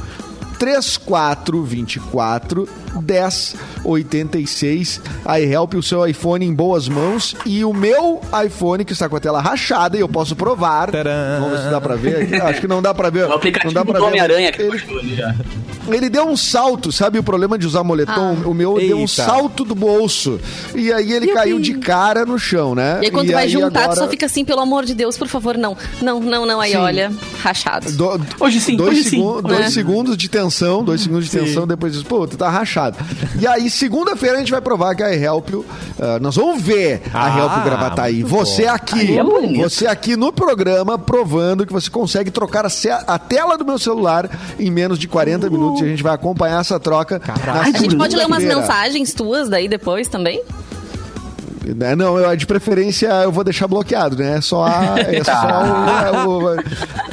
3424 0.58 2.68
1086. 2.87 2.87
A 5.24 5.40
eHelp, 5.40 5.74
o 5.74 5.82
seu 5.82 6.06
iPhone 6.06 6.44
em 6.44 6.52
boas 6.54 6.88
mãos 6.88 7.34
e 7.44 7.64
o 7.64 7.72
meu 7.72 8.20
iPhone 8.44 8.84
que 8.84 8.92
está 8.92 9.08
com 9.08 9.16
a 9.16 9.20
tela 9.20 9.40
rachada 9.40 9.96
e 9.96 10.00
eu 10.00 10.08
posso 10.08 10.34
provar. 10.36 10.90
Tcharam. 10.90 11.10
Vamos 11.40 11.58
ver 11.58 11.64
se 11.64 11.70
dá 11.70 11.80
pra 11.80 11.94
ver. 11.96 12.22
aqui. 12.22 12.34
Acho 12.36 12.60
que 12.60 12.68
não 12.68 12.80
dá 12.82 12.94
pra 12.94 13.10
ver. 13.10 13.28
O 13.28 13.32
aplicativo 13.32 13.72
não 13.72 13.82
dá 13.84 13.84
pra 13.90 13.98
do 13.98 14.06
Homem-Aranha 14.06 14.52
que 14.52 14.62
Ele, 14.62 14.82
ali 14.98 15.14
já. 15.16 15.34
ele 15.88 16.08
deu 16.08 16.26
um 16.28 16.36
salto, 16.36 16.90
sabe 16.92 17.18
o 17.18 17.22
problema 17.22 17.58
de 17.58 17.66
usar 17.66 17.82
moletom? 17.84 18.34
O 18.44 18.54
meu 18.54 18.74
deu 18.78 18.96
um 18.96 19.00
Eita. 19.00 19.24
salto 19.24 19.64
do 19.64 19.74
bolso. 19.74 20.40
E 20.74 20.92
aí 20.92 21.12
ele 21.12 21.28
caiu 21.32 21.58
de 21.60 21.74
cara 21.74 22.24
no 22.24 22.38
chão, 22.38 22.74
né? 22.74 22.98
E 23.02 23.06
aí 23.06 23.10
quando 23.10 23.26
tu 23.28 23.32
vai 23.32 23.44
aí 23.44 23.48
juntar, 23.50 23.70
tu 23.70 23.78
agora- 23.84 23.96
só 24.00 24.08
fica 24.08 24.26
assim, 24.26 24.44
pelo 24.44 24.60
amor 24.60 24.84
de 24.84 24.94
Deus, 24.94 25.16
por 25.18 25.28
favor, 25.28 25.56
não. 25.56 25.76
Não, 26.00 26.20
não, 26.20 26.46
não. 26.46 26.60
Aí 26.60 26.72
Sim. 26.72 26.76
olha, 26.78 27.12
rachado. 27.42 27.90
Do- 27.92 28.20
Hoje 28.40 28.60
sim, 28.60 28.76
dois, 28.76 28.98
hoje 28.98 29.10
sim. 29.10 29.22
dois 29.42 29.66
É. 29.66 29.70
segundos 29.70 30.16
de 30.16 30.28
tensão, 30.28 30.82
dois 30.84 31.00
segundos 31.02 31.26
de 31.28 31.30
tensão, 31.38 31.66
depois 31.66 31.92
diz, 31.92 32.02
pô, 32.02 32.26
tu 32.26 32.36
tá 32.36 32.48
rachado. 32.48 32.87
E 33.40 33.46
aí, 33.46 33.70
segunda-feira, 33.70 34.36
a 34.36 34.38
gente 34.38 34.50
vai 34.50 34.60
provar 34.60 34.94
que 34.94 35.02
a 35.02 35.14
Help, 35.14 35.48
nós 36.20 36.36
vamos 36.36 36.62
ver 36.62 37.02
a 37.12 37.26
Ah, 37.26 37.38
Help 37.38 37.64
Gravataí. 37.64 38.22
Você 38.22 38.64
bom. 38.64 38.70
aqui, 38.70 39.00
Aí 39.00 39.18
é 39.18 39.22
você 39.62 39.86
aqui 39.86 40.16
no 40.16 40.32
programa, 40.32 40.98
provando 40.98 41.66
que 41.66 41.72
você 41.72 41.90
consegue 41.90 42.30
trocar 42.30 42.64
a, 42.66 42.70
a 43.06 43.18
tela 43.18 43.56
do 43.58 43.64
meu 43.64 43.78
celular 43.78 44.28
em 44.58 44.70
menos 44.70 44.98
de 44.98 45.08
40 45.08 45.48
minutos. 45.50 45.80
E 45.82 45.84
a 45.84 45.88
gente 45.88 46.02
vai 46.02 46.14
acompanhar 46.14 46.60
essa 46.60 46.78
troca. 46.80 47.20
na 47.46 47.60
A 47.60 47.64
gente 47.70 47.96
pode 47.96 48.16
ler 48.16 48.26
umas 48.26 48.42
mensagens 48.44 49.12
tuas 49.12 49.48
daí 49.48 49.68
depois 49.68 50.08
também? 50.08 50.42
Né, 51.76 51.94
Não, 51.94 52.18
eu, 52.18 52.34
de 52.34 52.46
preferência 52.46 53.08
eu 53.24 53.30
vou 53.30 53.44
deixar 53.44 53.66
bloqueado, 53.68 54.16
né? 54.16 54.40
Só 54.40 54.64
a, 54.64 54.94
é 55.00 55.22
só 55.22 55.32
Tá. 55.32 56.24
o, 56.26 56.44
o- 56.54 56.56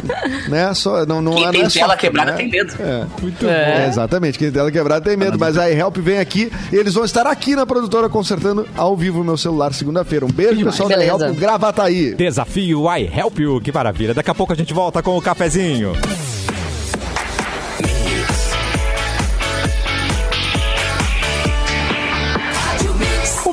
né? 0.50 0.74
Só 0.74 1.06
não 1.06 1.22
não 1.22 1.34
Quem 1.36 1.44
não 1.46 1.52
tem 1.52 1.62
é 1.63 1.70
só- 1.70 1.80
tela 1.80 1.98
quebrada 1.98 2.32
né? 2.32 2.38
tem 2.38 2.50
medo. 2.50 2.74
É. 2.80 3.06
Muito 3.22 3.48
É, 3.48 3.88
exatamente, 3.88 4.38
quem 4.38 4.48
tem 4.48 4.54
tela 4.56 4.72
quebrada 4.72 5.04
tem 5.04 5.18
medo, 5.18 5.38
mas 5.39 5.58
a 5.58 5.70
Help 5.72 5.98
vem 5.98 6.20
aqui 6.20 6.52
e 6.72 6.76
eles 6.76 6.94
vão 6.94 7.04
estar 7.06 7.26
aqui 7.28 7.56
na 7.56 7.65
produtora 7.65 8.10
consertando 8.10 8.68
ao 8.78 8.96
vivo 8.96 9.22
o 9.22 9.24
meu 9.24 9.38
celular 9.38 9.74
segunda-feira. 9.74 10.26
Um 10.26 10.30
beijo, 10.32 10.63
pessoal 10.65 10.89
da. 10.89 11.04
Help, 11.04 11.22
Gravataí. 11.38 12.15
Desafio 12.15 12.86
I 12.96 13.10
Help 13.15 13.39
You, 13.39 13.62
que 13.62 13.72
maravilha. 13.72 14.13
Daqui 14.13 14.30
a 14.32 14.36
pouco 14.36 14.54
a 14.54 14.56
gente 14.56 14.74
volta 14.74 15.02
com 15.02 15.18
o 15.18 15.22
cafezinho. 15.22 15.94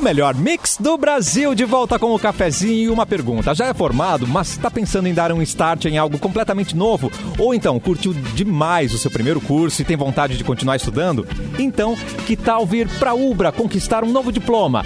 Melhor 0.03 0.35
mix 0.35 0.77
do 0.79 0.97
Brasil 0.97 1.55
de 1.55 1.63
volta 1.65 1.97
com 1.97 2.13
o 2.13 2.19
cafezinho 2.19 2.73
e 2.73 2.89
uma 2.89 3.05
pergunta. 3.05 3.55
Já 3.55 3.67
é 3.67 3.73
formado, 3.73 4.27
mas 4.27 4.49
está 4.51 4.69
pensando 4.69 5.07
em 5.07 5.13
dar 5.13 5.31
um 5.31 5.41
start 5.41 5.85
em 5.85 5.97
algo 5.97 6.19
completamente 6.19 6.75
novo? 6.75 7.09
Ou 7.39 7.53
então 7.53 7.79
curtiu 7.79 8.13
demais 8.13 8.93
o 8.93 8.97
seu 8.97 9.09
primeiro 9.09 9.39
curso 9.39 9.81
e 9.81 9.85
tem 9.85 9.95
vontade 9.95 10.37
de 10.37 10.43
continuar 10.43 10.75
estudando? 10.75 11.25
Então, 11.57 11.95
que 12.27 12.35
tal 12.35 12.65
vir 12.65 12.87
para 12.99 13.13
Ubra 13.13 13.51
conquistar 13.51 14.03
um 14.03 14.11
novo 14.11 14.31
diploma? 14.31 14.83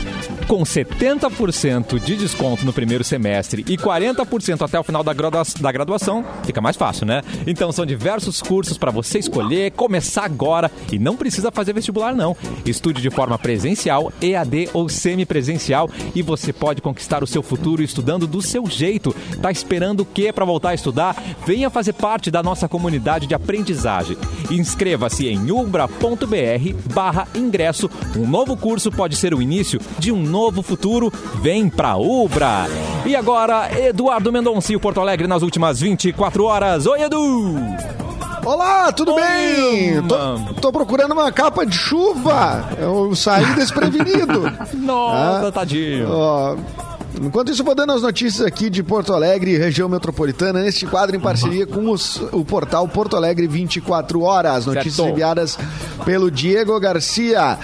Com 0.47 0.63
70% 0.63 1.99
de 1.99 2.15
desconto 2.15 2.63
no 2.65 2.71
primeiro 2.71 3.03
semestre 3.03 3.65
e 3.67 3.75
40% 3.77 4.61
até 4.63 4.79
o 4.79 4.83
final 4.83 5.03
da, 5.03 5.13
gradua- 5.13 5.43
da 5.59 5.71
graduação, 5.71 6.23
fica 6.43 6.61
mais 6.61 6.77
fácil, 6.77 7.05
né? 7.05 7.21
Então 7.45 7.71
são 7.71 7.85
diversos 7.85 8.41
cursos 8.41 8.77
para 8.77 8.91
você 8.91 9.19
escolher, 9.19 9.71
começar 9.71 10.23
agora 10.23 10.71
e 10.91 10.97
não 10.99 11.17
precisa 11.17 11.51
fazer 11.51 11.73
vestibular 11.73 12.15
não. 12.15 12.35
Estude 12.65 13.01
de 13.01 13.09
forma 13.09 13.37
presencial, 13.37 14.11
EAD 14.21 14.69
ou 14.73 14.87
semipresencial 15.07 15.89
e 16.13 16.21
você 16.21 16.51
pode 16.51 16.81
conquistar 16.81 17.23
o 17.23 17.27
seu 17.27 17.41
futuro 17.41 17.81
estudando 17.81 18.27
do 18.27 18.41
seu 18.41 18.65
jeito. 18.67 19.15
Tá 19.41 19.49
esperando 19.49 20.01
o 20.01 20.05
quê 20.05 20.33
para 20.33 20.43
voltar 20.43 20.71
a 20.71 20.73
estudar? 20.73 21.15
Venha 21.45 21.69
fazer 21.69 21.93
parte 21.93 22.29
da 22.29 22.43
nossa 22.43 22.67
comunidade 22.67 23.25
de 23.25 23.33
aprendizagem. 23.33 24.17
Inscreva-se 24.51 25.27
em 25.27 25.49
ubra.br 25.49 26.93
barra 26.93 27.25
ingresso. 27.33 27.89
Um 28.17 28.27
novo 28.27 28.57
curso 28.57 28.91
pode 28.91 29.15
ser 29.15 29.33
o 29.33 29.41
início 29.41 29.79
de 29.97 30.11
um 30.11 30.21
novo 30.21 30.61
futuro. 30.61 31.11
Vem 31.41 31.69
pra 31.69 31.95
Ubra! 31.95 32.65
E 33.05 33.15
agora, 33.15 33.69
Eduardo 33.79 34.31
Mendonça 34.31 34.73
e 34.73 34.77
Porto 34.77 34.99
Alegre 34.99 35.27
nas 35.27 35.41
últimas 35.41 35.79
24 35.79 36.43
horas. 36.43 36.85
Oi, 36.85 37.01
Edu! 37.01 37.55
Olá, 38.47 38.93
tudo 38.93 39.13
Oi, 39.13 39.21
bem? 39.21 40.01
Tô, 40.07 40.61
tô 40.61 40.71
procurando 40.71 41.11
uma 41.11 41.29
capa 41.33 41.65
de 41.65 41.75
chuva. 41.75 42.69
Eu 42.79 43.13
saí 43.13 43.45
desprevenido. 43.55 44.43
Ah. 45.09 45.51
tadinho. 45.53 46.07
Ó, 46.09 46.55
enquanto 47.21 47.51
isso, 47.51 47.63
vou 47.63 47.73
dando 47.75 47.93
as 47.93 48.01
notícias 48.01 48.45
aqui 48.45 48.69
de 48.69 48.81
Porto 48.83 49.13
Alegre 49.13 49.57
região 49.57 49.87
metropolitana, 49.89 50.61
neste 50.61 50.85
quadro 50.85 51.15
em 51.15 51.19
parceria 51.19 51.65
com 51.65 51.89
os- 51.89 52.21
o 52.31 52.43
portal 52.43 52.87
Porto 52.87 53.15
Alegre 53.15 53.47
24 53.47 54.21
Horas. 54.21 54.65
Notícias 54.65 54.95
Certo. 54.95 55.09
enviadas 55.11 55.57
pelo 56.05 56.29
Diego 56.31 56.79
Garcia. 56.79 57.57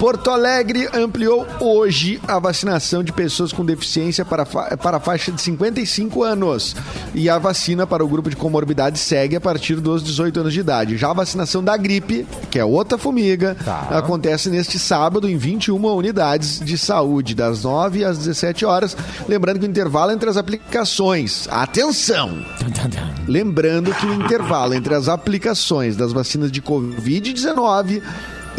Porto 0.00 0.30
Alegre 0.30 0.88
ampliou 0.94 1.46
hoje 1.60 2.18
a 2.26 2.38
vacinação 2.38 3.04
de 3.04 3.12
pessoas 3.12 3.52
com 3.52 3.62
deficiência 3.62 4.24
para, 4.24 4.46
para 4.46 4.96
a 4.96 5.00
faixa 5.00 5.30
de 5.30 5.38
55 5.42 6.22
anos. 6.22 6.74
E 7.14 7.28
a 7.28 7.38
vacina 7.38 7.86
para 7.86 8.02
o 8.02 8.08
grupo 8.08 8.30
de 8.30 8.34
comorbidade 8.34 8.98
segue 8.98 9.36
a 9.36 9.40
partir 9.42 9.76
dos 9.76 10.02
18 10.02 10.40
anos 10.40 10.54
de 10.54 10.60
idade. 10.60 10.96
Já 10.96 11.10
a 11.10 11.12
vacinação 11.12 11.62
da 11.62 11.76
gripe, 11.76 12.26
que 12.50 12.58
é 12.58 12.64
outra 12.64 12.96
formiga, 12.96 13.54
Tá. 13.62 13.88
acontece 13.90 14.48
neste 14.48 14.78
sábado 14.78 15.28
em 15.28 15.36
21 15.36 15.84
unidades 15.94 16.60
de 16.60 16.78
saúde, 16.78 17.34
das 17.34 17.64
9 17.64 18.02
às 18.02 18.16
17 18.16 18.64
horas. 18.64 18.96
Lembrando 19.28 19.60
que 19.60 19.66
o 19.66 19.68
intervalo 19.68 20.12
entre 20.12 20.30
as 20.30 20.38
aplicações. 20.38 21.46
Atenção! 21.50 22.42
Lembrando 23.28 23.92
que 23.92 24.06
o 24.06 24.14
intervalo 24.14 24.72
entre 24.72 24.94
as 24.94 25.10
aplicações 25.10 25.94
das 25.94 26.10
vacinas 26.10 26.50
de 26.50 26.62
Covid-19 26.62 28.00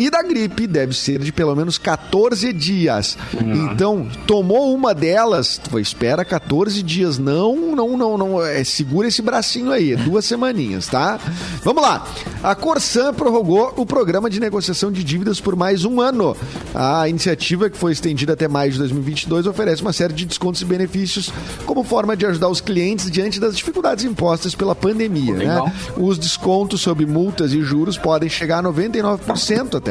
e 0.01 0.09
da 0.09 0.23
gripe 0.23 0.65
deve 0.65 0.95
ser 0.95 1.19
de 1.19 1.31
pelo 1.31 1.55
menos 1.55 1.77
14 1.77 2.51
dias. 2.53 3.17
Então, 3.39 4.07
tomou 4.25 4.73
uma 4.73 4.95
delas, 4.95 5.61
espera 5.79 6.25
14 6.25 6.81
dias. 6.81 7.19
Não, 7.19 7.75
não, 7.75 7.95
não, 7.95 8.17
não. 8.17 8.43
É, 8.43 8.63
segura 8.63 9.07
esse 9.07 9.21
bracinho 9.21 9.71
aí, 9.71 9.95
duas 9.95 10.25
semaninhas, 10.25 10.87
tá? 10.87 11.19
Vamos 11.63 11.83
lá. 11.83 12.07
A 12.41 12.55
Corsan 12.55 13.13
prorrogou 13.13 13.73
o 13.75 13.85
programa 13.85 14.27
de 14.27 14.39
negociação 14.39 14.91
de 14.91 15.03
dívidas 15.03 15.39
por 15.39 15.55
mais 15.55 15.85
um 15.85 16.01
ano. 16.01 16.35
A 16.73 17.07
iniciativa, 17.07 17.69
que 17.69 17.77
foi 17.77 17.91
estendida 17.91 18.33
até 18.33 18.47
maio 18.47 18.71
de 18.71 18.79
2022, 18.79 19.45
oferece 19.45 19.83
uma 19.83 19.93
série 19.93 20.13
de 20.13 20.25
descontos 20.25 20.61
e 20.61 20.65
benefícios 20.65 21.31
como 21.65 21.83
forma 21.83 22.17
de 22.17 22.25
ajudar 22.25 22.49
os 22.49 22.61
clientes 22.61 23.11
diante 23.11 23.39
das 23.39 23.55
dificuldades 23.55 24.03
impostas 24.03 24.55
pela 24.55 24.73
pandemia. 24.73 25.35
Né? 25.35 25.73
Os 25.97 26.17
descontos 26.17 26.81
sobre 26.81 27.05
multas 27.05 27.53
e 27.53 27.61
juros 27.61 27.97
podem 27.97 28.29
chegar 28.29 28.59
a 28.59 28.63
99% 28.63 29.75
até. 29.75 29.90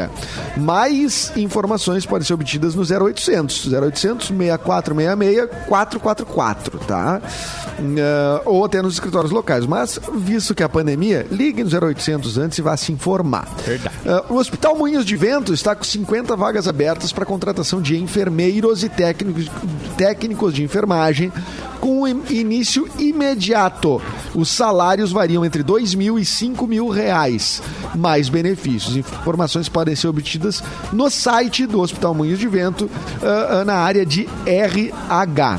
Mais 0.56 1.32
informações 1.36 2.06
podem 2.06 2.26
ser 2.26 2.34
obtidas 2.34 2.74
no 2.74 2.82
0800. 2.82 3.72
0800 3.72 4.28
6466 4.28 5.48
444, 5.66 6.78
tá? 6.80 7.20
Eh, 7.80 8.42
ou 8.44 8.64
até 8.64 8.82
nos 8.82 8.94
escritórios 8.94 9.32
locais. 9.32 9.66
Mas, 9.66 9.98
visto 10.14 10.54
que 10.54 10.62
a 10.62 10.68
pandemia, 10.68 11.26
ligue 11.30 11.64
no 11.64 11.70
0800 11.70 12.38
antes 12.38 12.58
e 12.58 12.62
vá 12.62 12.76
se 12.76 12.92
informar. 12.92 13.48
Verdade. 13.64 13.94
Uh, 14.04 14.34
o 14.34 14.36
Hospital 14.36 14.76
Moinhos 14.76 15.04
de 15.04 15.16
Vento 15.16 15.52
está 15.52 15.74
com 15.74 15.84
50 15.84 16.36
vagas 16.36 16.68
abertas 16.68 17.12
para 17.12 17.24
contratação 17.24 17.80
de 17.80 17.96
enfermeiros 17.96 18.84
e 18.84 18.88
técnicos, 18.88 19.46
técnicos 19.96 20.54
de 20.54 20.62
enfermagem 20.62 21.32
com 21.80 22.06
início 22.06 22.88
imediato. 22.98 24.00
Os 24.34 24.50
salários 24.50 25.10
variam 25.10 25.44
entre 25.44 25.62
2 25.62 25.94
mil 25.94 26.18
e 26.18 26.24
5 26.24 26.66
mil 26.66 26.88
reais. 26.88 27.62
Mais 27.94 28.28
benefícios. 28.28 28.96
Informações 28.96 29.68
podem 29.68 29.79
ser 29.96 30.08
obtidas 30.08 30.62
no 30.92 31.10
site 31.10 31.66
do 31.66 31.80
Hospital 31.80 32.14
Moinhos 32.14 32.38
de 32.38 32.48
Vento, 32.48 32.84
uh, 32.84 33.62
uh, 33.62 33.64
na 33.64 33.74
área 33.74 34.04
de 34.04 34.28
RH. 34.46 35.58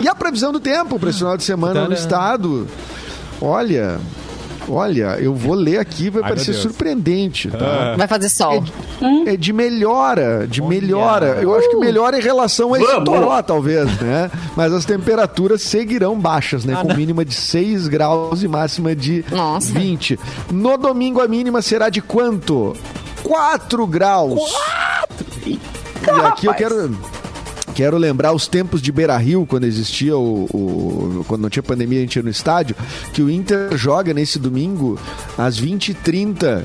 E 0.00 0.08
a 0.08 0.14
previsão 0.14 0.52
do 0.52 0.60
tempo 0.60 0.98
para 0.98 1.10
esse 1.10 1.18
final 1.18 1.36
de 1.36 1.44
semana 1.44 1.86
no 1.86 1.94
estado? 1.94 2.66
Olha, 3.40 3.98
Olha, 4.70 5.16
eu 5.18 5.34
vou 5.34 5.54
ler 5.54 5.78
aqui, 5.78 6.08
vai 6.10 6.22
Ai, 6.22 6.28
parecer 6.28 6.54
surpreendente, 6.54 7.50
tá? 7.50 7.96
Vai 7.96 8.06
fazer 8.06 8.28
sol. 8.28 8.62
É 9.26 9.36
de 9.36 9.52
melhora, 9.52 10.46
de 10.46 10.60
Olha. 10.60 10.68
melhora. 10.68 11.26
Eu 11.42 11.56
acho 11.56 11.68
que 11.70 11.76
melhora 11.76 12.18
em 12.18 12.22
relação 12.22 12.72
a 12.74 12.78
esse 12.78 12.86
Vamos. 12.86 13.04
toró, 13.04 13.42
talvez, 13.42 13.86
né? 14.00 14.30
Mas 14.54 14.72
as 14.72 14.84
temperaturas 14.84 15.62
seguirão 15.62 16.18
baixas, 16.18 16.64
né? 16.64 16.76
Com 16.80 16.94
mínima 16.94 17.24
de 17.24 17.34
6 17.34 17.88
graus 17.88 18.42
e 18.42 18.48
máxima 18.48 18.94
de 18.94 19.24
Nossa. 19.30 19.72
20. 19.72 20.18
No 20.52 20.76
domingo, 20.76 21.20
a 21.20 21.26
mínima 21.26 21.60
será 21.62 21.88
de 21.88 22.00
quanto? 22.00 22.76
4 23.30 23.86
graus. 23.86 24.52
E 25.46 25.60
aqui 26.26 26.46
eu 26.46 26.54
quero... 26.54 26.98
Quero 27.72 27.96
lembrar 27.96 28.32
os 28.32 28.48
tempos 28.48 28.82
de 28.82 28.90
Beira 28.90 29.16
Rio, 29.16 29.46
quando 29.46 29.62
existia 29.64 30.16
o, 30.18 30.44
o- 30.52 31.24
Quando 31.28 31.42
não 31.42 31.48
tinha 31.48 31.62
pandemia, 31.62 31.98
a 31.98 32.02
gente 32.02 32.16
ia 32.16 32.22
no 32.24 32.28
estádio. 32.28 32.74
Que 33.14 33.22
o 33.22 33.30
Inter 33.30 33.76
joga 33.76 34.12
nesse 34.12 34.38
domingo 34.40 34.98
às 35.38 35.58
20h30. 35.60 36.64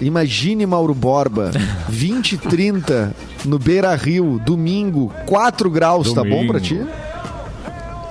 Imagine 0.00 0.64
Mauro 0.64 0.94
Borba. 0.94 1.50
20h30 1.90 3.10
no 3.44 3.58
Beira 3.58 3.92
Rio, 3.96 4.40
domingo, 4.46 5.12
4 5.26 5.68
graus, 5.68 6.12
tá 6.12 6.22
bom 6.22 6.30
Domingo. 6.30 6.52
pra 6.52 6.60
ti? 6.60 6.80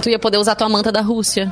Tu 0.01 0.09
ia 0.09 0.19
poder 0.19 0.37
usar 0.37 0.55
tua 0.55 0.67
manta 0.67 0.91
da 0.91 0.99
Rússia. 1.01 1.51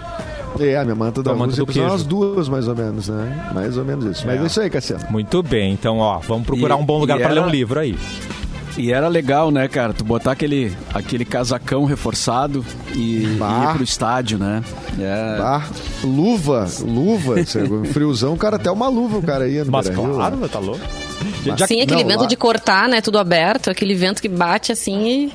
É, 0.60 0.78
a 0.78 0.84
minha 0.84 0.96
manta 0.96 1.24
da 1.24 1.34
manta 1.34 1.56
do 1.56 1.74
são 1.74 1.86
umas 1.86 2.04
duas, 2.04 2.48
mais 2.50 2.68
ou 2.68 2.76
menos, 2.76 3.08
né? 3.10 3.50
Mais 3.54 3.78
ou 3.78 3.86
menos 3.86 4.06
isso. 4.06 4.26
Mas 4.28 4.40
É. 4.40 4.44
é 4.44 4.46
isso 4.48 4.62
aí, 4.62 4.70
Cassiano. 4.70 5.04
Muito 5.10 5.42
bem, 5.42 5.74
então, 5.74 5.98
ó, 6.00 6.20
vamos 6.20 6.46
procurar 6.46 6.76
E- 6.76 6.82
um 6.82 6.86
bom 6.86 7.00
lugar 7.00 7.18
para 7.20 7.30
ler 7.30 7.42
um 7.42 7.50
livro 7.50 7.80
aí. 7.80 7.98
E 8.78 8.92
era 8.92 9.10
legal, 9.10 9.52
né, 9.52 9.68
cara? 9.68 9.92
Tu 9.94 10.02
botar 10.04 10.32
aquele, 10.32 10.72
aquele 10.94 11.26
casacão 11.26 11.84
reforçado 11.84 12.64
e, 12.96 13.24
e 13.24 13.36
Bah. 13.38 13.72
ir 13.72 13.74
pro 13.76 13.84
estádio, 13.84 14.38
né? 14.40 14.64
É. 14.98 15.38
Tá? 15.38 15.66
Luva, 16.04 16.66
luva. 16.82 17.40
isso 17.40 17.60
é 17.60 17.64
friozão, 17.92 18.38
cara, 18.38 18.56
até 18.56 18.72
uma 18.72 18.88
luva 18.88 19.18
o 19.18 19.22
cara 19.22 19.48
ia 19.48 19.66
no 19.66 19.72
Mas 19.72 19.88
Beira-Rio, 19.90 20.14
claro, 20.16 20.36
né? 20.38 20.48
tá 20.48 20.60
louco. 20.60 20.80
Sim, 21.68 21.82
aquele 21.82 22.04
não, 22.04 22.10
vento 22.10 22.22
lá- 22.22 22.28
de 22.28 22.36
cortar, 22.38 22.88
né? 22.88 23.02
Tudo 23.02 23.18
aberto, 23.20 23.70
aquele 23.70 23.94
vento 23.94 24.22
que 24.22 24.30
bate 24.30 24.72
assim 24.72 25.06
e. 25.08 25.34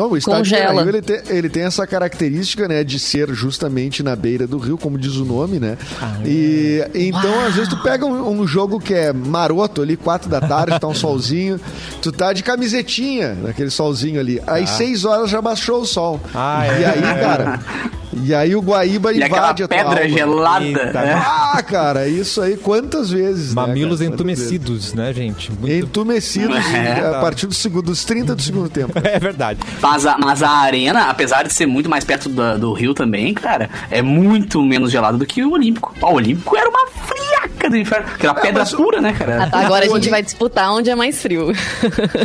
Não, 0.00 0.10
o 0.12 0.16
estádio 0.16 0.38
Congela. 0.38 0.82
Beira-Rio, 0.82 0.96
ele, 0.96 1.02
tem, 1.02 1.36
ele 1.36 1.48
tem 1.50 1.62
essa 1.64 1.86
característica, 1.86 2.66
né, 2.66 2.82
de 2.82 2.98
ser 2.98 3.28
justamente 3.34 4.02
na 4.02 4.16
beira 4.16 4.46
do 4.46 4.56
rio, 4.56 4.78
como 4.78 4.98
diz 4.98 5.16
o 5.16 5.24
nome, 5.26 5.58
né? 5.58 5.76
E 6.24 6.82
então, 6.94 7.40
às 7.40 7.54
vezes, 7.54 7.68
tu 7.68 7.76
pega 7.82 8.06
um, 8.06 8.40
um 8.40 8.46
jogo 8.46 8.80
que 8.80 8.94
é 8.94 9.12
maroto 9.12 9.82
ali, 9.82 9.96
quatro 9.96 10.30
da 10.30 10.40
tarde, 10.40 10.78
tá 10.80 10.86
um 10.86 10.94
solzinho, 10.94 11.60
tu 12.00 12.10
tá 12.10 12.32
de 12.32 12.42
camisetinha 12.42 13.34
naquele 13.34 13.70
solzinho 13.70 14.18
ali. 14.18 14.40
Aí, 14.46 14.66
seis 14.66 15.04
horas 15.04 15.28
já 15.28 15.42
baixou 15.42 15.82
o 15.82 15.86
sol. 15.86 16.20
Ah, 16.34 16.66
é. 16.66 16.80
E 16.80 16.84
aí, 16.84 17.00
cara, 17.02 17.60
e 18.12 18.34
aí 18.34 18.54
o 18.56 18.60
Guaíba 18.60 19.12
E 19.12 19.16
invade 19.22 19.62
a 19.62 19.68
tua 19.68 19.76
pedra 19.76 20.02
alma. 20.04 20.08
gelada. 20.08 20.64
Eita, 20.64 21.00
né? 21.02 21.14
Ah, 21.14 21.62
cara, 21.62 22.08
isso 22.08 22.40
aí 22.40 22.56
quantas 22.56 23.10
vezes? 23.10 23.54
né, 23.54 23.60
Mamilos 23.62 23.98
cara? 24.00 24.10
Vezes? 24.10 24.14
entumecidos, 24.14 24.94
né, 24.94 25.12
gente? 25.12 25.50
Muito- 25.52 25.70
Entumecidos 25.72 26.56
É. 26.74 27.16
a 27.16 27.20
partir 27.20 27.46
do 27.46 27.54
segundo, 27.54 27.86
dos 27.86 28.04
30 28.04 28.34
do 28.34 28.42
segundo 28.42 28.68
tempo. 28.68 28.92
É 29.02 29.18
verdade. 29.18 29.58
Mas 29.80 30.06
a, 30.06 30.16
mas 30.18 30.42
a 30.42 30.50
arena, 30.50 31.04
apesar 31.10 31.42
de 31.44 31.52
ser 31.52 31.66
muito 31.66 31.88
mais 31.90 32.04
perto 32.04 32.28
da- 32.28 32.56
do 32.56 32.72
Rio 32.72 32.94
também, 32.94 33.32
cara, 33.34 33.68
é 33.90 34.00
muito 34.02 34.62
menos 34.62 34.90
gelado 34.90 35.18
do 35.18 35.26
que 35.26 35.42
o 35.42 35.52
Olímpico. 35.52 35.94
O 36.00 36.14
Olímpico 36.14 36.56
era 36.56 36.68
uma 36.68 36.86
friaca 36.88 37.68
do 37.70 37.76
inferno. 37.76 38.06
Aquela 38.14 38.34
pedra 38.34 38.60
mas 38.62 38.72
o- 38.72 38.76
pura, 38.76 39.00
né, 39.00 39.12
cara? 39.12 39.48
Agora 39.52 39.84
a 39.86 39.88
gente 39.88 40.08
vai 40.10 40.22
disputar 40.22 40.72
onde 40.72 40.90
é 40.90 40.94
mais 40.94 41.20
frio. 41.20 41.52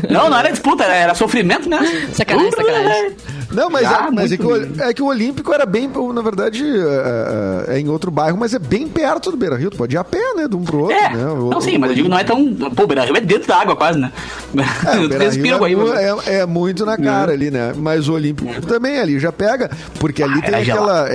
Não, 0.10 0.30
não 0.30 0.38
era 0.38 0.50
disputa, 0.52 0.84
era, 0.84 1.14
sofrimento 1.16 1.68
mesmo. 1.70 1.86
Sacanagem, 2.14 2.52
Pura, 2.52 2.66
sacanagem. 2.66 3.16
Né? 3.56 3.62
Não, 3.64 3.70
mas, 3.70 3.86
Ah, 3.88 4.06
é, 4.08 4.12
mas 4.12 4.32
é, 4.32 4.38
que 4.38 4.46
o, 4.46 4.82
é 4.84 4.94
que 4.94 5.02
o 5.02 5.06
Olímpico 5.08 5.54
era 5.54 5.66
bem, 5.66 5.90
na 6.14 6.22
verdade, 6.22 6.64
é, 6.64 7.66
é, 7.70 7.76
é 7.76 7.80
em 7.80 7.88
outro 7.88 8.12
bairro, 8.12 8.38
mas 8.38 8.54
é 8.54 8.60
bem 8.60 8.88
perto 8.88 9.32
do 9.32 9.38
Beira 9.38 9.56
Rio. 9.56 9.70
Tu 9.70 9.78
pode 9.78 9.96
ir 9.96 9.98
a 9.98 10.04
pé, 10.04 10.34
né? 10.36 10.48
De 10.48 10.56
um 10.56 10.64
pro 10.64 10.82
outro, 10.82 10.96
É, 10.96 11.14
né? 11.14 11.26
O- 11.28 11.50
não, 11.50 11.62
sim, 11.62 11.78
mas 11.78 11.90
eu 11.92 11.96
digo, 11.96 12.10
não 12.10 12.18
é 12.20 12.24
tão. 12.24 12.54
Pô, 12.54 12.84
o 12.84 12.88
Beira 12.88 13.04
Rio 13.06 13.16
é 13.18 13.22
dentro 13.22 13.48
da 13.48 13.58
água 13.58 13.76
quase, 13.76 14.00
né? 14.00 14.12
É, 14.56 14.62
é, 16.30 16.36
é, 16.36 16.40
é 16.42 16.46
muito 16.46 16.86
na 16.86 16.98
cara 16.98 17.32
ali, 17.34 17.50
né? 17.52 17.74
Mas 17.76 18.08
o 18.08 18.14
Olímpico 18.14 18.62
também 18.66 19.00
ali 19.00 19.20
já 19.20 19.32
pega, 19.32 19.70
porque 20.00 20.22
ali 20.24 20.40
Ah, 20.40 20.42
tem 20.42 20.56
aquela, 20.56 21.08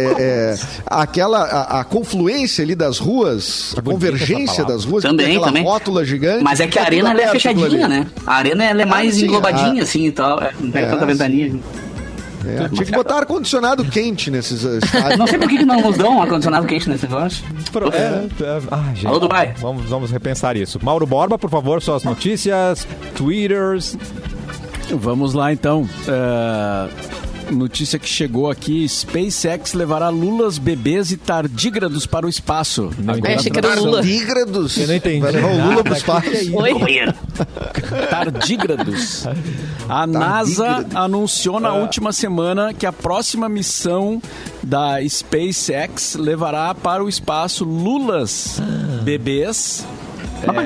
aquela 0.87 1.39
a, 1.45 1.81
a 1.81 1.85
confluência 1.85 2.63
ali 2.65 2.75
das 2.75 2.99
ruas, 2.99 3.75
a 3.77 3.83
convergência 3.83 4.65
das 4.65 4.85
ruas, 4.85 5.03
Também, 5.03 5.29
aquela 5.37 5.47
também. 5.47 5.63
rótula 5.65 6.05
gigante. 6.05 6.43
Mas 6.43 6.61
é 6.61 6.67
que 6.67 6.79
a 6.79 6.83
tá 6.83 6.89
arena 6.89 7.11
ela 7.11 7.23
é 7.23 7.29
fechadinha, 7.29 7.89
né? 7.89 8.07
A 8.27 8.35
arena 8.37 8.65
ela 8.65 8.83
é 8.83 8.85
mais 8.85 9.15
sim, 9.15 9.25
englobadinha, 9.25 9.81
a- 9.83 9.85
assim 9.85 10.07
e 10.07 10.13
tal. 10.13 10.41
Não 10.61 10.71
pega 10.71 10.89
tanta 10.89 11.07
ventania. 11.07 11.53
É, 12.47 12.69
tinha 12.69 12.85
que 12.85 12.93
botar 12.93 13.19
ar-condicionado 13.19 13.85
quente 13.85 14.31
nesses 14.31 14.65
uh, 14.65 14.79
estádios. 14.79 15.19
Não 15.19 15.27
sei 15.27 15.39
por 15.39 15.49
que 15.49 15.65
não 15.65 15.81
nos 15.81 15.97
dão 15.97 16.17
um 16.17 16.23
ar-condicionado 16.23 16.67
quente 16.67 16.89
nesse 16.89 17.07
negócio. 17.07 17.45
Pro- 17.71 17.89
é, 17.93 18.27
é, 18.41 18.63
ah, 18.71 18.91
gente. 18.95 19.07
Alô, 19.07 19.19
Dubai. 19.19 19.55
Vamos, 19.59 19.85
vamos 19.85 20.11
repensar 20.11 20.57
isso. 20.57 20.79
Mauro 20.83 21.07
Borba, 21.07 21.39
por 21.39 21.51
favor, 21.51 21.83
suas 21.83 22.03
notícias, 22.05 22.87
twitters. 23.15 23.97
Vamos 24.93 25.35
lá 25.35 25.53
então. 25.53 25.89
É, 26.09 26.89
Notícia 27.51 27.99
que 27.99 28.09
chegou 28.09 28.51
aqui: 28.51 28.89
SpaceX 28.89 29.75
levará 29.75 30.09
lulas, 30.09 30.59
bebês 30.59 31.11
e 31.11 31.17
tardígrados 31.17 32.07
para 32.07 32.27
o 32.27 32.29
espaço. 32.29 32.91
Ai, 33.07 33.35
achei 33.35 33.51
que 33.51 33.59
era 33.59 33.81
o 33.81 33.85
Lula. 33.85 33.99
Tardígrados. 33.99 34.77
Eu 34.77 34.87
não 34.87 34.95
entendi 34.95 35.21
Vai 35.21 35.33
levar 35.33 35.49
o. 35.49 35.69
Lula 35.69 35.85
pro 35.85 35.95
espaço. 35.95 36.29
Oi? 36.57 36.73
Companheiro. 36.73 37.15
Tardígrados. 38.09 39.27
A 39.89 40.07
NASA 40.07 40.87
anunciou 40.95 41.59
na 41.61 41.75
última 41.75 42.13
semana 42.13 42.73
que 42.73 42.87
a 42.87 42.93
próxima 42.93 43.49
missão 43.49 44.23
da 44.63 44.97
SpaceX 45.09 46.15
levará 46.17 46.75
para 46.75 47.03
o 47.03 47.09
espaço 47.09 47.65
lulas, 47.65 48.61
bebês. 49.03 49.85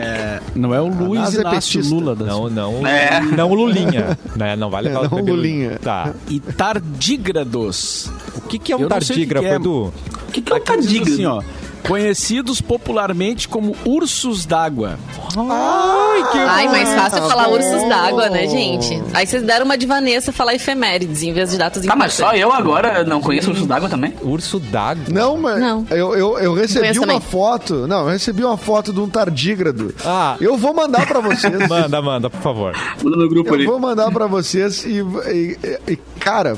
É, 0.01 0.41
não 0.55 0.75
é 0.75 0.81
o 0.81 0.87
Luiz 0.89 1.21
NASA 1.21 1.39
é 1.39 1.41
Inácio 1.41 1.73
petista. 1.81 1.95
Lula 1.95 2.15
da 2.15 2.25
Não, 2.27 2.49
não, 2.51 2.87
É. 2.87 3.21
não 3.21 3.51
o 3.51 3.55
Lulinha, 3.55 4.19
né? 4.37 4.55
Não 4.57 4.71
vale 4.71 4.89
É, 4.91 4.93
falar 4.93 5.09
não 5.11 5.17
bebê 5.19 5.33
Lulinha. 5.33 5.79
Tá. 5.83 6.13
e 6.29 6.41
tardígrados. 6.41 8.11
O 8.37 8.41
que, 8.43 8.59
que 8.59 8.73
é 8.73 8.77
um 8.77 8.81
Eu 8.81 8.87
o 8.87 8.89
tardígrafo, 8.89 9.47
é. 9.47 9.55
Edu? 9.57 9.93
O 10.29 10.33
que, 10.33 10.41
que 10.43 10.53
é 10.53 10.57
um 10.57 10.61
tardígrado? 10.61 11.13
assim, 11.13 11.27
ó. 11.27 11.43
Conhecidos 11.89 12.61
popularmente 12.61 13.47
como 13.49 13.77
ursos 13.85 14.47
d'água. 14.47 14.99
Ai, 15.37 16.23
que 16.33 16.39
Ai, 16.39 16.69
mais 16.69 16.89
fácil 16.95 17.19
é 17.19 17.29
falar 17.29 17.49
bom. 17.49 17.55
ursos 17.57 17.89
d'água, 17.89 18.31
né, 18.31 18.49
gente? 18.49 19.03
Aí 19.13 19.27
vocês 19.27 19.43
deram 19.43 19.67
uma 19.67 19.77
de 19.77 19.85
Vanessa 19.87 20.33
falar 20.33 20.55
efemérides 20.55 21.23
em 21.23 21.33
vez 21.33 21.51
de 21.51 21.59
datas 21.59 21.85
Tá, 21.85 21.95
mas 21.95 22.15
só 22.15 22.25
importantes. 22.35 22.43
eu 22.43 22.53
agora 22.53 23.05
não 23.05 23.21
conheço 23.21 23.51
ursos 23.51 23.67
d'água 23.67 23.89
também? 23.89 24.15
Urso 24.23 24.59
d'água. 24.59 25.05
Não, 25.11 25.37
mas 25.37 25.61
Não. 25.61 25.87
Eu, 25.91 26.15
eu, 26.15 26.39
eu 26.39 26.55
recebi 26.55 26.89
uma 26.99 27.07
também. 27.07 27.21
foto. 27.21 27.87
Não, 27.87 28.05
eu 28.05 28.09
recebi 28.11 28.43
uma 28.45 28.57
foto 28.57 28.93
de 28.93 29.01
um 29.01 29.09
tardígrado. 29.09 29.95
Ah. 30.05 30.37
Eu 30.41 30.57
vou 30.57 30.73
mandar 30.73 31.07
pra 31.07 31.21
vocês. 31.21 31.53
Manda, 31.69 32.01
manda, 32.01 32.31
por 32.31 32.41
favor. 32.41 32.73
Manda 33.03 33.17
no 33.17 33.29
grupo 33.29 33.51
Eu 33.51 33.55
ali. 33.55 33.67
vou 33.67 33.79
mandar 33.79 34.11
pra 34.11 34.27
vocês 34.27 34.85
e, 34.85 35.01
e- 35.33 35.59
e- 35.93 35.97
cara, 36.19 36.57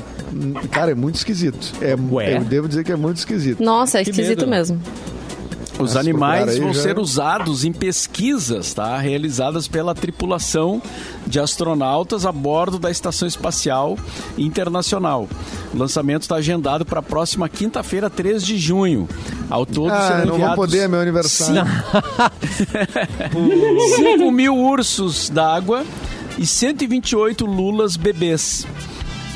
cara, 0.71 0.93
é 0.93 0.95
muito 0.95 1.17
esquisito. 1.17 1.73
É, 1.81 1.97
Ué? 2.13 2.37
eu 2.37 2.45
devo 2.45 2.69
dizer 2.69 2.85
que 2.85 2.93
é 2.93 2.97
muito 2.97 3.17
esquisito. 3.19 3.63
Nossa, 3.63 4.01
é 4.01 4.05
Que 4.05 4.11
esquisito 4.11 4.41
medo. 4.41 4.51
mesmo. 4.51 4.81
Os 5.79 5.93
Mas 5.93 5.97
animais 5.97 6.59
vão 6.59 6.73
já. 6.73 6.81
ser 6.83 6.99
usados 6.99 7.63
em 7.65 7.71
pesquisas, 7.73 8.73
tá? 8.73 8.97
Realizadas 8.99 9.69
pela 9.69 9.95
tripulação 9.95 10.81
de 11.27 11.39
astronautas 11.39 12.25
a 12.25 12.33
bordo 12.33 12.79
da 12.79 12.91
Estação 12.91 13.29
Espacial 13.29 13.99
Internacional. 14.39 15.29
O 15.75 15.79
lançamento 15.79 16.23
está 16.23 16.37
agendado 16.37 16.87
para 16.87 17.01
a 17.01 17.03
próxima 17.03 17.47
quinta-feira, 17.49 18.09
3 18.09 18.43
de 18.45 18.57
junho. 18.57 19.07
Ao 19.51 19.67
todo 19.67 19.93
Ah, 19.93 20.09
serão 20.21 20.39
não 20.39 20.47
vou 20.47 20.55
poder, 20.57 20.79
é 20.85 20.89
meu 20.89 21.01
aniversário. 21.01 21.63
5 23.97 24.31
mil 24.33 24.57
ursos 24.57 25.29
d'água 25.29 25.85
e 26.39 26.47
128 26.47 27.45
lulas 27.45 27.97
bebês. 27.97 28.67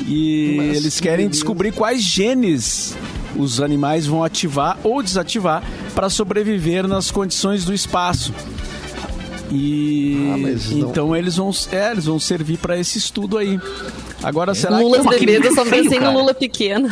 E 0.07 0.55
Mas 0.57 0.77
eles 0.77 0.95
que 0.95 1.03
querem 1.03 1.25
beleza. 1.27 1.31
descobrir 1.33 1.71
quais 1.71 2.01
genes 2.01 2.95
os 3.35 3.61
animais 3.61 4.05
vão 4.05 4.23
ativar 4.23 4.77
ou 4.83 5.01
desativar 5.01 5.63
para 5.95 6.09
sobreviver 6.09 6.87
nas 6.87 7.09
condições 7.11 7.63
do 7.65 7.73
espaço. 7.73 8.33
E 9.51 10.31
Ah, 10.33 10.37
não- 10.37 10.77
então 10.89 11.15
eles 11.15 11.35
vão, 11.35 11.51
é, 11.71 11.91
eles 11.91 12.05
vão 12.05 12.19
servir 12.19 12.57
para 12.57 12.77
esse 12.79 12.97
estudo 12.97 13.37
aí. 13.37 13.59
Agora 14.23 14.53
será 14.55 14.77
que 14.77 14.83
Lulas 14.83 15.01
que 15.17 15.25
bebês, 15.25 15.45
eu 15.45 15.55
só 15.55 15.65
feio, 15.65 15.83
pensei 15.83 15.99
no. 15.99 16.11
Lula 16.13 16.33
pequeno. 16.33 16.89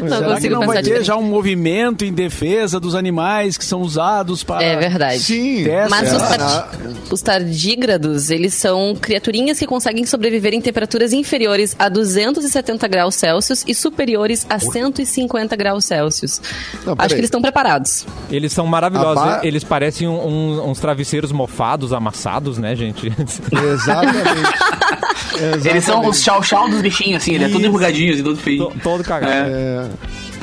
Não 0.00 0.08
Será 0.08 0.20
que 0.28 0.34
consigo 0.34 0.54
não 0.54 0.60
pensar 0.60 0.72
vai 0.72 0.76
ter 0.76 0.82
diferente. 0.88 1.06
já 1.06 1.16
um 1.16 1.22
movimento 1.22 2.04
em 2.04 2.12
defesa 2.12 2.78
dos 2.80 2.94
animais 2.94 3.56
que 3.58 3.64
são 3.64 3.80
usados 3.82 4.42
para 4.44 4.62
É 4.64 4.76
verdade. 4.76 5.20
Sim. 5.20 5.64
Mas 5.88 6.12
É. 6.12 6.16
os, 6.16 7.12
os 7.12 7.22
tardígrados, 7.22 8.30
eles 8.30 8.54
são 8.54 8.94
criaturinhas 9.00 9.58
que 9.58 9.66
conseguem 9.66 10.04
sobreviver 10.06 10.54
em 10.54 10.60
temperaturas 10.60 11.12
inferiores 11.12 11.74
a 11.78 11.88
270 11.88 12.86
graus 12.88 13.14
Celsius 13.14 13.64
e 13.66 13.74
superiores 13.74 14.46
a 14.48 14.58
150 14.58 15.54
graus 15.56 15.84
Celsius. 15.84 16.40
Não, 16.84 16.92
Acho 16.92 16.96
peraí. 16.96 17.08
que 17.08 17.14
eles 17.14 17.24
estão 17.26 17.42
preparados. 17.42 18.06
Eles 18.30 18.52
são 18.52 18.66
maravilhosos. 18.66 19.22
A 19.22 19.26
ba- 19.36 19.40
Eles 19.42 19.64
parecem 19.64 20.06
um- 20.08 20.26
um- 20.26 20.70
uns 20.70 20.78
travesseiros 20.78 21.32
mofados, 21.32 21.92
amassados, 21.92 22.58
né, 22.58 22.74
gente? 22.76 23.12
Exatamente. 23.72 25.68
Eles 25.68 25.84
são 25.84 26.06
os 26.06 26.22
chau-chau 26.22 26.68
dos 26.68 26.80
bichinhos, 26.82 27.22
assim, 27.22 27.34
ele 27.34 27.44
é 27.44 27.48
tudo 27.48 27.60
Isso. 27.60 27.68
enrugadinho, 27.68 28.12
assim, 28.14 28.22
todo 28.22 28.36
feio. 28.36 28.66
To- 28.66 28.72
Todo 28.82 29.04
cagado. 29.04 29.32
É, 29.32 29.49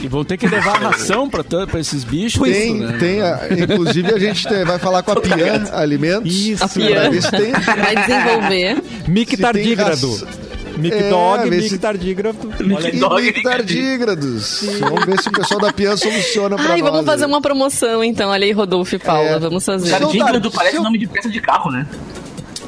E 0.02 0.08
vão 0.08 0.24
ter 0.24 0.38
que 0.38 0.48
levar 0.48 0.80
ração 0.80 1.28
pra 1.30 1.44
esses 1.80 2.04
bichos. 2.04 2.42
Tem, 2.42 2.76
né? 2.76 2.98
tem. 3.00 3.22
a- 3.22 3.48
inclusive, 3.52 4.14
a 4.14 4.20
gente 4.20 4.48
tem- 4.48 4.64
vai 4.64 4.78
falar 4.78 5.02
com 5.04 5.12
a 5.12 5.16
Pian 5.22 5.66
Alimentos. 5.74 6.32
Isso. 6.34 6.64
A 6.64 6.68
Pian. 6.70 6.88
Pra 7.02 7.10
ver 7.10 7.22
se 7.24 7.32
tem. 7.32 7.52
Vai 7.52 7.96
desenvolver. 7.96 8.84
Mic 9.08 9.38
tardígrado. 9.38 10.12
raça- 10.12 10.28
Mic 10.78 10.94
É, 10.94 11.46
mic 11.50 11.70
se- 11.70 11.78
tardígrado. 11.80 12.38
E 12.60 13.34
fica 13.34 13.42
tardígrados. 13.50 14.64
Vamos 14.80 15.06
ver 15.06 15.20
se 15.20 15.30
o 15.30 15.32
pessoal 15.32 15.60
da 15.60 15.74
Pian 15.74 15.98
soluciona 15.98 16.56
pra 16.56 16.74
Ai, 16.74 16.82
nós. 16.82 16.92
vamos 16.92 17.06
fazer 17.06 17.26
uma 17.26 17.42
promoção 17.42 18.04
então. 18.04 18.30
Olha 18.30 18.46
aí, 18.46 18.52
Rodolfo 18.52 18.94
e 18.96 19.00
Paula. 19.00 19.30
É. 19.30 19.40
Vamos 19.40 19.66
fazer. 19.66 19.90
Tardígrado 19.90 20.52
Se 20.52 20.56
parece 20.56 20.76
eu- 20.78 20.84
nome 20.84 21.00
de 21.00 21.08
peça 21.08 21.30
de 21.30 21.42
carro, 21.42 21.72
né? 21.72 21.88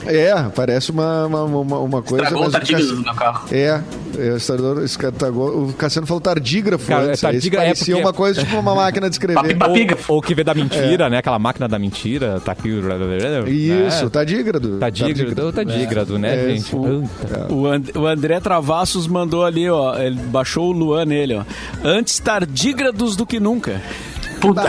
É, 0.05 0.33
parece 0.55 0.91
uma, 0.91 1.25
uma, 1.25 1.43
uma, 1.43 1.79
uma 1.79 2.01
coisa. 2.01 2.23
Estragou 2.25 2.41
o 2.41 2.45
mas 2.45 2.49
o 2.49 2.51
tardígrado 2.57 2.87
Cass- 2.87 2.97
do 2.97 3.03
meu 3.03 3.13
carro. 3.15 3.47
É, 3.51 3.81
é, 4.17 4.33
o 4.33 5.11
tagou- 5.11 5.63
o 5.69 5.73
Cassiano 5.73 6.07
falou 6.07 6.21
tardígrafo 6.21 6.87
Cara, 6.87 7.03
antes. 7.07 7.23
Esse 7.23 7.47
é 7.49 7.51
parecia 7.51 7.95
porque- 7.95 8.07
uma 8.07 8.13
coisa 8.13 8.43
tipo 8.43 8.57
uma 8.57 8.75
máquina 8.75 9.09
de 9.09 9.15
escrever. 9.15 9.57
Ou, 10.07 10.15
ou 10.15 10.21
que 10.21 10.33
vê 10.33 10.43
da 10.43 10.53
mentira, 10.53 11.09
né? 11.09 11.17
Aquela 11.17 11.39
máquina 11.39 11.67
da 11.67 11.77
mentira. 11.79 12.39
Tá 12.39 12.51
aqui. 12.53 12.69
Isso, 13.49 14.03
né? 14.05 14.09
tardígrado. 14.09 14.77
Tardígrado, 14.79 15.51
tardígrado, 15.53 16.19
né, 16.19 16.35
É, 16.35 16.49
gente? 16.55 16.75
o- 16.75 17.03
Puta. 17.03 17.53
O, 17.53 17.67
And- 17.67 17.83
o 17.95 18.05
André 18.07 18.39
Travassos 18.39 19.07
mandou 19.07 19.45
ali, 19.45 19.69
ó. 19.69 19.97
Ele 19.97 20.15
baixou 20.15 20.69
o 20.69 20.71
Luan 20.71 21.05
nele, 21.05 21.35
ó. 21.35 21.43
Antes 21.83 22.19
tardígrados 22.19 23.15
do 23.15 23.25
que 23.25 23.39
nunca. 23.39 23.81
Puta. 24.39 24.63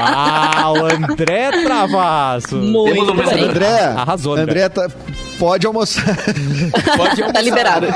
Uau, 0.00 0.86
André 0.86 1.50
Travasso. 1.64 2.48
Temos 2.60 2.70
Muito 2.70 3.12
o 3.12 3.14
mesmo 3.14 3.32
bem. 3.34 3.44
André, 3.44 3.80
Arrasou, 3.96 4.32
André. 4.34 4.42
André, 4.64 4.68
tá- 4.68 4.88
pode 5.38 5.66
almoçar. 5.66 6.04
Pode 6.96 7.32
Tá 7.32 7.40
liberado. 7.40 7.86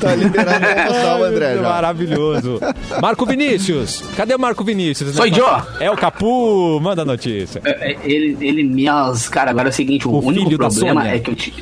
tá 0.00 0.14
liberado 0.14 0.60
pra 0.60 0.82
almoçar 0.82 1.20
o 1.20 1.24
André 1.24 1.54
já. 1.56 1.62
Maravilhoso. 1.62 2.60
Marco 3.00 3.26
Vinícius. 3.26 4.02
Cadê 4.16 4.34
o 4.34 4.38
Marco 4.38 4.64
Vinícius? 4.64 5.14
Sou 5.14 5.26
eu. 5.26 5.46
É 5.80 5.90
o 5.90 5.96
Capu. 5.96 6.78
Manda 6.80 7.02
a 7.02 7.04
notícia. 7.04 7.60
É, 7.64 7.92
é, 7.92 7.98
Ele, 8.04 8.36
ele, 8.40 8.62
minhas. 8.64 9.28
Cara, 9.28 9.50
agora 9.50 9.68
é 9.68 9.70
o 9.70 9.74
seguinte: 9.74 10.06
o, 10.06 10.12
O 10.12 10.24
único 10.24 10.56
problema 10.56 11.08
é 11.08 11.18
que 11.18 11.30
eu 11.30 11.34
te. 11.36 11.52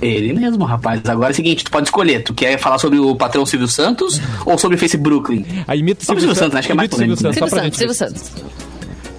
Ele 0.00 0.32
mesmo, 0.32 0.64
rapaz. 0.64 1.00
Agora 1.06 1.30
é 1.30 1.32
o 1.32 1.34
seguinte: 1.34 1.64
tu 1.64 1.70
pode 1.70 1.86
escolher. 1.88 2.22
Tu 2.22 2.34
quer 2.34 2.58
falar 2.58 2.78
sobre 2.78 2.98
o 2.98 3.14
patrão 3.16 3.44
Silvio 3.46 3.68
Santos 3.68 4.20
ou 4.44 4.58
sobre 4.58 4.76
o 4.76 4.78
Face 4.78 4.96
Brooklyn? 4.96 5.44
Aí 5.66 5.80
imita 5.80 6.02
o 6.02 6.06
Sobre 6.06 6.20
Silvio 6.20 6.32
o 6.32 6.34
Silvio 6.34 6.34
Santos, 6.34 6.58
acho 6.58 6.68
que 6.68 6.72
é 6.72 6.74
mais 6.74 6.90
Imita 6.90 6.96
o 6.96 7.16
Silvio 7.16 7.34
polêmico, 7.36 7.76
Santos, 7.76 7.78
Silvio 7.78 7.94
Santos. 7.94 8.18
Silvio 8.18 8.40
Santos. 8.42 8.56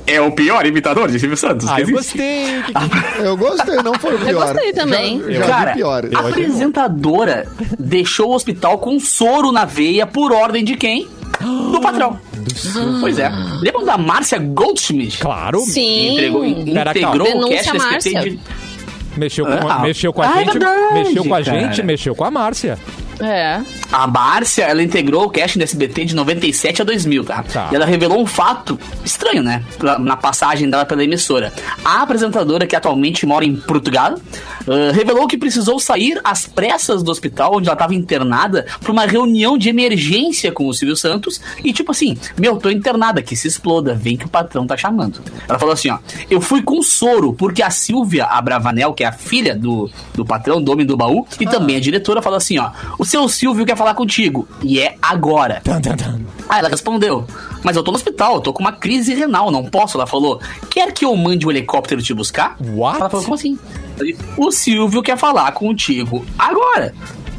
É 0.09 0.21
o 0.21 0.32
pior 0.32 0.65
imitador 0.65 1.11
de 1.11 1.19
Silvio 1.19 1.36
Santos. 1.36 1.67
Ah, 1.67 1.82
eu 1.82 1.89
gostei. 1.91 2.45
Eu 3.19 3.36
gostei, 3.36 3.75
não 3.84 3.93
foi 3.95 4.15
o 4.15 4.19
pior. 4.19 4.53
gostei 4.53 4.71
também. 4.71 5.21
Já, 5.23 5.32
já 5.34 5.45
Cara, 5.47 5.73
pior. 5.73 6.07
a 6.15 6.19
apresentadora 6.30 7.45
deixou 7.78 8.30
o 8.30 8.34
hospital 8.34 8.78
com 8.78 8.97
soro 9.01 9.51
na 9.51 9.65
veia 9.65 10.07
por 10.07 10.32
ordem 10.32 10.63
de 10.63 10.78
quem? 10.78 11.07
Do 11.41 11.82
patrão. 11.82 12.17
Pois 13.01 13.19
é. 13.19 13.30
Lembram 13.61 13.84
da 13.84 13.97
Márcia 13.97 14.39
Goldschmidt? 14.39 15.17
Claro. 15.19 15.59
Sim. 15.59 16.13
Entregou, 16.13 16.45
integrou 16.45 16.93
calma. 17.03 17.23
o 17.23 17.23
Denúncia 17.49 17.57
cast 17.57 17.71
do 17.71 17.78
Márcia. 17.78 18.21
de... 18.21 18.39
Mexeu 19.18 19.45
com, 19.45 19.68
Ah, 19.68 19.80
mexeu 19.80 20.13
com 20.13 20.22
a 20.22 20.26
ah, 20.28 20.32
é 20.32 20.45
gente. 20.45 20.51
verdade, 20.51 20.93
mexeu 20.93 21.24
com 21.26 21.34
a 21.34 21.43
cara. 21.43 21.59
gente, 21.59 21.84
mexeu 21.84 22.15
com 22.15 22.24
a 22.24 22.32
Márcia. 22.32 22.78
É. 23.20 23.61
A 23.91 24.07
Márcia, 24.07 24.63
ela 24.63 24.84
integrou 24.84 25.26
o 25.26 25.30
casting 25.30 25.59
do 25.59 25.63
SBT 25.63 26.05
de 26.05 26.15
97 26.15 26.82
a 26.82 26.86
2000, 26.86 27.24
tá? 27.24 27.43
Tá. 27.43 27.70
E 27.72 27.76
ela 27.76 27.86
revelou 27.86 28.22
um 28.22 28.26
fato 28.26 28.80
estranho, 29.03 29.41
né? 29.41 29.63
Na 29.99 30.15
passagem 30.15 30.70
dela 30.70 30.86
pela 30.86 31.03
emissora. 31.03 31.53
A 31.84 32.01
apresentadora, 32.01 32.68
que 32.68 32.76
atualmente 32.76 33.26
mora 33.26 33.45
em 33.45 33.55
Portugal, 33.55 34.15
ah, 34.68 34.91
revelou 34.91 35.28
que 35.28 35.38
precisou 35.38 35.80
sair 35.80 36.20
às 36.24 36.45
pressas 36.45 37.01
do 37.01 37.09
hospital 37.09 37.55
onde 37.55 37.68
ela 37.68 37.74
estava 37.74 37.95
internada 37.95 38.65
para 38.82 38.91
uma 38.91 39.05
reunião 39.05 39.57
de 39.57 39.70
emergência 39.70 40.51
com 40.51 40.68
o 40.68 40.74
Silvio 40.74 40.95
Santos. 40.95 41.39
E 41.63 41.72
tipo 41.72 41.91
assim, 41.91 42.18
meu, 42.38 42.57
tô 42.57 42.70
internada, 42.70 43.22
que 43.22 43.36
se 43.36 43.47
exploda, 43.47 43.93
vem 43.93 44.18
que 44.18 44.26
o 44.26 44.30
patrão 44.30 44.68
tá 44.68 44.76
chamando. 44.76 45.22
Ela 45.47 45.57
falou 45.57 45.74
assim, 45.74 45.89
ó, 45.89 45.99
eu 46.30 46.41
fui 46.41 46.61
com 46.61 46.82
soro, 46.82 47.34
porque 47.34 47.63
a 47.63 47.70
Silvia 47.70 48.26
Abravanel, 48.26 48.93
que 48.93 49.03
é 49.03 49.07
a 49.07 49.11
filha 49.11 49.55
do, 49.55 49.89
do 50.13 50.26
patrão, 50.26 50.61
do 50.61 50.72
homem 50.72 50.86
do 50.86 50.97
baú, 50.97 51.26
e 51.39 51.45
também 51.45 51.78
a 51.78 51.80
diretora, 51.80 52.22
falou 52.22 52.38
assim, 52.38 52.57
ó, 52.57 52.72
o 52.97 53.05
seu 53.07 53.27
Silvio 53.29 53.65
quer 53.65 53.77
falar 53.77 53.93
contigo, 53.93 54.47
e 54.61 54.79
é 54.79 54.95
agora. 55.01 55.61
Tan, 55.63 55.81
tan, 55.81 55.95
tan. 55.95 56.19
Aí 56.49 56.59
ela 56.59 56.69
respondeu: 56.69 57.25
Mas 57.63 57.75
eu 57.75 57.83
tô 57.83 57.91
no 57.91 57.97
hospital, 57.97 58.35
eu 58.35 58.41
tô 58.41 58.53
com 58.53 58.61
uma 58.61 58.71
crise 58.71 59.13
renal, 59.13 59.49
não 59.49 59.65
posso. 59.65 59.97
Ela 59.97 60.05
falou: 60.05 60.41
Quer 60.69 60.91
que 60.91 61.05
eu 61.05 61.15
mande 61.15 61.45
o 61.47 61.51
helicóptero 61.51 62.01
te 62.01 62.13
buscar? 62.13 62.57
What? 62.59 62.99
Ela 62.99 63.09
falou: 63.09 63.23
Como 63.23 63.35
assim? 63.35 63.57
O 64.37 64.51
Silvio 64.51 65.01
quer 65.01 65.17
falar 65.17 65.51
contigo 65.53 66.25
agora. 66.37 66.93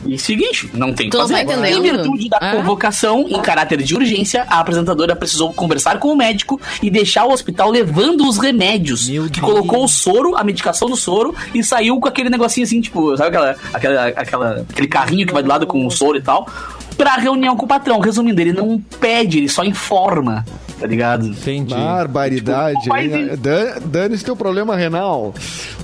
E 0.09 0.19
seguinte, 0.19 0.71
não 0.73 0.93
tem 0.93 1.09
o 1.09 1.11
que 1.11 1.17
fazer. 1.17 1.45
tá 1.45 1.69
em 1.71 1.83
virtude 1.83 2.29
da 2.29 2.39
É? 2.41 2.57
convocação 2.57 3.27
em 3.29 3.41
caráter 3.43 3.83
de 3.83 3.95
urgência, 3.95 4.45
a 4.49 4.61
apresentadora 4.61 5.15
precisou 5.15 5.53
conversar 5.53 5.99
com 5.99 6.09
o 6.09 6.17
médico 6.17 6.61
e 6.83 6.89
deixar 6.91 7.25
o 7.27 7.33
hospital 7.33 7.71
levando 7.71 8.27
os 8.27 8.39
remédios. 8.39 9.09
Meu 9.09 9.25
que 9.25 9.41
Deus. 9.41 9.53
colocou 9.53 9.85
o 9.85 9.89
soro, 9.89 10.35
a 10.37 10.43
medicação 10.43 10.89
do 10.89 10.97
soro, 10.97 11.35
e 11.55 11.63
saiu 11.63 12.01
com 12.01 12.09
aquele 12.09 12.31
negocinho 12.31 12.65
assim, 12.67 12.81
tipo, 12.81 13.17
sabe 13.17 13.29
aquela, 13.37 13.57
aquela, 13.73 14.07
aquela- 14.09 14.67
aquele 14.71 14.89
carrinho 14.89 15.27
que 15.27 15.33
vai 15.33 15.43
do 15.43 15.49
lado 15.49 15.67
com 15.67 15.87
o 15.87 15.91
soro 15.91 16.17
e 16.17 16.23
tal, 16.23 16.49
pra 16.99 17.15
reunião 17.17 17.57
com 17.57 17.65
o 17.65 17.69
patrão. 17.69 17.99
Resumindo, 18.01 18.39
ele 18.41 18.53
não 18.53 18.79
pede, 19.01 19.39
ele 19.39 19.49
só 19.49 19.65
informa, 19.65 20.45
tá 20.79 20.87
ligado? 20.87 21.27
Entendi. 21.27 21.73
Barbaridade. 21.73 22.81
Tipo, 22.83 22.95
Dane-se 23.87 24.25
teu 24.25 24.37
problema 24.37 24.77
renal. 24.77 25.33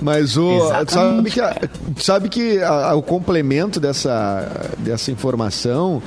Mas 0.01 0.35
o. 0.37 0.51
Exatamente. 0.57 0.91
Sabe 0.91 1.31
que, 1.31 1.41
a- 1.41 1.55
sabe 1.97 2.29
que 2.29 2.61
a- 2.61 2.89
a- 2.91 2.95
o 2.95 3.01
complemento 3.01 3.79
dessa, 3.79 4.47
dessa 4.77 5.09
informação. 5.09 6.03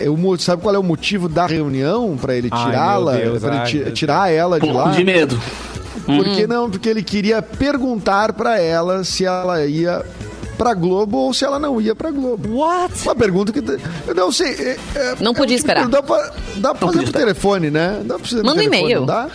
é 0.00 0.08
o 0.08 0.16
mo- 0.16 0.38
sabe 0.38 0.62
qual 0.62 0.74
é 0.74 0.78
o 0.78 0.82
motivo 0.82 1.28
da 1.28 1.46
reunião 1.46 2.16
para 2.20 2.34
ele 2.36 2.50
tirá-la? 2.50 3.14
ai, 3.14 3.66
ti- 3.66 3.90
tirar 3.92 4.30
ela 4.32 4.60
de 4.60 4.66
Pô, 4.66 4.72
lá? 4.72 4.90
de 4.90 5.02
medo. 5.04 5.40
Por 6.06 6.24
que 6.24 6.46
não? 6.46 6.70
Porque 6.70 6.88
ele 6.88 7.02
queria 7.02 7.40
perguntar 7.42 8.32
para 8.32 8.58
ela 8.60 9.04
se 9.04 9.24
ela 9.24 9.64
ia 9.64 10.04
pra 10.60 10.74
Globo 10.74 11.16
ou 11.16 11.32
se 11.32 11.42
ela 11.42 11.58
não 11.58 11.80
ia 11.80 11.94
pra 11.94 12.10
Globo. 12.10 12.58
What? 12.58 12.92
Uma 13.04 13.14
pergunta 13.14 13.50
que 13.50 13.60
eu 14.06 14.14
não 14.14 14.30
sei. 14.30 14.50
é- 14.52 14.76
é- 14.94 15.14
Não 15.18 15.32
é 15.32 15.34
podia 15.34 15.56
um 15.56 15.58
tipo 15.58 15.70
esperar. 15.70 15.88
Dá 15.88 16.02
pra, 16.02 16.30
dá 16.56 16.74
pra 16.74 16.88
fazer 16.88 17.04
por 17.04 17.12
telefone, 17.14 17.70
né? 17.70 18.02
Dá 18.04 18.16
pra 18.16 18.26
fazer 18.26 18.42
Manda 18.42 18.60
um 18.60 18.64
e-mail. 18.64 19.06
Dá? 19.06 19.28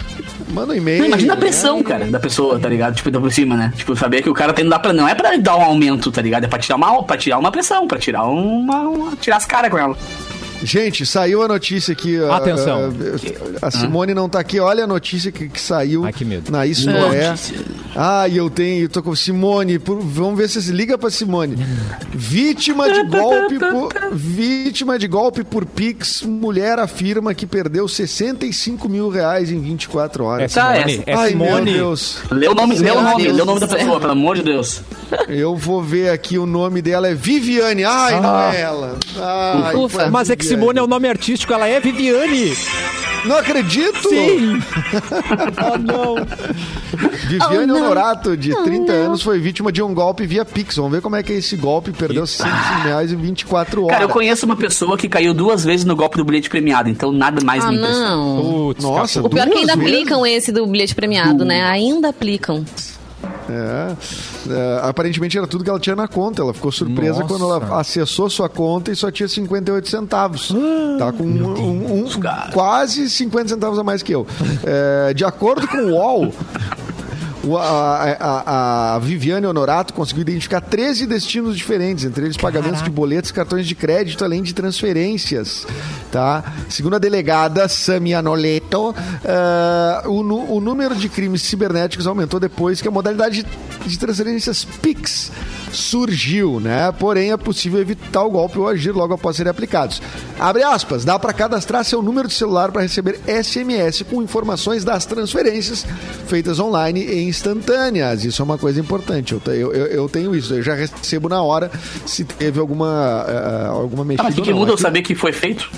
Manda 0.50 0.74
um 0.74 0.76
e-mail. 0.76 1.04
Imagina 1.06 1.34
a 1.34 1.36
né? 1.36 1.40
pressão, 1.42 1.82
cara, 1.82 2.06
da 2.06 2.20
pessoa, 2.20 2.60
tá 2.60 2.70
ligado? 2.70 2.94
Tipo, 2.94 3.10
da 3.10 3.20
por 3.20 3.32
cima, 3.34 3.56
né? 3.58 3.74
Tipo, 3.76 3.96
saber 3.96 4.22
que 4.22 4.30
o 4.30 4.36
cara 4.36 4.54
tem 4.54 4.64
não 4.66 4.70
dá 4.70 4.78
pra. 4.78 4.94
Não 4.94 5.08
é 5.08 5.16
pra 5.16 5.36
dar 5.38 5.56
um 5.58 5.64
aumento, 5.64 6.12
tá 6.12 6.22
ligado? 6.22 6.44
É 6.44 6.48
pra 6.48 6.60
tirar 6.60 6.76
uma, 6.76 7.02
pra 7.02 7.18
tirar 7.18 7.40
uma 7.40 7.52
pressão, 7.52 7.88
pra 7.88 7.98
tirar 7.98 8.24
uma. 8.26 8.82
uma- 8.82 9.16
tirar 9.16 9.38
as 9.38 9.46
caras 9.46 9.72
com 9.72 9.80
ela. 9.80 9.98
Gente, 10.64 11.06
saiu 11.06 11.42
a 11.44 11.48
notícia 11.48 11.92
aqui. 11.92 12.20
ó, 12.20 12.32
Atenção. 12.32 12.94
A, 13.62 13.68
a 13.68 13.72
Simone 13.72 14.14
não 14.14 14.28
tá 14.30 14.40
aqui. 14.40 14.60
Olha 14.60 14.84
a 14.86 14.88
notícia 14.88 15.32
que, 15.32 15.48
que 15.50 15.60
saiu 15.60 16.06
Ai, 16.06 16.14
que 16.14 16.24
medo. 16.26 16.52
na 16.52 16.66
Isto 16.66 16.88
Não. 16.90 17.14
É. 17.14 17.36
Ah, 17.96 18.28
e 18.28 18.38
eu 18.38 18.50
tenho, 18.50 18.84
eu 18.86 18.90
tô 18.90 19.02
com 19.04 19.16
Simone. 19.16 19.78
por- 19.80 20.00
vamos 20.02 20.38
ver 20.38 20.50
se 20.50 20.62
se 20.62 20.72
liga 20.72 20.98
pra 20.98 21.10
Simone. 21.10 21.56
Vítima 22.14 22.92
de 22.92 23.04
golpe 23.08 23.60
por, 23.60 24.12
vítima 24.14 24.98
de 24.98 25.08
golpe 25.08 25.44
por 25.44 25.66
Pix. 25.66 26.22
Mulher 26.24 26.80
afirma 26.80 27.34
que 27.34 27.46
perdeu 27.46 27.88
65 27.88 28.88
mil 28.90 29.10
reais 29.10 29.52
em 29.52 29.60
24 29.62 30.24
É 30.24 30.28
horas. 30.28 30.54
Tá, 30.54 30.74
Simone. 30.74 30.94
essa. 30.94 31.04
É 31.10 31.14
Ai, 31.16 31.34
meu 31.36 31.46
Simone. 31.48 31.74
Deus. 31.74 32.18
Lê 32.32 32.48
o 32.48 32.56
nome, 32.56 32.76
lê 32.76 32.92
o 32.92 32.94
Meu 32.96 33.02
nome, 33.04 33.24
Deus 33.24 33.36
lê 33.36 33.42
o 33.42 33.46
nome 33.46 33.60
da 33.60 33.68
pessoa, 33.68 34.00
pelo 34.00 34.12
amor 34.12 34.36
de 34.36 34.44
Deus. 34.44 34.82
Eu 35.28 35.56
vou 35.56 35.82
ver 35.82 36.10
aqui 36.10 36.38
o 36.38 36.46
nome 36.46 36.82
dela. 36.82 37.08
É 37.08 37.14
Viviane. 37.14 37.84
Ai, 37.84 38.20
não 38.20 38.30
Ah. 38.36 38.52
é 38.54 38.62
ela. 38.62 38.98
Ai, 39.64 39.76
Ufa. 39.76 40.10
Mas 40.10 40.30
é 40.30 40.36
que 40.36 40.44
Viviane. 40.44 40.62
Simone 40.62 40.80
é 40.80 40.84
o 40.84 40.88
nome 40.88 41.08
artístico, 41.08 41.54
ela 41.54 41.68
é 41.68 41.80
Viviane. 41.80 42.54
Não 43.26 43.38
acredito! 43.38 44.08
Sim. 44.08 44.62
oh, 45.74 45.78
não. 45.82 46.16
Viviane 47.28 47.64
Oh, 47.64 47.66
não. 47.68 47.76
Honorato, 47.86 48.38
de 48.38 48.54
30 48.64 48.92
anos, 48.92 49.22
foi 49.24 49.40
vítima 49.40 49.72
de 49.72 49.82
um 49.82 49.94
golpe 49.94 50.26
via 50.28 50.46
Pix. 50.46 50.76
Vamos 50.76 50.92
ver 50.92 51.02
como 51.02 51.16
é 51.16 51.24
que 51.24 51.34
é 51.34 51.38
esse 51.38 51.56
golpe. 51.56 51.92
Perdeu 51.92 52.26
65 52.28 52.82
reais 52.84 53.12
em 53.12 53.16
24 53.16 53.82
horas. 53.84 53.94
Cara, 53.94 54.04
eu 54.06 54.10
conheço 54.10 54.46
uma 54.46 54.56
pessoa 54.56 54.96
que 54.98 55.10
caiu 55.10 55.34
duas 55.34 55.64
vezes 55.66 55.86
no 55.86 55.96
golpe 55.96 56.18
do 56.18 56.26
bilhete 56.26 56.50
premiado, 56.50 56.88
então 56.90 57.12
nada 57.12 57.44
mais 57.44 57.64
Ah, 57.66 57.72
me 57.72 57.78
impressiona. 57.78 58.10
não. 58.16 58.42
Putz, 58.42 58.84
Nossa. 58.84 59.22
O 59.24 59.30
pior 59.30 59.48
é 59.48 59.50
que 59.52 59.58
ainda 59.58 59.74
aplicam 59.74 60.26
esse 60.26 60.52
do 60.52 60.66
bilhete 60.68 60.94
premiado, 60.94 61.44
né? 61.44 61.64
Ainda 61.64 62.10
aplicam. 62.10 62.64
É. 63.50 63.96
É, 64.50 64.80
aparentemente 64.90 65.38
era 65.38 65.46
tudo 65.48 65.64
que 65.64 65.70
ela 65.70 65.80
tinha 65.80 65.96
na 65.96 66.08
conta. 66.08 66.42
Ela 66.42 66.54
ficou 66.54 66.72
surpresa 66.72 67.20
Nossa. 67.22 67.26
quando 67.26 67.44
ela 67.46 67.80
acessou 67.80 68.30
sua 68.30 68.50
conta 68.50 68.92
e 68.92 68.96
só 68.96 69.12
tinha 69.12 69.28
58 69.28 69.90
centavos. 69.90 70.54
tá 71.00 71.12
com 71.12 71.24
um, 71.24 71.54
um- 71.60 72.04
um- 72.06 72.52
quase 72.54 73.10
50 73.10 73.50
centavos 73.50 73.78
a 73.80 73.84
mais 73.84 74.02
que 74.04 74.14
eu. 74.14 74.26
É, 74.64 75.14
de 75.14 75.24
acordo 75.26 75.68
com 75.68 75.78
o 75.78 75.92
UOL. 75.94 76.34
O- 77.46 77.58
A, 77.58 78.04
a- 78.20 78.96
a 78.96 79.00
Viviane 79.00 79.46
Honorato 79.46 79.94
conseguiu 79.94 80.22
identificar 80.22 80.62
13 80.62 81.06
destinos 81.06 81.56
diferentes, 81.58 82.04
entre 82.06 82.26
eles 82.26 82.38
pagamentos 82.38 82.82
de 82.82 82.90
boletos, 82.90 83.32
cartões 83.32 83.68
de 83.68 83.76
crédito, 83.76 84.24
além 84.24 84.42
de 84.44 84.54
transferências. 84.54 85.66
Tá? 86.12 86.44
Segundo 86.70 86.96
a 86.96 87.00
delegada 87.00 87.68
Samia 87.68 88.22
Noleto, 88.22 88.96
eh, 89.24 90.08
o, 90.08 90.56
o 90.56 90.62
número 90.62 90.96
de 90.96 91.10
crimes 91.10 91.42
cibernéticos 91.42 92.08
aumentou 92.08 92.40
depois 92.40 92.82
que 92.82 92.88
a 92.88 92.92
modalidade 92.92 93.46
de 93.86 94.00
transferências 94.00 94.64
PIX 94.82 95.32
surgiu, 95.76 96.60
né? 96.60 96.92
Porém, 96.92 97.32
é 97.32 97.38
possível 97.38 97.80
evitar 97.80 98.24
o 98.24 98.30
golpe 98.30 98.58
ou 98.58 98.68
agir 98.68 98.92
logo 98.92 99.14
após 99.14 99.36
serem 99.36 99.50
aplicados. 99.52 100.02
Abre 100.40 100.64
aspas, 100.64 101.04
dá 101.06 101.20
para 101.20 101.34
cadastrar 101.34 101.84
seu 101.84 102.02
número 102.02 102.28
de 102.28 102.34
celular 102.34 102.72
para 102.72 102.82
receber 102.82 103.20
SMS 103.28 104.02
com 104.04 104.22
informações 104.24 104.84
das 104.84 105.06
transferências 105.06 105.86
feitas 106.28 106.60
online 106.60 107.02
e 107.06 107.24
instantâneas. 107.28 108.24
Isso 108.26 108.42
é 108.42 108.46
uma 108.46 108.58
coisa 108.58 108.80
importante. 108.80 109.34
Eu, 109.34 109.42
eu, 109.54 109.72
eu- 109.72 110.10
tenho 110.10 110.36
isso, 110.36 110.54
eu 110.54 110.64
já 110.64 110.74
recebo 110.74 111.28
na 111.28 111.42
hora 111.42 111.70
se 112.06 112.24
teve 112.24 112.60
alguma, 112.60 113.26
eh, 113.28 113.68
alguma 113.68 114.04
Ah, 114.04 114.06
mexida. 114.06 114.24
mas 114.24 114.34
o 114.38 114.42
que, 114.42 114.42
ou 114.42 114.46
que 114.46 114.54
muda 114.54 114.72
eu 114.72 114.78
saber 114.78 115.02
que 115.02 115.14
foi 115.16 115.34
feito? 115.34 115.70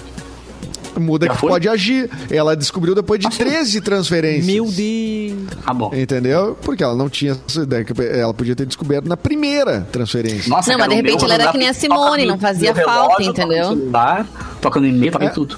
Muda 0.99 1.25
Já 1.27 1.33
que 1.33 1.39
foi? 1.39 1.49
pode 1.49 1.69
agir. 1.69 2.09
Ela 2.29 2.55
descobriu 2.55 2.93
depois 2.95 3.19
de 3.19 3.29
13 3.29 3.81
transferências. 3.81 4.45
Meu 4.45 4.65
Deus. 4.65 5.47
Ah, 5.65 5.73
bom. 5.73 5.91
Entendeu? 5.93 6.57
Porque 6.61 6.83
ela 6.83 6.95
não 6.95 7.09
tinha 7.09 7.37
essa 7.47 7.61
ideia. 7.61 7.83
que 7.83 7.93
Ela 8.01 8.33
podia 8.33 8.55
ter 8.55 8.65
descoberto 8.65 9.07
na 9.07 9.17
primeira 9.17 9.81
transferência. 9.91 10.49
Nossa, 10.49 10.71
Não, 10.71 10.79
cara, 10.79 10.89
mas 10.89 10.97
de 10.97 11.03
repente 11.03 11.23
ela 11.25 11.33
era 11.33 11.51
que 11.51 11.57
nem 11.57 11.69
a 11.69 11.73
Simone, 11.73 12.25
não 12.25 12.37
fazia 12.37 12.73
relógio, 12.73 12.93
falta, 12.93 13.09
toca 13.11 13.23
no 13.23 13.29
entendeu? 13.29 13.67
celular, 13.69 14.27
toca 14.61 14.79
no 14.79 14.87
e-mail, 14.87 15.11
toca 15.11 15.25
É. 15.25 15.27
em 15.27 15.31
tudo. 15.33 15.57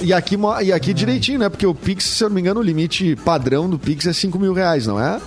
E 0.00 0.12
aqui, 0.12 0.36
e 0.64 0.72
aqui 0.72 0.92
direitinho, 0.92 1.38
né? 1.38 1.48
Porque 1.48 1.64
o 1.66 1.72
Pix, 1.74 2.04
se 2.04 2.24
eu 2.24 2.28
não 2.28 2.34
me 2.34 2.40
engano, 2.40 2.58
o 2.58 2.62
limite 2.62 3.14
padrão 3.24 3.70
do 3.70 3.78
Pix 3.78 4.04
é 4.06 4.12
5 4.12 4.36
mil 4.38 4.52
reais, 4.52 4.84
não 4.86 5.00
é? 5.00 5.20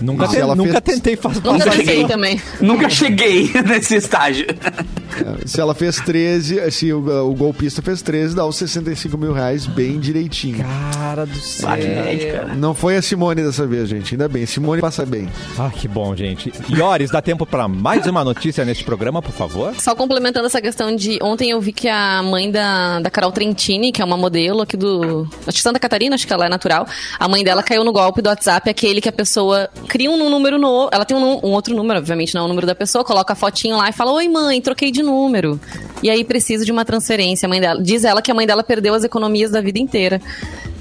Nunca, 0.00 0.28
te- 0.28 0.38
ela 0.38 0.54
nunca 0.56 0.80
fez- 0.80 0.84
tentei 0.98 1.16
fazer. 1.16 1.40
Nunca 1.44 1.70
cheguei. 1.72 2.06
também. 2.06 2.40
Nunca 2.60 2.88
cheguei 2.88 3.50
nesse 3.66 3.96
estágio. 3.96 4.46
É, 4.48 5.46
Se 5.46 5.60
ela 5.60 5.74
fez 5.74 5.96
13, 6.00 6.70
se 6.70 6.92
o, 6.92 7.28
o 7.28 7.34
golpista 7.34 7.82
fez 7.82 8.00
13, 8.02 8.34
dá 8.34 8.46
os 8.46 8.56
65 8.56 9.18
mil 9.18 9.32
reais 9.32 9.66
bem 9.66 9.98
direitinho. 9.98 10.64
Cara 10.94 11.26
do 11.26 11.36
céu. 11.38 11.68
Cara. 11.68 12.54
Não 12.54 12.74
foi 12.74 12.96
a 12.96 13.02
Simone 13.02 13.42
dessa 13.42 13.66
vez, 13.66 13.88
gente. 13.88 14.14
Ainda 14.14 14.28
bem. 14.28 14.46
Simone 14.46 14.80
passa 14.80 15.04
bem. 15.04 15.28
Ah, 15.58 15.70
que 15.70 15.86
bom, 15.88 16.14
gente. 16.16 16.52
Iores, 16.68 17.10
dá 17.10 17.20
tempo 17.20 17.44
pra 17.44 17.66
mais 17.68 18.06
uma 18.06 18.24
notícia 18.24 18.64
neste 18.64 18.84
programa, 18.84 19.20
por 19.20 19.32
favor? 19.32 19.74
Só 19.78 19.94
complementando 19.94 20.46
essa 20.46 20.60
questão 20.60 20.94
de. 20.94 21.18
Ontem 21.22 21.50
eu 21.50 21.60
vi 21.60 21.72
que 21.72 21.88
a 21.88 22.22
mãe 22.22 22.50
da, 22.50 23.00
da 23.00 23.10
Carol 23.10 23.32
Trentini, 23.32 23.92
que 23.92 24.00
é 24.00 24.04
uma 24.04 24.16
modelo 24.16 24.62
aqui 24.62 24.76
do. 24.76 25.28
Acho 25.46 25.56
que 25.58 25.62
Santa 25.62 25.78
Catarina, 25.78 26.14
acho 26.14 26.26
que 26.26 26.32
ela 26.32 26.46
é 26.46 26.48
natural. 26.48 26.86
A 27.18 27.28
mãe 27.28 27.42
dela 27.44 27.62
caiu 27.62 27.84
no 27.84 27.92
golpe 27.92 28.22
do 28.22 28.28
WhatsApp, 28.28 28.68
aquele 28.70 29.00
que 29.00 29.08
a 29.08 29.12
pessoa 29.12 29.68
cria 29.90 30.08
um 30.08 30.30
número 30.30 30.56
novo. 30.56 30.88
Ela 30.92 31.04
tem 31.04 31.16
um, 31.16 31.44
um 31.44 31.50
outro 31.50 31.74
número, 31.74 31.98
obviamente 31.98 32.32
não 32.32 32.42
é 32.42 32.44
o 32.44 32.48
número 32.48 32.66
da 32.66 32.76
pessoa, 32.76 33.04
coloca 33.04 33.32
a 33.32 33.36
fotinho 33.36 33.76
lá 33.76 33.88
e 33.88 33.92
fala: 33.92 34.12
Oi, 34.12 34.28
mãe, 34.28 34.60
troquei 34.60 34.92
de 34.92 35.02
número. 35.02 35.60
E 36.00 36.08
aí 36.08 36.24
precisa 36.24 36.64
de 36.64 36.70
uma 36.70 36.84
transferência. 36.84 37.46
A 37.46 37.48
mãe 37.48 37.60
dela. 37.60 37.82
Diz 37.82 38.04
ela 38.04 38.22
que 38.22 38.30
a 38.30 38.34
mãe 38.34 38.46
dela 38.46 38.62
perdeu 38.62 38.94
as 38.94 39.02
economias 39.02 39.50
da 39.50 39.60
vida 39.60 39.80
inteira 39.80 40.20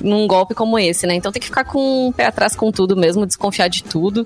num 0.02 0.28
golpe 0.28 0.54
como 0.54 0.78
esse, 0.80 1.06
né? 1.06 1.16
Então 1.16 1.32
tem 1.32 1.40
que 1.40 1.48
ficar 1.48 1.64
com 1.64 2.08
o 2.08 2.14
pé 2.14 2.26
atrás 2.26 2.56
com 2.56 2.72
tudo 2.72 2.96
mesmo, 2.96 3.26
desconfiar 3.26 3.68
de 3.68 3.84
tudo. 3.84 4.26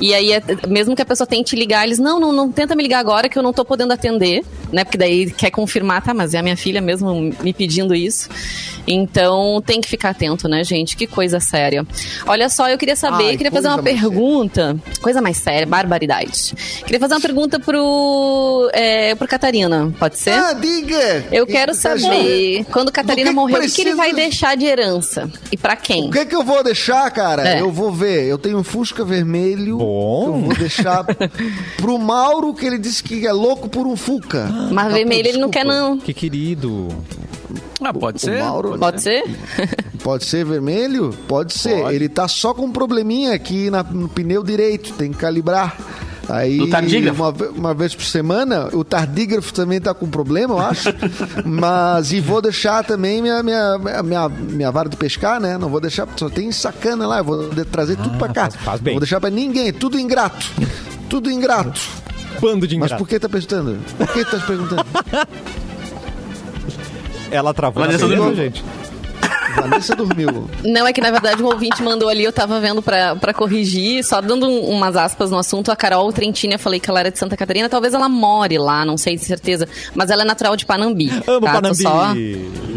E 0.00 0.14
aí, 0.14 0.32
é- 0.32 0.42
mesmo 0.68 0.96
que 0.96 1.02
a 1.02 1.06
pessoa 1.06 1.26
tente 1.26 1.54
ligar, 1.56 1.84
eles, 1.86 1.98
não, 1.98 2.18
não, 2.18 2.32
não 2.32 2.50
tenta 2.50 2.74
me 2.74 2.82
ligar 2.82 2.98
agora 3.00 3.28
que 3.28 3.38
eu 3.38 3.42
não 3.42 3.52
tô 3.52 3.64
podendo 3.64 3.92
atender, 3.92 4.44
né? 4.72 4.84
Porque 4.84 4.98
daí 4.98 5.30
quer 5.30 5.50
confirmar, 5.50 6.02
tá, 6.02 6.14
mas 6.14 6.34
é 6.34 6.38
a 6.38 6.42
minha 6.42 6.56
filha 6.56 6.80
mesmo 6.80 7.32
me 7.42 7.52
pedindo 7.52 7.94
isso. 7.94 8.28
Então 8.86 9.62
tem 9.64 9.80
que 9.80 9.88
ficar 9.88 10.10
atento, 10.10 10.48
né, 10.48 10.64
gente? 10.64 10.96
Que 10.96 11.06
coisa 11.06 11.38
séria. 11.38 11.86
Olha 12.26 12.48
só, 12.48 12.68
eu 12.68 12.78
queria 12.78 12.96
saber, 12.96 13.24
Ai, 13.26 13.36
queria 13.36 13.52
fazer 13.52 13.68
uma 13.68 13.82
pergunta, 13.82 14.76
coisa 15.00 15.20
mais 15.20 15.36
séria, 15.36 15.66
barbaridade. 15.66 16.54
Queria 16.84 16.98
fazer 16.98 17.14
uma 17.14 17.20
pergunta 17.20 17.60
pro, 17.60 18.70
é, 18.72 19.14
pro 19.14 19.28
Catarina, 19.28 19.92
pode 19.98 20.18
ser? 20.18 20.30
Ah, 20.32 20.52
diga! 20.54 21.24
Eu 21.30 21.46
quero 21.46 21.74
saber, 21.74 22.64
quando 22.72 22.90
Catarina 22.90 23.30
que 23.30 23.34
morrer, 23.34 23.58
o 23.58 23.60
que, 23.62 23.70
que 23.70 23.80
ele 23.82 23.94
vai 23.94 24.12
deixar 24.12 24.56
de 24.56 24.64
herança? 24.64 25.09
E 25.50 25.56
pra 25.56 25.76
quem? 25.76 26.08
O 26.08 26.10
que, 26.10 26.24
que 26.26 26.34
eu 26.36 26.44
vou 26.44 26.62
deixar, 26.62 27.10
cara? 27.10 27.48
É. 27.48 27.60
Eu 27.60 27.70
vou 27.72 27.90
ver. 27.92 28.26
Eu 28.26 28.38
tenho 28.38 28.58
um 28.58 28.64
Fusca 28.64 29.04
vermelho. 29.04 29.78
Bom. 29.78 30.26
Eu 30.26 30.40
vou 30.42 30.54
deixar 30.56 31.04
pro 31.76 31.98
Mauro, 31.98 32.54
que 32.54 32.64
ele 32.66 32.78
disse 32.78 33.02
que 33.02 33.26
é 33.26 33.32
louco 33.32 33.68
por 33.68 33.86
um 33.86 33.96
Fuca. 33.96 34.48
Mas 34.72 34.88
Tá, 34.88 34.94
vermelho 34.94 35.22
pô, 35.24 35.28
ele 35.30 35.38
não 35.38 35.50
quer, 35.50 35.64
não. 35.64 35.98
Que 35.98 36.12
querido. 36.14 36.88
Ah, 37.82 37.92
pode 37.94 38.18
O 38.18 38.20
ser. 38.20 38.38
Mauro- 38.42 38.78
Pode 38.78 39.02
ser? 39.02 39.24
Pode 40.02 40.24
ser 40.24 40.44
vermelho? 40.46 41.14
Pode 41.28 41.52
ser. 41.52 41.82
Pode. 41.82 41.94
Ele 41.94 42.08
tá 42.08 42.26
só 42.26 42.54
com 42.54 42.62
um 42.66 42.72
probleminha 42.72 43.34
aqui 43.34 43.68
na- 43.70 43.82
no 43.82 44.08
pneu 44.08 44.42
direito. 44.42 44.92
Tem 44.94 45.10
que 45.12 45.18
calibrar. 45.18 45.76
Aí, 46.30 46.58
Do 46.58 46.68
tardígrafo? 46.70 47.22
uma, 47.22 47.30
uma 47.50 47.74
vez 47.74 47.94
por 47.94 48.04
semana, 48.04 48.68
o 48.72 48.84
tardígrafo 48.84 49.52
também 49.52 49.80
tá 49.80 49.92
com 49.92 50.08
problema, 50.08 50.54
eu 50.54 50.58
acho. 50.60 50.88
Mas, 51.44 52.12
e 52.12 52.20
vou 52.20 52.40
deixar 52.40 52.84
também 52.84 53.20
minha, 53.20 53.42
minha, 53.42 53.78
minha, 54.04 54.28
minha 54.28 54.70
vara 54.70 54.88
de 54.88 54.96
pescar, 54.96 55.40
né? 55.40 55.58
Não 55.58 55.68
vou 55.68 55.80
deixar, 55.80 56.06
só 56.16 56.28
tem 56.28 56.50
sacana 56.52 57.06
lá, 57.06 57.18
eu 57.18 57.24
vou 57.24 57.48
trazer 57.70 57.96
tudo 57.96 58.16
pra 58.18 58.28
cá. 58.28 58.42
faz- 58.50 58.56
faz 58.56 58.80
bem. 58.80 58.94
Não 58.94 58.98
vou 58.98 59.00
deixar 59.00 59.20
pra 59.20 59.30
ninguém, 59.30 59.72
tudo 59.72 59.98
ingrato. 59.98 60.46
Tudo 61.08 61.30
ingrato. 61.30 61.80
Bando 62.40 62.66
de 62.66 62.76
Mas 62.76 62.86
ingrato. 62.86 63.04
por 63.04 63.08
que 63.08 63.18
tá 63.18 63.28
perguntando? 63.28 63.78
Por 63.98 64.06
que 64.08 64.24
tá 64.24 64.38
perguntando? 64.38 64.84
Ela 67.30 67.54
travou 67.54 67.84
Vanessa 67.84 68.06
na 68.08 68.14
beleza, 68.16 68.34
gente. 68.36 68.64
Vanessa 69.62 69.94
dormiu. 69.96 70.48
Não, 70.64 70.86
é 70.86 70.92
que 70.92 71.00
na 71.00 71.10
verdade 71.10 71.42
o 71.42 71.46
ouvinte 71.46 71.82
mandou 71.82 72.08
ali, 72.08 72.24
eu 72.24 72.32
tava 72.32 72.60
vendo 72.60 72.82
pra, 72.82 73.16
pra 73.16 73.32
corrigir, 73.34 74.02
só 74.04 74.20
dando 74.20 74.46
um- 74.48 74.68
umas 74.70 74.96
aspas 74.96 75.30
no 75.30 75.38
assunto. 75.38 75.70
A 75.70 75.76
Carol 75.76 76.12
Trentini, 76.12 76.54
eu 76.54 76.58
falei 76.58 76.80
que 76.80 76.88
ela 76.90 77.00
era 77.00 77.10
de 77.10 77.18
Santa 77.18 77.36
Catarina, 77.36 77.68
talvez 77.68 77.94
ela 77.94 78.08
more 78.08 78.58
lá, 78.58 78.84
não 78.84 78.96
sei 78.96 79.16
de 79.16 79.24
certeza. 79.24 79.68
Mas 79.94 80.10
ela 80.10 80.22
é 80.22 80.24
natural 80.24 80.56
de 80.56 80.64
Panambi. 80.66 81.10
Amo 81.26 81.40
tá? 81.46 81.52
Panambi. 81.52 81.82
Tô 81.82 81.82
só, 81.82 82.14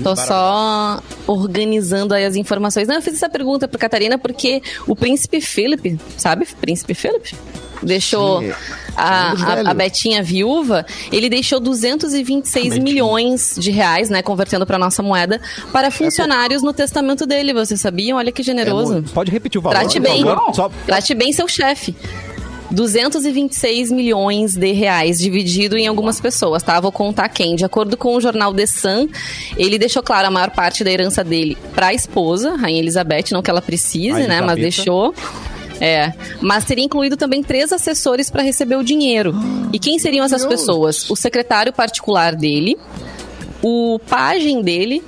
tô 0.04 0.16
só 0.16 1.04
organizando 1.28 2.14
aí 2.14 2.26
as 2.26 2.36
informações. 2.36 2.88
Não, 2.88 2.96
eu 2.96 3.02
fiz 3.02 3.14
essa 3.16 3.30
pergunta 3.30 3.68
pra 3.68 3.80
Catarina 3.80 4.18
porque 4.18 4.62
o 4.88 4.96
príncipe 4.96 5.42
Philip, 5.42 6.00
sabe? 6.18 6.48
Príncipe 6.60 6.94
Philip? 6.94 7.36
Deixou 7.82 8.42
Sim, 8.42 8.54
a, 8.96 9.34
é 9.58 9.62
a- 9.68 9.72
a 9.72 9.74
Betinha 9.74 10.22
viúva, 10.24 10.86
ele 11.12 11.30
deixou 11.30 11.60
226 11.60 12.66
Betinha. 12.66 12.84
milhões 12.84 13.56
de 13.58 13.72
reais, 13.72 14.10
né, 14.10 14.22
convertendo 14.22 14.66
pra 14.66 14.78
nossa 14.78 15.02
moeda, 15.04 15.40
para 15.72 15.90
funcionários 15.92 16.62
no 16.62 16.74
testamento 16.74 17.26
dele. 17.26 17.54
Vocês 17.54 17.80
sabiam? 17.82 18.18
Olha 18.18 18.32
que 18.32 18.44
generoso. 18.44 19.04
Pode 19.14 19.32
repetir 19.32 19.60
o 19.60 19.62
valor, 19.62 19.78
Trate 19.80 20.00
bem. 20.00 20.24
Só... 20.54 20.70
Trate 20.86 21.14
bem 21.14 21.32
seu 21.34 21.48
chefe. 21.48 21.96
226 22.72 23.92
milhões 23.92 24.56
de 24.56 24.72
reais 24.72 25.20
dividido 25.20 25.78
em 25.78 25.86
algumas 25.86 26.20
pessoas, 26.20 26.64
tá? 26.64 26.80
Vou 26.80 26.92
contar 26.92 27.30
quem. 27.30 27.56
De 27.56 27.64
acordo 27.64 27.96
com 27.96 28.16
o 28.16 28.22
jornal 28.22 28.52
The 28.54 28.66
Sun, 28.66 29.10
ele 29.58 29.78
deixou 29.78 30.02
claro 30.02 30.28
a 30.28 30.32
maior 30.32 30.50
parte 30.50 30.84
da 30.84 30.92
herança 30.92 31.24
dele 31.24 31.56
para 31.76 31.88
a 31.88 31.94
esposa, 31.94 32.56
Rainha 32.56 32.80
Elizabeth, 32.80 33.26
não 33.32 33.44
que 33.44 33.50
ela 33.52 33.62
precise, 33.62 34.28
né? 34.28 34.42
Mas 34.42 34.56
deixou. 34.60 35.14
É, 35.80 36.14
mas 36.42 36.66
teria 36.66 36.84
incluído 36.84 37.18
também 37.18 37.44
três 37.44 37.72
assessores 37.72 38.30
para 38.30 38.42
receber 38.42 38.76
o 38.76 38.84
dinheiro. 38.84 39.34
E 39.72 39.80
quem 39.80 40.00
seriam 40.00 40.26
essas 40.26 40.46
pessoas? 40.46 41.10
O 41.10 41.16
secretário 41.16 41.74
particular 41.74 42.36
dele, 42.36 42.78
o 43.62 44.00
pajem 44.08 44.62
dele, 44.62 45.04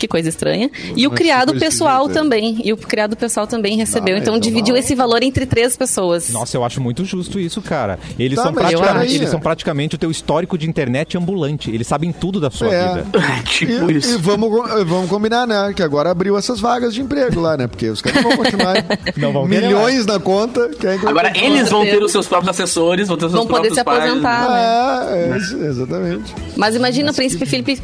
que 0.00 0.08
coisa 0.08 0.28
estranha, 0.30 0.70
e 0.96 1.06
o 1.06 1.10
criado 1.10 1.52
que 1.52 1.60
pessoal 1.60 2.08
também. 2.08 2.60
E 2.64 2.72
o 2.72 2.76
criado 2.76 3.14
pessoal 3.16 3.46
também 3.46 3.76
recebeu. 3.76 4.14
Ah, 4.14 4.18
então 4.18 4.30
então 4.34 4.40
dividiu 4.40 4.74
não. 4.74 4.80
esse 4.80 4.94
valor 4.94 5.22
entre 5.22 5.44
três 5.44 5.76
pessoas. 5.76 6.30
Nossa, 6.30 6.56
eu 6.56 6.64
acho 6.64 6.80
muito 6.80 7.04
justo 7.04 7.38
isso, 7.38 7.60
cara. 7.60 7.98
Eles, 8.18 8.36
Tá, 8.36 8.44
são, 8.44 8.52
praticamente, 8.54 9.14
eles 9.14 9.28
são 9.28 9.40
praticamente 9.40 9.94
o 9.96 9.98
teu 9.98 10.10
histórico 10.10 10.56
de 10.56 10.68
internet 10.68 11.18
ambulante. 11.18 11.70
Eles 11.70 11.86
sabem 11.86 12.12
tudo 12.12 12.40
da 12.40 12.50
sua 12.50 12.72
É. 12.74 12.94
vida. 12.94 13.06
tipo 13.44 13.70
E, 13.90 13.96
isso. 13.98 14.14
e 14.14 14.18
vamos, 14.18 14.50
vamos 14.86 15.10
combinar, 15.10 15.46
né? 15.46 15.72
Que 15.74 15.82
agora 15.82 16.10
abriu 16.10 16.38
essas 16.38 16.60
vagas 16.60 16.94
de 16.94 17.00
emprego 17.02 17.40
lá, 17.40 17.56
né? 17.56 17.66
Porque 17.66 17.88
os 17.88 18.00
caras 18.00 18.22
vão 18.22 18.36
continuar. 18.36 18.76
Não 19.18 19.32
vão 19.32 19.46
milhões 19.46 20.06
na 20.06 20.18
conta. 20.18 20.68
que- 20.70 20.86
Agora 21.06 21.32
eles 21.36 21.68
vão 21.68 21.82
ter 21.84 22.02
os 22.02 22.12
seus 22.12 22.26
próprios 22.26 22.50
assessores, 22.56 23.08
vão 23.08 23.16
ter 23.18 23.26
os 23.26 23.32
seus 23.32 23.44
Vão 23.44 23.46
poder 23.52 23.68
próprios 23.72 23.78
se 23.78 23.84
pais. 23.84 24.04
aposentar. 24.04 25.10
É, 25.12 25.30
é, 25.32 25.36
isso, 25.36 25.56
exatamente. 25.62 26.34
Mas 26.56 26.74
imagina 26.76 27.10
o 27.10 27.14
príncipe 27.14 27.44
Felipe. 27.46 27.80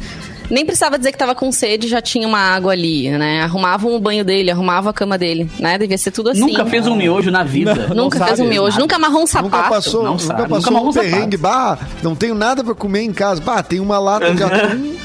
Nem 0.49 0.65
precisava 0.65 0.97
dizer 0.97 1.11
que 1.11 1.17
tava 1.17 1.35
com 1.35 1.51
sede, 1.51 1.87
já 1.87 2.01
tinha 2.01 2.27
uma 2.27 2.39
água 2.39 2.71
ali, 2.71 3.09
né? 3.09 3.41
Arrumavam 3.41 3.93
o 3.95 3.99
banho 3.99 4.23
dele, 4.23 4.49
arrumavam 4.49 4.89
a 4.89 4.93
cama 4.93 5.17
dele, 5.17 5.49
né? 5.59 5.77
Devia 5.77 5.97
ser 5.97 6.11
tudo 6.11 6.29
assim. 6.29 6.39
Nunca 6.39 6.65
fez 6.65 6.87
um 6.87 6.95
miojo 6.95 7.29
na 7.31 7.43
vida. 7.43 7.75
Nunca 7.93 8.19
Não 8.19 8.27
fez 8.27 8.39
um 8.39 8.47
miojo, 8.47 8.79
nunca 8.79 8.95
amarrou 8.95 9.23
um 9.23 9.27
sapato. 9.27 9.55
Nunca 9.55 9.69
passou, 9.69 10.03
não 10.03 10.11
nunca 10.11 10.23
sabe, 10.23 10.41
nunca 10.41 10.55
passou 10.55 10.69
amarrou 10.69 10.87
um 10.87 10.91
um 10.91 10.93
perrengue. 10.93 11.37
Bah, 11.37 11.77
não 12.01 12.15
tenho 12.15 12.35
nada 12.35 12.63
pra 12.63 12.73
comer 12.73 13.01
em 13.01 13.13
casa. 13.13 13.41
Bah, 13.41 13.61
tem 13.61 13.79
uma 13.79 13.99
lata 13.99 14.33
de 14.33 14.43
atum 14.43 14.97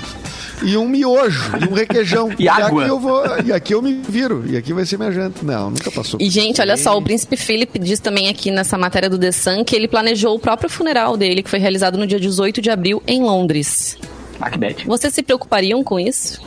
e 0.64 0.76
um 0.76 0.88
miojo 0.88 1.53
e 1.61 1.68
um 1.68 1.74
requeijão. 1.74 2.30
E 2.38 2.49
água. 2.49 2.82
aqui 2.82 2.90
eu 2.90 2.99
vou, 2.99 3.24
e 3.45 3.53
aqui 3.53 3.74
eu 3.74 3.82
me 3.82 3.95
viro. 3.95 4.45
E 4.49 4.57
aqui 4.57 4.72
vai 4.72 4.84
ser 4.84 4.97
minha 4.97 5.12
janta. 5.12 5.45
Não, 5.45 5.70
nunca 5.70 5.90
passou. 5.90 6.18
E, 6.20 6.28
gente, 6.28 6.61
olha 6.61 6.76
só, 6.76 6.97
o 6.97 7.03
príncipe 7.03 7.36
Philip 7.36 7.78
diz 7.78 8.01
também 8.01 8.28
aqui 8.28 8.51
nessa 8.51 8.76
matéria 8.76 9.09
do 9.09 9.18
The 9.18 9.30
Sun 9.30 9.64
que 9.64 9.76
ele 9.76 9.86
planejou 9.86 10.34
o 10.34 10.38
próprio 10.38 10.68
funeral 10.68 11.16
dele, 11.16 11.43
que 11.43 11.51
foi 11.51 11.59
realizado 11.59 11.99
no 11.99 12.07
dia 12.07 12.18
18 12.18 12.61
de 12.61 12.70
abril 12.70 13.03
em 13.07 13.22
Londres. 13.22 13.97
Bad. 14.59 14.84
Vocês 14.86 15.12
se 15.14 15.22
preocupariam 15.22 15.82
com 15.84 15.99
isso? 15.99 16.40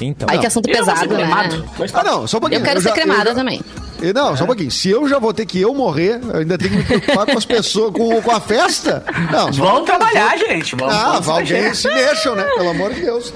Então, 0.00 0.26
Aí 0.30 0.38
que 0.38 0.46
assunto 0.46 0.68
Eu 0.68 0.74
ser 0.84 0.90
pesado, 0.90 1.08
né? 1.14 1.16
cremado. 1.22 1.64
Ah, 1.92 2.02
não, 2.04 2.26
só 2.26 2.38
um 2.38 2.40
pouquinho. 2.40 2.60
Eu 2.60 2.64
quero 2.64 2.80
ser 2.80 2.88
já- 2.88 2.94
cremada 2.94 3.30
já- 3.30 3.34
também. 3.34 3.60
E 4.02 4.12
Não, 4.12 4.36
só 4.36 4.44
um 4.44 4.46
pouquinho. 4.48 4.70
Se 4.70 4.90
eu 4.90 5.08
já 5.08 5.18
vou 5.18 5.32
ter 5.32 5.46
que 5.46 5.60
eu 5.60 5.72
morrer, 5.72 6.20
eu 6.22 6.38
ainda 6.40 6.58
tenho 6.58 6.70
que 6.72 6.76
me 6.78 6.84
preocupar 6.84 7.26
com 7.26 7.38
as 7.38 7.44
pessoas, 7.44 7.92
com, 7.92 8.20
com 8.20 8.30
a 8.30 8.40
festa? 8.40 9.04
Não, 9.30 9.50
Vamos 9.52 9.84
trabalhar, 9.84 10.36
gente. 10.36 10.74
Vamos, 10.76 10.94
Ah, 10.94 11.20
vamos 11.20 11.24
se 11.26 11.30
alguém 11.54 11.74
se 11.74 11.88
mexam, 11.88 12.34
né? 12.34 12.42
Pelo 12.56 12.70
amor 12.70 12.92
de 12.92 13.00
Deus. 13.02 13.32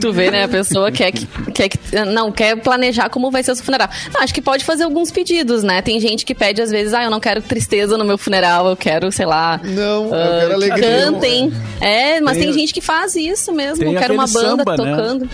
Tu 0.00 0.12
vê, 0.12 0.30
né? 0.30 0.44
A 0.44 0.48
pessoa 0.48 0.90
quer 0.90 1.12
que, 1.12 1.26
quer 1.52 1.68
que. 1.68 1.78
Não, 2.06 2.32
quer 2.32 2.56
planejar 2.56 3.08
como 3.08 3.30
vai 3.30 3.42
ser 3.42 3.52
o 3.52 3.54
seu 3.54 3.64
funeral. 3.64 3.88
Não, 4.12 4.22
acho 4.22 4.34
que 4.34 4.42
pode 4.42 4.64
fazer 4.64 4.84
alguns 4.84 5.10
pedidos, 5.10 5.62
né? 5.62 5.80
Tem 5.82 6.00
gente 6.00 6.24
que 6.24 6.34
pede, 6.34 6.60
às 6.60 6.70
vezes, 6.70 6.92
ah, 6.94 7.04
eu 7.04 7.10
não 7.10 7.20
quero 7.20 7.40
tristeza 7.40 7.96
no 7.96 8.04
meu 8.04 8.18
funeral, 8.18 8.68
eu 8.68 8.76
quero, 8.76 9.10
sei 9.12 9.26
lá. 9.26 9.60
Não, 9.62 10.06
eu 10.06 10.14
ah, 10.14 10.38
quero 10.38 10.48
que 10.48 10.54
alegria. 10.54 11.04
Cantem. 11.04 11.52
É, 11.80 12.20
mas 12.20 12.36
tem, 12.36 12.48
Tem- 12.48 12.58
gente 12.58 12.74
que 12.74 12.80
faz 12.80 13.14
isso 13.14 13.52
mesmo. 13.52 13.84
Tem 13.84 13.92
Eu 13.92 14.00
quero 14.00 14.14
uma 14.14 14.26
banda 14.26 14.64
samba, 14.64 14.76
né? 14.76 15.28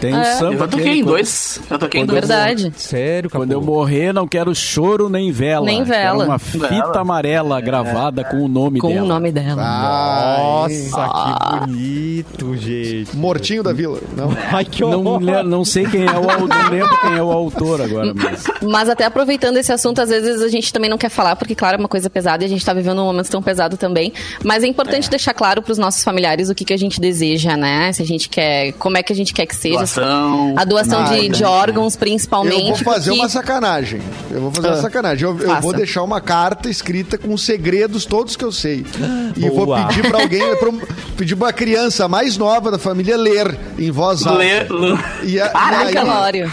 Tem 0.00 0.14
um 0.14 0.20
É. 0.20 0.24
samba. 0.36 0.64
Eu 0.64 0.68
toquei 0.68 0.86
em 0.92 1.02
quando- 1.02 1.06
dois. 1.06 1.60
Eu 1.70 1.78
toquei 1.78 2.00
em 2.00 2.06
dois. 2.06 2.20
Verdade. 2.20 2.72
Sério, 2.76 3.30
Quando 3.30 3.52
eu 3.52 3.60
morrer, 3.60 4.12
não 4.12 4.26
quero 4.28 4.54
choro 4.54 5.08
nem 5.08 5.30
vela. 5.32 5.64
Nem 5.64 5.78
Quero 5.84 5.88
vela. 5.88 6.24
uma 6.24 6.38
fita 6.38 6.68
Vela. 6.68 7.00
amarela 7.00 7.60
gravada 7.60 8.24
com 8.24 8.38
o 8.42 8.48
nome 8.48 8.78
Com 8.80 8.88
dela. 8.88 9.02
o 9.02 9.06
nome 9.06 9.32
dela. 9.32 9.62
Nossa, 9.62 11.08
que 11.08 11.66
bonito, 11.66 12.56
gente. 12.56 13.16
Mortinho 13.16 13.62
da 13.62 13.72
Vila. 13.72 14.00
Não. 14.16 14.30
Ai, 14.52 14.64
que 14.64 14.80
Não, 14.82 15.04
horror. 15.04 15.20
le- 15.20 15.42
não 15.42 15.64
sei 15.64 15.86
quem 15.86 16.04
é 16.04 16.10
o 16.12 16.30
autor, 16.30 16.48
não 16.48 16.70
lembro 16.70 17.00
quem 17.00 17.14
é 17.14 17.22
o 17.22 17.30
autor 17.30 17.80
agora, 17.80 18.12
mas... 18.14 18.44
Mas 18.62 18.88
até 18.88 19.04
aproveitando 19.04 19.56
esse 19.56 19.72
assunto, 19.72 20.00
às 20.00 20.08
vezes 20.10 20.42
a 20.42 20.48
gente 20.48 20.72
também 20.72 20.90
não 20.90 20.98
quer 20.98 21.08
falar, 21.10 21.36
porque, 21.36 21.54
claro, 21.54 21.76
é 21.76 21.78
uma 21.78 21.88
coisa 21.88 22.08
pesada 22.10 22.44
e 22.44 22.46
a 22.46 22.48
gente 22.48 22.64
tá 22.64 22.72
vivendo 22.72 23.00
um 23.00 23.04
momento 23.04 23.30
tão 23.30 23.42
pesado 23.42 23.76
também. 23.76 24.12
Mas 24.44 24.62
é 24.62 24.66
importante 24.66 25.08
deixar 25.10 25.34
claro 25.34 25.62
pros 25.62 25.78
nossos 25.78 26.02
familiares 26.04 26.48
o 26.50 26.54
que, 26.54 26.64
que 26.64 26.72
a 26.72 26.76
gente 26.76 27.00
deseja, 27.00 27.56
né? 27.56 27.92
Se 27.92 28.02
a 28.02 28.06
gente 28.06 28.28
quer. 28.28 28.72
Como 28.72 28.96
é 28.96 29.02
que 29.02 29.12
a 29.12 29.16
gente 29.16 29.32
quer 29.32 29.46
que 29.46 29.54
seja. 29.54 29.85
Doação. 29.86 30.54
A 30.56 30.64
doação 30.64 31.04
de, 31.04 31.28
de 31.28 31.44
órgãos, 31.44 31.94
principalmente. 31.96 32.60
Eu 32.60 32.66
vou 32.66 32.76
fazer 32.94 33.10
porque- 33.10 33.22
uma 33.22 33.28
sacanagem. 33.28 34.00
Eu 34.30 34.40
vou 34.40 34.50
fazer 34.50 34.68
uma 34.68 34.76
Ah, 34.78 34.82
sacanagem. 34.82 35.24
Eu, 35.28 35.38
eu 35.38 35.60
vou 35.60 35.72
deixar 35.72 36.02
uma 36.02 36.20
carta 36.20 36.68
escrita 36.68 37.16
com 37.16 37.32
os 37.32 37.44
segredos 37.44 38.04
todos 38.04 38.36
que 38.36 38.44
eu 38.44 38.52
sei. 38.52 38.84
E 39.36 39.48
vou 39.48 39.66
Boa. 39.66 39.86
pedir 39.86 40.08
pra 40.08 40.20
alguém, 40.20 40.54
pra, 40.56 40.68
um- 40.68 40.80
pedir 41.16 41.36
pra 41.36 41.46
uma 41.46 41.52
criança 41.52 42.08
mais 42.08 42.36
nova 42.36 42.70
da 42.70 42.78
família 42.78 43.16
ler 43.16 43.56
em 43.78 43.90
voz 43.90 44.26
alta. 44.26 44.38
Lê- 44.38 44.66
E, 45.24 45.40
a- 45.40 45.48
Caraca, 45.50 45.84
e 45.84 45.88
aí, 45.88 45.94
Calório. 45.94 46.52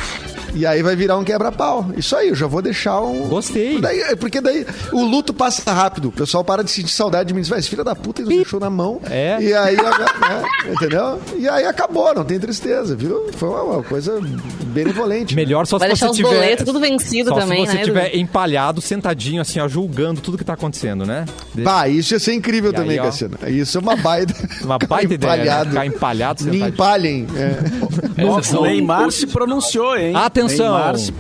E 0.54 0.66
aí 0.66 0.82
vai 0.84 0.96
virar 0.96 1.18
um 1.18 1.24
quebra-pau. 1.24 1.88
Isso 1.98 2.16
aí, 2.16 2.30
eu 2.30 2.36
já 2.36 2.48
vou 2.48 2.62
deixar 2.62 3.00
um. 3.02 3.28
Gostei. 3.28 3.80
Daí- 3.80 4.16
porque 4.18 4.40
daí 4.42 4.66
o 4.92 5.04
luto 5.04 5.34
passa 5.34 5.72
rápido. 5.74 6.10
O 6.10 6.12
pessoal 6.12 6.44
para 6.44 6.64
de 6.64 6.72
sentir 6.72 6.92
saudade 6.92 7.28
de 7.30 7.34
mim. 7.34 7.42
Diz, 7.42 7.50
"Vai, 7.50 7.60
esse 7.60 7.70
filho 7.70 7.84
da 7.84 7.96
puta, 7.96 8.22
ele 8.22 8.36
deixou 8.38 8.60
na 8.60 8.70
mão. 8.70 9.00
É. 9.10 9.38
E 9.42 9.54
aí, 9.54 9.76
né, 9.76 10.72
entendeu? 10.72 11.20
E 11.38 11.48
aí 11.48 11.66
acabou, 11.66 12.14
não 12.14 12.24
tem 12.24 12.40
tristeza, 12.40 12.96
viu? 12.96 13.28
Foi 13.34 13.50
uma, 13.50 13.64
uma 13.64 13.84
coisa 13.84 14.20
benevolente. 14.68 15.36
Melhor 15.36 15.66
só 15.68 15.78
Vai 15.78 15.90
se 15.92 15.98
você 15.98 16.06
os 16.06 16.16
tiver... 16.18 16.30
boletos 16.30 16.66
tudo 16.66 16.80
vencido 16.80 17.30
só 17.30 17.36
também, 17.40 17.66
se 17.66 17.72
você 17.72 17.78
né? 17.80 17.84
tiver 17.84 18.08
Edu? 18.10 18.18
empalhado, 18.18 18.82
sentadinho, 18.82 19.42
assim, 19.42 19.60
ó, 19.60 19.68
julgando 19.68 20.22
tudo 20.22 20.38
que 20.38 20.44
tá 20.44 20.54
acontecendo, 20.54 21.06
né? 21.06 21.26
De- 21.54 21.62
Bah, 21.64 21.88
isso 21.88 22.14
ia 22.14 22.20
ser 22.20 22.34
incrível 22.34 22.72
E 22.72 22.74
também, 22.76 23.00
aí. 23.00 23.06
Cassiano. 23.06 23.38
Isso 23.48 23.78
é 23.78 23.82
uma 23.82 23.96
baita. 23.96 24.34
Uma 24.64 24.78
baita 24.78 25.14
ideia, 25.14 25.36
né? 25.36 25.44
empalhado. 25.44 25.70
Ficar 25.70 25.86
empalhado, 25.86 26.44
Me 26.46 26.52
sentadinho. 26.52 26.70
empalhem. 26.74 27.28
É. 27.36 28.42
São 28.44 28.62
o 28.62 28.64
Neymar 28.64 29.12
se 29.12 29.28
pronunciou, 29.28 29.98
hein? 29.98 30.14
Atenção. 30.16 30.43
Neymar 30.48 30.98
se- 30.98 31.14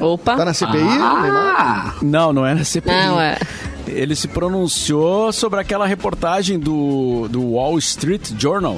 Opa. 0.00 0.36
Tá 0.36 0.44
na 0.44 0.52
CPI, 0.54 0.82
Neymar? 0.82 1.54
Ah, 1.58 1.94
Não, 2.02 2.32
não 2.32 2.44
era 2.44 2.62
CPI. 2.64 2.92
Não, 2.92 3.20
é. 3.20 3.38
Ele 3.88 4.16
se 4.16 4.26
pronunciou 4.28 5.32
sobre 5.32 5.60
aquela 5.60 5.86
reportagem 5.86 6.58
do, 6.58 7.28
do 7.30 7.52
Wall 7.52 7.78
Street 7.78 8.32
Journal, 8.36 8.76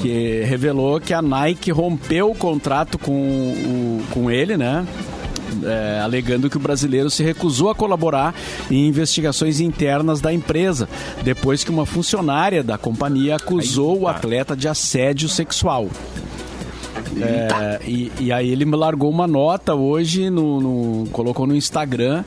que 0.00 0.42
revelou 0.46 1.00
que 1.00 1.12
a 1.12 1.20
Nike 1.20 1.72
rompeu 1.72 2.30
o 2.30 2.34
contrato 2.36 2.96
com, 2.96 3.10
o, 3.12 4.02
com 4.12 4.30
ele, 4.30 4.56
né? 4.56 4.86
É, 5.62 6.00
alegando 6.02 6.48
que 6.50 6.56
o 6.56 6.60
brasileiro 6.60 7.10
se 7.10 7.22
recusou 7.22 7.70
a 7.70 7.74
colaborar 7.74 8.34
em 8.70 8.86
investigações 8.88 9.60
internas 9.60 10.20
da 10.20 10.32
empresa, 10.32 10.88
depois 11.22 11.62
que 11.64 11.70
uma 11.70 11.84
funcionária 11.86 12.62
da 12.62 12.76
companhia 12.78 13.36
acusou 13.36 14.00
o 14.00 14.08
atleta 14.08 14.56
de 14.56 14.68
assédio 14.68 15.28
sexual. 15.28 15.88
É, 17.22 17.80
e, 17.86 18.10
e 18.20 18.32
aí 18.32 18.50
ele 18.50 18.64
me 18.64 18.76
largou 18.76 19.10
uma 19.10 19.26
nota 19.26 19.74
hoje, 19.74 20.30
no, 20.30 20.60
no- 20.60 21.06
colocou 21.10 21.46
no 21.46 21.54
Instagram, 21.54 22.24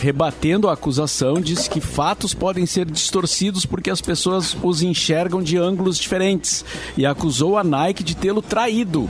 rebatendo 0.00 0.68
a 0.68 0.72
acusação, 0.72 1.34
disse 1.34 1.68
que 1.68 1.80
fatos 1.80 2.32
podem 2.34 2.64
ser 2.66 2.86
distorcidos 2.90 3.66
porque 3.66 3.90
as 3.90 4.00
pessoas 4.00 4.56
os 4.62 4.82
enxergam 4.82 5.42
de 5.42 5.56
ângulos 5.58 5.98
diferentes 5.98 6.64
e 6.96 7.04
acusou 7.04 7.58
a 7.58 7.64
Nike 7.64 8.02
de 8.02 8.16
tê-lo 8.16 8.40
traído. 8.42 9.08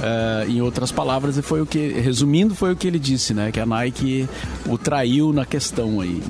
É, 0.00 0.46
em 0.48 0.60
outras 0.60 0.92
palavras, 0.92 1.36
foi 1.42 1.60
o 1.60 1.66
que, 1.66 1.88
resumindo, 1.88 2.54
foi 2.54 2.72
o 2.72 2.76
que 2.76 2.86
ele 2.86 3.00
disse, 3.00 3.34
né? 3.34 3.50
Que 3.50 3.58
a 3.58 3.66
Nike 3.66 4.28
o 4.66 4.78
traiu 4.78 5.32
na 5.32 5.44
questão 5.44 6.00
aí. 6.00 6.22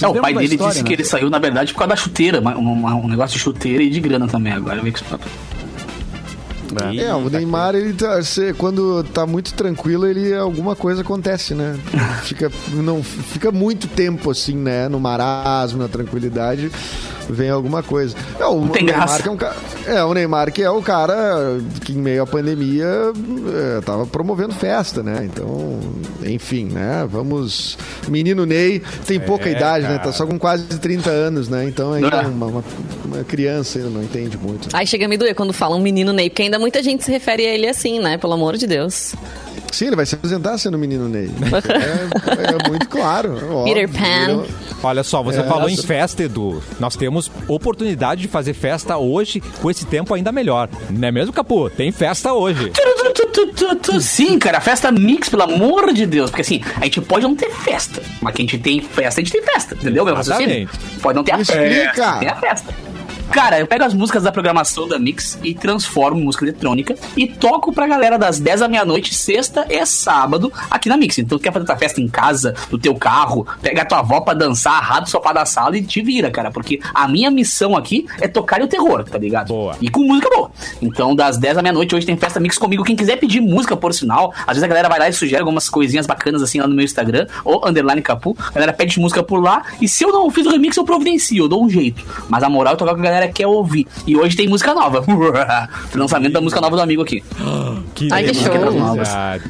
É, 0.00 0.06
o 0.06 0.14
pai 0.20 0.34
dele 0.34 0.44
história, 0.54 0.68
disse 0.72 0.82
né? 0.82 0.86
que 0.88 0.92
ele 0.94 1.04
saiu, 1.04 1.28
na 1.30 1.38
verdade, 1.38 1.72
por 1.72 1.78
causa 1.80 1.88
da 1.88 1.96
chuteira. 1.96 2.38
uma- 2.40 2.94
um 2.94 3.08
negócio 3.08 3.36
de 3.36 3.42
chuteira 3.42 3.82
e 3.82 3.90
de 3.90 3.98
grana 3.98 4.28
também. 4.28 4.52
Agora 4.52 4.80
vê 4.82 4.92
que 4.92 5.00
isso- 6.92 7.04
É, 7.04 7.14
o 7.14 7.28
Neymar, 7.30 7.74
ele 7.74 7.92
tá, 7.92 8.22
se- 8.22 8.52
quando 8.54 9.02
tá 9.04 9.26
muito 9.26 9.54
tranquilo, 9.54 10.06
ele 10.06 10.34
alguma 10.34 10.74
coisa 10.76 11.02
acontece, 11.02 11.54
né? 11.54 11.78
Fica, 12.24 12.50
não, 12.72 13.02
fica 13.02 13.50
muito 13.52 13.86
tempo 13.88 14.30
assim, 14.30 14.56
né? 14.56 14.88
No 14.88 14.98
marasmo, 15.00 15.78
na 15.78 15.88
tranquilidade, 15.88 16.70
vem 17.28 17.50
alguma 17.50 17.82
coisa. 17.82 18.14
É, 18.38 18.44
o, 18.46 18.68
tem 18.68 18.84
Neymar 18.84 19.20
é, 19.26 19.30
um, 19.30 19.36
ca- 19.36 19.56
é, 19.86 20.04
o 20.04 20.14
Neymar 20.14 20.52
que 20.52 20.62
é 20.62 20.70
o 20.70 20.82
cara 20.82 21.58
que 21.84 21.92
em 21.92 21.96
meio 21.96 22.22
à 22.22 22.26
pandemia 22.26 22.86
é, 23.76 23.80
tava 23.82 24.06
promovendo 24.06 24.54
festa, 24.54 25.02
né? 25.02 25.22
Então, 25.24 25.78
enfim, 26.24 26.66
né? 26.66 27.06
Vamos. 27.10 27.76
Menino 28.08 28.46
Ney 28.46 28.82
tem 29.06 29.18
pouca 29.20 29.48
idade, 29.50 29.86
né? 29.86 29.98
Tá 29.98 30.12
só 30.12 30.26
com 30.26 30.38
quase 30.38 30.64
30 30.66 31.10
anos, 31.10 31.48
né? 31.48 31.64
Então 31.66 31.92
ainda 31.92 32.08
é 32.08 32.24
É. 32.24 32.26
uma, 32.26 32.46
uma, 32.46 32.64
uma 33.04 33.24
criança 33.24 33.78
ainda 33.78 33.90
não 33.90 34.02
entende 34.02 34.36
muito. 34.38 34.68
Aí 34.72 34.86
chega 34.86 35.06
a 35.06 35.08
me 35.08 35.16
doer 35.16 35.34
quando 35.34 35.52
falam 35.52 35.80
menino 35.80 36.12
Ney, 36.12 36.30
porque 36.30 36.42
ainda 36.42 36.58
muita 36.58 36.82
gente 36.82 37.04
se 37.04 37.10
refere 37.10 37.46
a 37.46 37.54
ele 37.54 37.66
assim, 37.68 37.98
né? 38.00 38.16
Pelo 38.18 38.32
amor 38.34 38.56
de 38.56 38.66
Deus. 38.66 39.14
Sim, 39.72 39.88
ele 39.88 39.96
vai 39.96 40.06
se 40.06 40.14
apresentar 40.14 40.56
sendo 40.58 40.78
menino 40.78 41.08
Ney. 41.08 41.30
É, 41.66 42.66
é 42.66 42.68
muito 42.68 42.88
claro. 42.88 43.32
óbvio. 43.34 43.64
Peter 43.74 43.88
Pan. 43.88 44.44
Olha 44.82 45.02
só, 45.02 45.22
você 45.22 45.40
É, 45.40 45.42
falou 45.44 45.68
em 45.68 45.76
festa, 45.76 46.22
Edu. 46.22 46.62
Nós 46.78 46.96
temos 46.96 47.30
oportunidade 47.48 48.22
de 48.22 48.28
fazer 48.28 48.54
festa 48.54 48.96
hoje 48.96 49.40
com 49.60 49.70
esse 49.70 49.84
tempo 49.86 50.14
ainda 50.14 50.30
melhor. 50.32 50.68
Não 50.90 51.08
é 51.08 51.10
mesmo, 51.12 51.32
Capu? 51.32 51.68
Tem 51.70 51.90
festa 51.92 52.32
hoje. 52.32 52.70
Sim, 54.00 54.38
cara, 54.38 54.60
festa 54.60 54.90
mix, 54.92 55.28
pelo 55.28 55.42
amor 55.42 55.92
de 55.92 56.06
Deus. 56.06 56.30
Porque 56.30 56.42
assim, 56.42 56.62
a 56.80 56.84
gente 56.84 57.00
pode 57.00 57.24
não 57.24 57.34
ter 57.34 57.50
festa, 57.50 58.02
mas 58.20 58.34
que 58.34 58.42
a 58.42 58.44
gente 58.44 58.58
tem 58.58 58.80
festa, 58.80 59.20
a 59.20 59.24
gente 59.24 59.32
tem 59.32 59.42
festa, 59.42 59.74
entendeu? 59.74 60.04
Meu 60.04 60.14
raciocínio? 60.14 60.52
Exatamente. 60.62 61.00
Pode 61.00 61.16
não 61.16 61.24
ter 61.24 61.32
a 61.32 61.40
Explica. 61.40 61.64
festa, 61.94 62.18
tem 62.18 62.28
a 62.28 62.36
festa. 62.36 62.74
Cara, 63.30 63.58
eu 63.58 63.66
pego 63.66 63.84
as 63.84 63.92
músicas 63.92 64.22
da 64.22 64.32
programação 64.32 64.88
da 64.88 64.98
Mix 64.98 65.38
e 65.42 65.54
transformo 65.54 66.18
em 66.18 66.24
música 66.24 66.44
eletrônica 66.44 66.96
e 67.16 67.26
toco 67.26 67.72
pra 67.72 67.86
galera 67.86 68.18
das 68.18 68.38
10 68.38 68.62
à 68.62 68.68
meia-noite, 68.68 69.14
sexta 69.14 69.66
e 69.68 69.84
sábado, 69.84 70.50
aqui 70.70 70.88
na 70.88 70.96
Mix. 70.96 71.18
Então, 71.18 71.36
tu 71.38 71.42
quer 71.42 71.52
fazer 71.52 71.66
tua 71.66 71.76
festa 71.76 72.00
em 72.00 72.08
casa, 72.08 72.54
no 72.70 72.78
teu 72.78 72.94
carro, 72.94 73.46
pega 73.60 73.82
a 73.82 73.84
tua 73.84 73.98
avó 73.98 74.20
pra 74.20 74.32
dançar, 74.32 74.74
arrada 74.74 75.06
o 75.06 75.08
sofá 75.08 75.32
da 75.32 75.44
sala 75.44 75.76
e 75.76 75.82
te 75.82 76.00
vira, 76.02 76.30
cara. 76.30 76.50
Porque 76.50 76.80
a 76.94 77.06
minha 77.06 77.30
missão 77.30 77.76
aqui 77.76 78.06
é 78.20 78.28
tocar 78.28 78.62
o 78.62 78.68
terror, 78.68 79.04
tá 79.04 79.18
ligado? 79.18 79.48
Boa. 79.48 79.76
E 79.80 79.88
com 79.90 80.00
música 80.00 80.30
boa. 80.30 80.50
Então, 80.80 81.14
das 81.14 81.36
10 81.36 81.58
à 81.58 81.62
meia-noite, 81.62 81.94
hoje 81.94 82.06
tem 82.06 82.16
festa 82.16 82.40
Mix 82.40 82.56
comigo. 82.56 82.84
Quem 82.84 82.96
quiser 82.96 83.16
pedir 83.16 83.40
música, 83.40 83.76
por 83.76 83.92
sinal, 83.92 84.32
às 84.40 84.54
vezes 84.54 84.62
a 84.62 84.68
galera 84.68 84.88
vai 84.88 84.98
lá 84.98 85.08
e 85.08 85.12
sugere 85.12 85.40
algumas 85.40 85.68
coisinhas 85.68 86.06
bacanas 86.06 86.42
assim 86.42 86.60
lá 86.60 86.66
no 86.66 86.74
meu 86.74 86.84
Instagram, 86.84 87.26
ou 87.44 87.66
underline 87.68 88.00
capu. 88.00 88.36
A 88.38 88.52
galera 88.52 88.72
pede 88.72 88.98
música 88.98 89.22
por 89.22 89.42
lá. 89.42 89.62
E 89.80 89.88
se 89.88 90.04
eu 90.04 90.12
não 90.12 90.30
fiz 90.30 90.46
o 90.46 90.50
remix, 90.50 90.76
eu 90.76 90.84
providencio, 90.84 91.44
eu 91.44 91.48
dou 91.48 91.64
um 91.64 91.68
jeito. 91.68 92.02
Mas 92.28 92.42
a 92.42 92.48
moral 92.48 92.74
é 92.74 92.76
tocar 92.76 92.94
que 92.94 93.00
a 93.00 93.04
galera 93.04 93.15
quer 93.28 93.46
ouvir. 93.46 93.86
E 94.06 94.16
hoje 94.16 94.36
tem 94.36 94.48
música 94.48 94.74
nova. 94.74 95.04
Lançamento 95.94 96.32
da 96.32 96.40
música 96.40 96.60
nova 96.60 96.76
do 96.76 96.82
amigo 96.82 97.02
aqui. 97.02 97.22
Que 97.94 98.08
Ai, 98.12 98.24
que 98.24 98.34
show. 98.34 98.52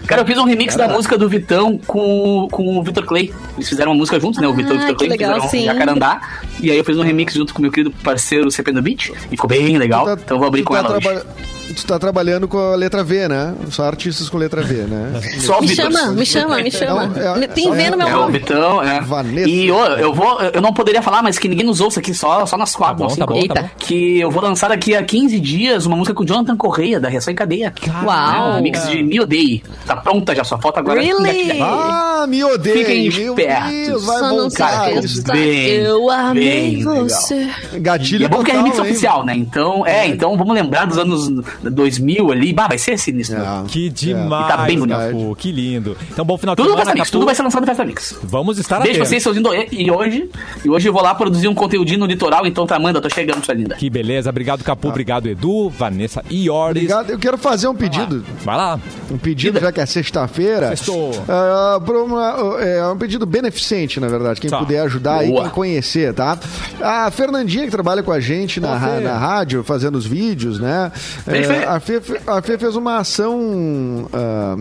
Cara, 0.07 0.23
eu 0.23 0.27
fiz 0.27 0.39
um 0.39 0.45
remix 0.45 0.77
da 0.77 0.89
música 0.89 1.19
do 1.19 1.29
Vitão 1.29 1.79
com, 1.87 2.49
com 2.51 2.79
o 2.79 2.83
Vitor 2.83 3.05
Clay. 3.05 3.33
Eles 3.57 3.69
fizeram 3.69 3.93
uma 3.93 3.99
música 3.99 4.19
juntos, 4.21 4.41
né? 4.41 4.47
O 4.47 4.55
Vitor 4.55 4.75
e 4.75 4.79
o 4.79 4.83
Ah, 4.83 4.87
Vitor 4.87 4.97
Clay 4.97 5.11
legal, 5.11 5.35
fizeram 5.35 5.51
sim. 5.51 5.65
Jacarandá. 5.65 6.21
E 6.61 6.71
aí 6.71 6.79
eu 6.79 6.85
fiz 6.85 6.97
um 6.97 7.03
remix 7.03 7.35
junto 7.35 7.53
com 7.53 7.59
o 7.59 7.63
meu 7.63 7.71
querido 7.73 7.91
parceiro 8.03 8.51
CP 8.51 8.73
no 8.73 8.83
Beat. 8.83 9.09
E 9.09 9.31
ficou 9.31 9.49
bem 9.49 9.77
legal. 9.77 10.05
Tá- 10.05 10.13
então 10.13 10.37
eu 10.37 10.39
vou 10.39 10.49
abrir 10.49 10.63
com 10.63 10.75
tá 10.75 10.81
ela 10.81 10.97
hoje. 10.97 11.56
Tu 11.75 11.87
tá 11.87 11.99
trabalhando 11.99 12.47
com 12.47 12.59
a 12.59 12.75
letra 12.77 13.03
V, 13.03 13.29
né? 13.29 13.55
Só 13.71 13.85
artistas 13.85 14.29
com 14.29 14.39
letra 14.39 14.63
V, 14.63 14.75
né? 14.85 15.21
Só 15.41 15.59
o 15.59 15.63
Me 15.63 15.69
chama, 15.69 16.11
me 16.13 16.25
chama, 16.27 16.57
me 16.63 16.71
chama. 16.71 17.13
É, 17.17 17.45
é, 17.45 17.49
Tem 17.49 17.69
é, 17.69 17.75
V 17.75 17.91
no 17.91 17.97
meu 17.97 18.09
É 18.09 18.15
o 18.15 18.21
nome. 18.21 18.39
Vitão, 18.39 18.83
é. 18.83 19.01
Vanessa. 19.01 19.49
E 19.49 19.69
eu, 19.69 19.77
eu 19.77 20.15
vou, 20.15 20.41
eu 20.41 20.61
não 20.61 20.73
poderia 20.73 21.03
falar, 21.03 21.23
mas 21.23 21.39
que 21.39 21.49
ninguém 21.49 21.67
nos 21.67 21.81
ouça 21.81 22.01
aqui, 22.01 22.15
só, 22.15 22.47
só 22.47 22.57
nas 22.57 22.75
quatro, 22.75 23.05
bom, 23.05 23.11
ou 23.11 23.17
tá 23.17 23.27
bom, 23.27 23.35
tá 23.35 23.41
Eita. 23.41 23.63
bom. 23.63 23.69
Que 23.79 24.21
eu 24.21 24.31
vou 24.31 24.43
lançar 24.43 24.69
daqui 24.69 24.95
a 24.95 25.03
15 25.03 25.41
dias 25.41 25.87
uma 25.87 25.97
música 25.97 26.15
com 26.15 26.23
o 26.23 26.27
Jonathan 26.27 26.57
Correia, 26.57 27.01
da 27.01 27.09
Reação 27.09 27.33
em 27.33 27.37
Cadeia. 27.37 27.73
Uau. 28.05 28.59
Um 28.59 28.63
mix 28.63 28.89
de 28.89 29.03
Me 29.03 29.21
Odeie. 29.21 29.63
Tá 29.87 29.97
pronta 29.97 30.35
já, 30.35 30.45
só 30.45 30.59
falta 30.59 30.81
agora. 30.81 31.01
Really? 31.01 31.61
Ah, 31.61 32.27
me 32.29 32.43
odeio. 32.45 32.79
Fiquem 32.79 33.07
espertos. 33.07 34.05
Vai 34.05 34.19
Só 34.19 34.29
não 34.29 34.37
voltar. 34.37 34.71
cara, 34.71 35.01
bem, 35.33 35.69
eu 35.71 36.11
amei 36.11 36.45
bem 36.45 36.77
legal. 36.77 37.03
você. 37.09 37.49
E 37.73 37.79
Gatilho 37.79 38.25
é 38.25 38.29
bom 38.29 38.43
que 38.43 38.51
é 38.51 38.55
total, 38.55 38.65
remix 38.65 38.79
hein? 38.79 38.91
oficial, 38.91 39.25
né? 39.25 39.35
Então, 39.37 39.87
é, 39.87 40.07
então 40.07 40.37
vamos 40.37 40.55
lembrar 40.55 40.87
dos 40.87 40.99
anos 40.99 41.31
2000 41.63 42.31
ali. 42.33 42.53
Bah, 42.53 42.69
vai 42.69 42.79
ser 42.79 42.99
sinistro. 42.99 43.37
É. 43.41 43.65
Que 43.69 43.89
demais, 43.89 44.47
E 44.47 44.49
tá 44.49 44.57
bem 44.65 44.79
bonito. 44.79 44.97
Capu, 44.99 45.37
que 45.37 45.53
lindo. 45.53 45.97
Então, 46.11 46.25
bom 46.25 46.37
final 46.39 46.55
de 46.55 46.63
Tudo 46.63 46.69
semana, 46.71 46.85
Festa 46.85 46.99
Mix, 46.99 47.11
tudo 47.11 47.25
vai 47.27 47.35
ser 47.35 47.43
lançado 47.43 47.61
no 47.63 47.67
Festa 47.67 47.85
Mix. 47.85 48.19
Vamos 48.23 48.59
estar 48.59 48.77
Beijo 48.81 48.99
pra 48.99 49.07
atentos. 49.07 49.09
vocês, 49.09 49.23
seus 49.23 49.37
lindos. 49.37 49.53
E 49.73 49.91
hoje, 49.91 50.31
e 50.65 50.69
hoje 50.71 50.89
eu 50.89 50.93
vou 50.93 51.03
lá 51.03 51.15
produzir 51.15 51.49
um 51.49 51.55
conteúdinho 51.55 52.01
no 52.01 52.07
litoral, 52.07 52.47
então 52.47 52.67
tá, 52.67 52.77
Amanda, 52.77 53.01
tô 53.01 53.09
chegando, 53.11 53.45
sua 53.45 53.55
linda. 53.55 53.75
Que 53.77 53.89
beleza. 53.91 54.31
Obrigado, 54.31 54.63
Capu. 54.65 54.89
Obrigado, 54.89 55.29
Edu, 55.29 55.69
Vanessa 55.71 56.23
e 56.31 56.49
Oris. 56.51 56.83
Obrigado. 56.83 57.11
Eu 57.11 57.19
quero 57.19 57.39
fazer 57.39 57.69
um 57.69 57.75
pedido. 57.75 58.25
Vai 58.45 58.57
lá. 58.57 58.79
Um 59.11 59.19
pedido, 59.19 59.59
já 59.61 59.71
que 59.73 59.81
é 59.81 59.87
sexta-feira. 59.87 60.69
Sextou. 60.69 61.11
Ah, 61.29 61.81
pra 61.85 61.99
uma- 62.03 62.61
é 62.61 62.87
um 62.89 62.97
pedido 62.99 63.27
beneficente, 63.27 63.99
na 64.01 64.09
verdade. 64.09 64.41
Quem 64.41 64.51
Tá. 64.51 64.59
puder 64.59 64.81
ajudar 64.81 65.19
aí, 65.21 65.33
quem 65.33 65.49
conhecer, 65.51 66.13
tá? 66.15 66.39
A 66.81 67.11
Fernandinha, 67.11 67.65
que 67.65 67.71
trabalha 67.71 68.03
com 68.03 68.13
a 68.13 68.21
gente 68.21 68.61
na, 68.61 69.01
na 69.01 69.17
rádio, 69.19 69.63
fazendo 69.65 69.97
os 69.97 70.07
vídeos, 70.07 70.59
né? 70.59 70.91
É, 71.27 71.31
Fê. 71.47 71.65
a, 71.65 71.81
Fê, 71.81 72.03
a 72.27 72.43
Fê 72.43 72.59
fez 72.59 72.77
uma 72.77 72.99
ação, 72.99 74.09
ah, 74.13 74.57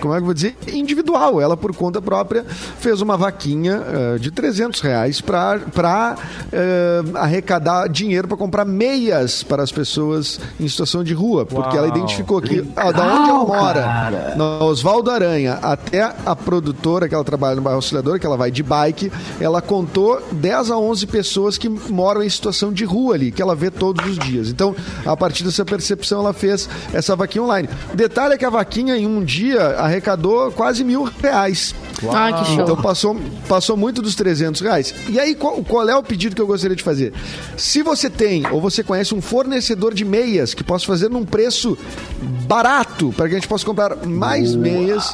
como 0.00 0.14
é 0.14 0.16
que 0.18 0.22
eu 0.22 0.24
vou 0.24 0.34
dizer? 0.34 0.56
Individual. 0.72 1.40
Ela, 1.40 1.56
por 1.56 1.74
conta 1.74 2.00
própria, 2.00 2.44
fez 2.78 3.00
uma 3.00 3.16
vaquinha 3.16 3.82
ah, 4.14 4.18
de 4.18 4.30
300 4.30 4.80
reais 4.80 5.20
pra, 5.20 5.58
pra 5.58 6.16
ah, 6.52 7.20
arrecadar 7.20 7.88
dinheiro 7.88 8.28
para 8.28 8.36
comprar 8.36 8.64
meias 8.64 9.42
para 9.42 9.62
as 9.62 9.72
pessoas 9.72 10.40
em 10.58 10.68
situação 10.68 11.04
de 11.04 11.14
rua. 11.14 11.46
Porque 11.46 11.76
ela 11.76 11.88
identificou 11.88 12.40
que, 12.40 12.64
ah, 12.76 12.92
da 12.92 13.02
onde 13.02 13.30
ela 13.30 13.44
mora, 13.44 13.82
cara. 13.82 14.34
na 14.36 14.64
Oswaldo 14.64 15.10
Aranha 15.10 15.58
até 15.62 16.02
a 16.24 16.36
produtora 16.36 17.08
que 17.08 17.14
ela 17.14 17.24
trabalha 17.24 17.56
no 17.56 17.62
bairro 17.62 17.76
Auxiliador, 17.76 18.18
que 18.18 18.26
ela 18.26 18.36
vai 18.36 18.50
de 18.50 18.62
bike, 18.62 19.12
ela 19.40 19.60
contou 19.60 20.22
10 20.32 20.70
a 20.70 20.78
11 20.78 21.06
pessoas 21.06 21.58
que 21.58 21.68
moram 21.68 22.22
em 22.22 22.28
situação 22.28 22.72
de 22.72 22.84
rua 22.84 23.14
ali, 23.14 23.30
que 23.30 23.42
ela 23.42 23.54
vê 23.54 23.70
todos 23.70 24.04
os 24.06 24.18
dias. 24.18 24.48
Então, 24.48 24.74
a 25.04 25.16
partir 25.16 25.44
dessa 25.44 25.64
percepção, 25.64 26.20
ela 26.24 26.34
fez 26.34 26.68
essa 26.92 27.14
vaquinha 27.14 27.44
online. 27.44 27.68
O 27.92 27.96
detalhe 27.96 28.34
é 28.34 28.38
que 28.38 28.44
a 28.44 28.50
vaquinha, 28.50 28.96
em 28.96 29.06
um 29.06 29.24
dia, 29.24 29.62
arrecadou 29.78 30.50
quase 30.52 30.84
mil 30.84 31.04
reais. 31.22 31.74
Ai, 32.12 32.32
que 32.32 32.44
show. 32.46 32.62
Então 32.62 32.76
passou, 32.76 33.16
passou 33.48 33.76
muito 33.76 34.02
dos 34.02 34.14
300 34.14 34.60
reais. 34.60 34.94
E 35.08 35.18
aí, 35.18 35.34
qual, 35.34 35.62
qual 35.64 35.88
é 35.88 35.96
o 35.96 36.02
pedido 36.02 36.34
que 36.34 36.42
eu 36.42 36.46
gostaria 36.46 36.76
de 36.76 36.82
fazer? 36.82 37.12
Se 37.56 37.82
você 37.82 38.10
tem 38.10 38.46
ou 38.50 38.60
você 38.60 38.82
conhece 38.82 39.14
um 39.14 39.22
fornecedor 39.22 39.94
de 39.94 40.04
meias 40.04 40.54
que 40.54 40.64
possa 40.64 40.86
fazer 40.86 41.08
num 41.08 41.24
preço 41.24 41.78
barato 42.46 43.12
para 43.16 43.28
que 43.28 43.34
a 43.34 43.38
gente 43.38 43.48
possa 43.48 43.64
comprar 43.64 43.96
mais 44.06 44.54
meias, 44.54 45.12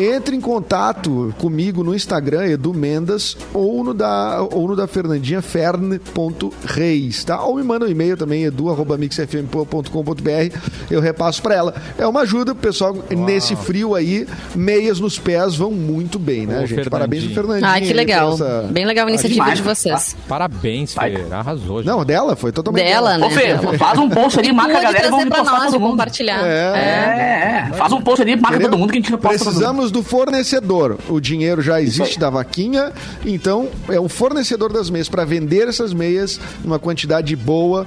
entre 0.00 0.34
em 0.36 0.40
contato 0.40 1.34
comigo 1.38 1.82
no 1.84 1.94
Instagram, 1.94 2.46
Edu 2.46 2.72
Mendas, 2.74 3.36
ou 3.52 3.84
no 3.84 3.92
da, 3.94 4.42
ou 4.52 4.68
no 4.68 4.76
da 4.76 4.86
Fernandinha, 4.86 5.42
fern.reis, 5.42 7.24
tá? 7.24 7.42
Ou 7.42 7.56
me 7.56 7.62
manda 7.62 7.86
um 7.86 7.88
e-mail 7.88 8.16
também, 8.16 8.44
edu.mixfm.com.br, 8.44 10.56
eu 10.90 11.00
repasso 11.00 11.42
para 11.42 11.54
ela. 11.54 11.74
É 11.98 12.06
uma 12.06 12.20
ajuda 12.20 12.54
pessoal 12.54 12.96
nesse 13.10 13.56
frio 13.56 13.94
aí, 13.94 14.26
meias 14.54 15.00
nos 15.00 15.18
pés 15.18 15.54
vão 15.56 15.70
muito 15.70 16.18
bem, 16.18 16.46
né, 16.46 16.60
Ô, 16.62 16.66
gente? 16.66 16.88
Parabéns 16.90 17.24
pro 17.24 17.34
Fernandinho. 17.34 17.66
Ai, 17.68 17.80
que 17.82 17.92
legal. 17.92 18.34
essa- 18.34 18.66
Bem 18.70 18.84
legal 18.86 19.06
a 19.06 19.10
iniciativa 19.10 19.44
demais. 19.44 19.58
de 19.58 19.64
vocês. 19.64 20.16
Parabéns. 20.28 20.94
Fê. 20.94 21.24
Arrasou. 21.30 21.78
gente. 21.78 21.86
Não, 21.86 22.04
dela, 22.04 22.36
foi 22.36 22.52
totalmente 22.52 22.84
Dela, 22.84 23.18
né? 23.18 23.26
Ô, 23.26 23.30
Fê, 23.30 23.56
faz 23.78 23.98
um 23.98 24.08
post 24.08 24.38
ali, 24.38 24.52
marca 24.52 24.78
a 24.78 24.82
galera 24.82 25.06
e 25.06 25.10
vamos 25.10 25.28
pra 25.28 25.42
nós 25.44 25.64
todo 25.66 25.80
mundo. 25.80 25.90
compartilhar. 25.90 26.44
É. 26.46 26.50
É, 26.50 27.68
é. 27.70 27.72
Faz 27.74 27.92
um 27.92 28.00
post 28.00 28.22
ali, 28.22 28.36
marca 28.36 28.50
Entendeu? 28.56 28.70
todo 28.70 28.78
mundo 28.78 28.90
que 28.92 28.98
a 28.98 29.00
gente 29.00 29.16
posta 29.16 29.44
todo 29.44 29.54
Precisamos 29.90 29.92
do 29.92 30.02
fornecedor. 30.02 30.98
O 31.08 31.20
dinheiro 31.20 31.60
já 31.60 31.80
existe 31.80 32.18
da 32.18 32.30
vaquinha, 32.30 32.92
então 33.24 33.68
é 33.88 34.00
um 34.00 34.08
fornecedor 34.08 34.72
das 34.72 34.88
meias 34.88 35.08
para 35.08 35.24
vender 35.24 35.68
essas 35.68 35.92
meias 35.92 36.40
numa 36.64 36.78
quantidade 36.78 37.34
boa, 37.36 37.86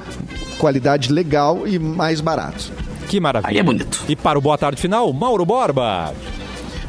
qualidade 0.57 1.11
legal 1.11 1.67
e 1.67 1.79
mais 1.79 2.21
barato. 2.21 2.71
Que 3.07 3.19
maravilha. 3.19 3.51
Aí 3.51 3.57
é 3.57 3.63
bonito. 3.63 4.03
E 4.07 4.15
para 4.15 4.37
o 4.37 4.41
Boa 4.41 4.57
Tarde 4.57 4.81
Final, 4.81 5.11
Mauro 5.13 5.45
Borba. 5.45 6.13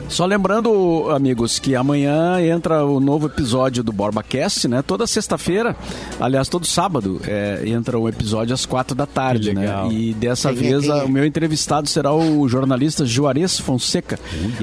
Só 0.08 0.26
lembrando, 0.26 1.10
amigos, 1.10 1.58
que 1.58 1.74
amanhã 1.74 2.40
entra 2.40 2.84
o 2.84 3.00
novo 3.00 3.26
episódio 3.26 3.82
do 3.82 3.90
BorbaCast, 3.90 4.68
né? 4.68 4.80
Toda 4.80 5.08
sexta-feira, 5.08 5.74
aliás, 6.20 6.48
todo 6.48 6.64
sábado, 6.66 7.20
é, 7.26 7.62
entra 7.66 7.98
um 7.98 8.08
episódio 8.08 8.54
às 8.54 8.64
quatro 8.64 8.94
da 8.94 9.06
tarde, 9.06 9.52
né? 9.52 9.66
E 9.90 10.12
dessa 10.14 10.52
Quem 10.52 10.66
é, 10.68 10.70
vez 10.70 10.84
é? 10.88 10.92
a- 10.92 11.04
o 11.04 11.08
meu 11.08 11.24
entrevistado 11.26 11.88
será 11.88 12.14
o 12.14 12.46
jornalista 12.48 13.04
Juarez 13.04 13.58
Fonseca, 13.58 14.16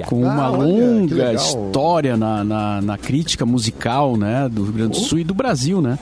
com 0.05 0.21
uma 0.23 0.45
Ah, 0.45 0.49
longa 0.49 1.33
história 1.33 2.15
na, 2.15 2.43
na, 2.45 2.81
na 2.81 2.97
crítica 2.97 3.45
musical, 3.45 4.15
né? 4.15 4.47
Do 4.49 4.63
Rio 4.63 4.73
Grande 4.73 4.99
do 4.99 5.05
Sul 5.05 5.19
e 5.19 5.23
do 5.25 5.33
Brasil, 5.33 5.81
né? 5.81 5.99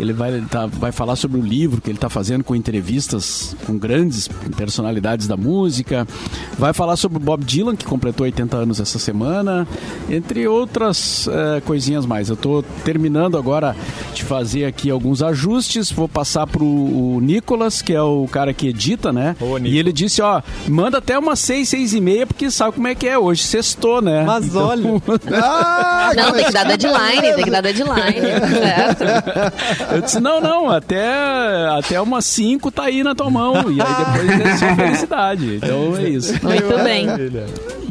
Ele 0.00 0.12
vai, 0.12 0.32
ele 0.32 0.46
tá- 0.46 0.66
vai 0.66 0.90
falar 0.90 1.14
sobre 1.14 1.38
o 1.38 1.42
livro 1.42 1.80
que 1.80 1.88
ele 1.90 1.98
está 1.98 2.08
fazendo 2.08 2.42
com 2.42 2.54
entrevistas 2.56 3.54
com 3.64 3.78
grandes 3.78 4.26
personalidades 4.56 5.28
da 5.28 5.36
música. 5.36 6.04
Vai 6.58 6.72
falar 6.72 6.96
sobre 6.96 7.18
o 7.18 7.20
Bob 7.20 7.44
Dylan, 7.44 7.76
que 7.76 7.84
completou 7.84 8.24
80 8.24 8.56
anos 8.56 8.77
essa 8.80 8.98
semana, 8.98 9.66
entre 10.08 10.46
outras 10.46 11.28
eh, 11.30 11.60
coisinhas 11.64 12.06
mais. 12.06 12.28
Eu 12.28 12.34
estou 12.34 12.62
terminando 12.84 13.36
agora 13.36 13.74
de 14.14 14.24
fazer 14.24 14.64
aqui 14.64 14.90
alguns 14.90 15.22
ajustes. 15.22 15.90
Vou 15.90 16.08
passar 16.08 16.46
pro 16.46 16.64
o 16.64 17.20
Nicolas, 17.20 17.82
que 17.82 17.92
é 17.92 18.02
o 18.02 18.26
cara 18.30 18.52
que 18.52 18.68
edita, 18.68 19.12
né? 19.12 19.36
Ô, 19.40 19.58
e 19.58 19.78
ele 19.78 19.92
disse, 19.92 20.20
ó, 20.22 20.40
manda 20.68 20.98
até 20.98 21.18
umas 21.18 21.38
seis, 21.38 21.68
seis 21.68 21.92
e 21.94 22.00
meia, 22.00 22.26
porque 22.26 22.50
sabe 22.50 22.72
como 22.74 22.88
é 22.88 22.94
que 22.94 23.06
é 23.06 23.18
hoje. 23.18 23.42
Sextou, 23.42 24.00
né? 24.02 24.24
Mas 24.24 24.54
olha. 24.54 24.88
Ah, 25.30 26.12
Não, 26.16 26.32
tem 26.32 26.44
que 26.44 26.52
dar 26.52 26.64
deadline, 26.64 27.34
tem 27.34 27.44
que 27.44 27.50
dar 27.50 27.60
deadline. 27.60 28.20
certo? 28.58 29.04
Eu 29.94 30.00
disse, 30.00 30.20
não, 30.20 30.40
não, 30.40 30.70
até, 30.70 31.06
até 31.76 32.00
umas 32.00 32.24
5 32.26 32.70
tá 32.70 32.84
aí 32.84 33.02
na 33.02 33.14
tua 33.14 33.30
mão. 33.30 33.70
E 33.70 33.80
aí 33.80 33.88
depois 33.98 34.40
é 34.46 34.56
só 34.56 34.74
felicidade. 34.74 35.56
Então 35.56 35.96
é 35.96 36.08
isso. 36.08 36.32
Muito 36.42 36.84
bem. 36.84 37.06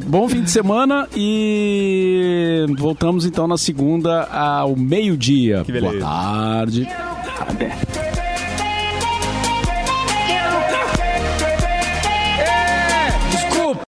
Bom 0.07 0.29
fim 0.29 0.41
de 0.41 0.49
semana 0.49 1.05
e 1.13 2.65
voltamos 2.77 3.25
então 3.25 3.45
na 3.45 3.57
segunda 3.57 4.23
ao 4.23 4.73
meio-dia. 4.73 5.65
Boa 5.81 5.99
tarde. 5.99 6.87
Até. 7.41 7.86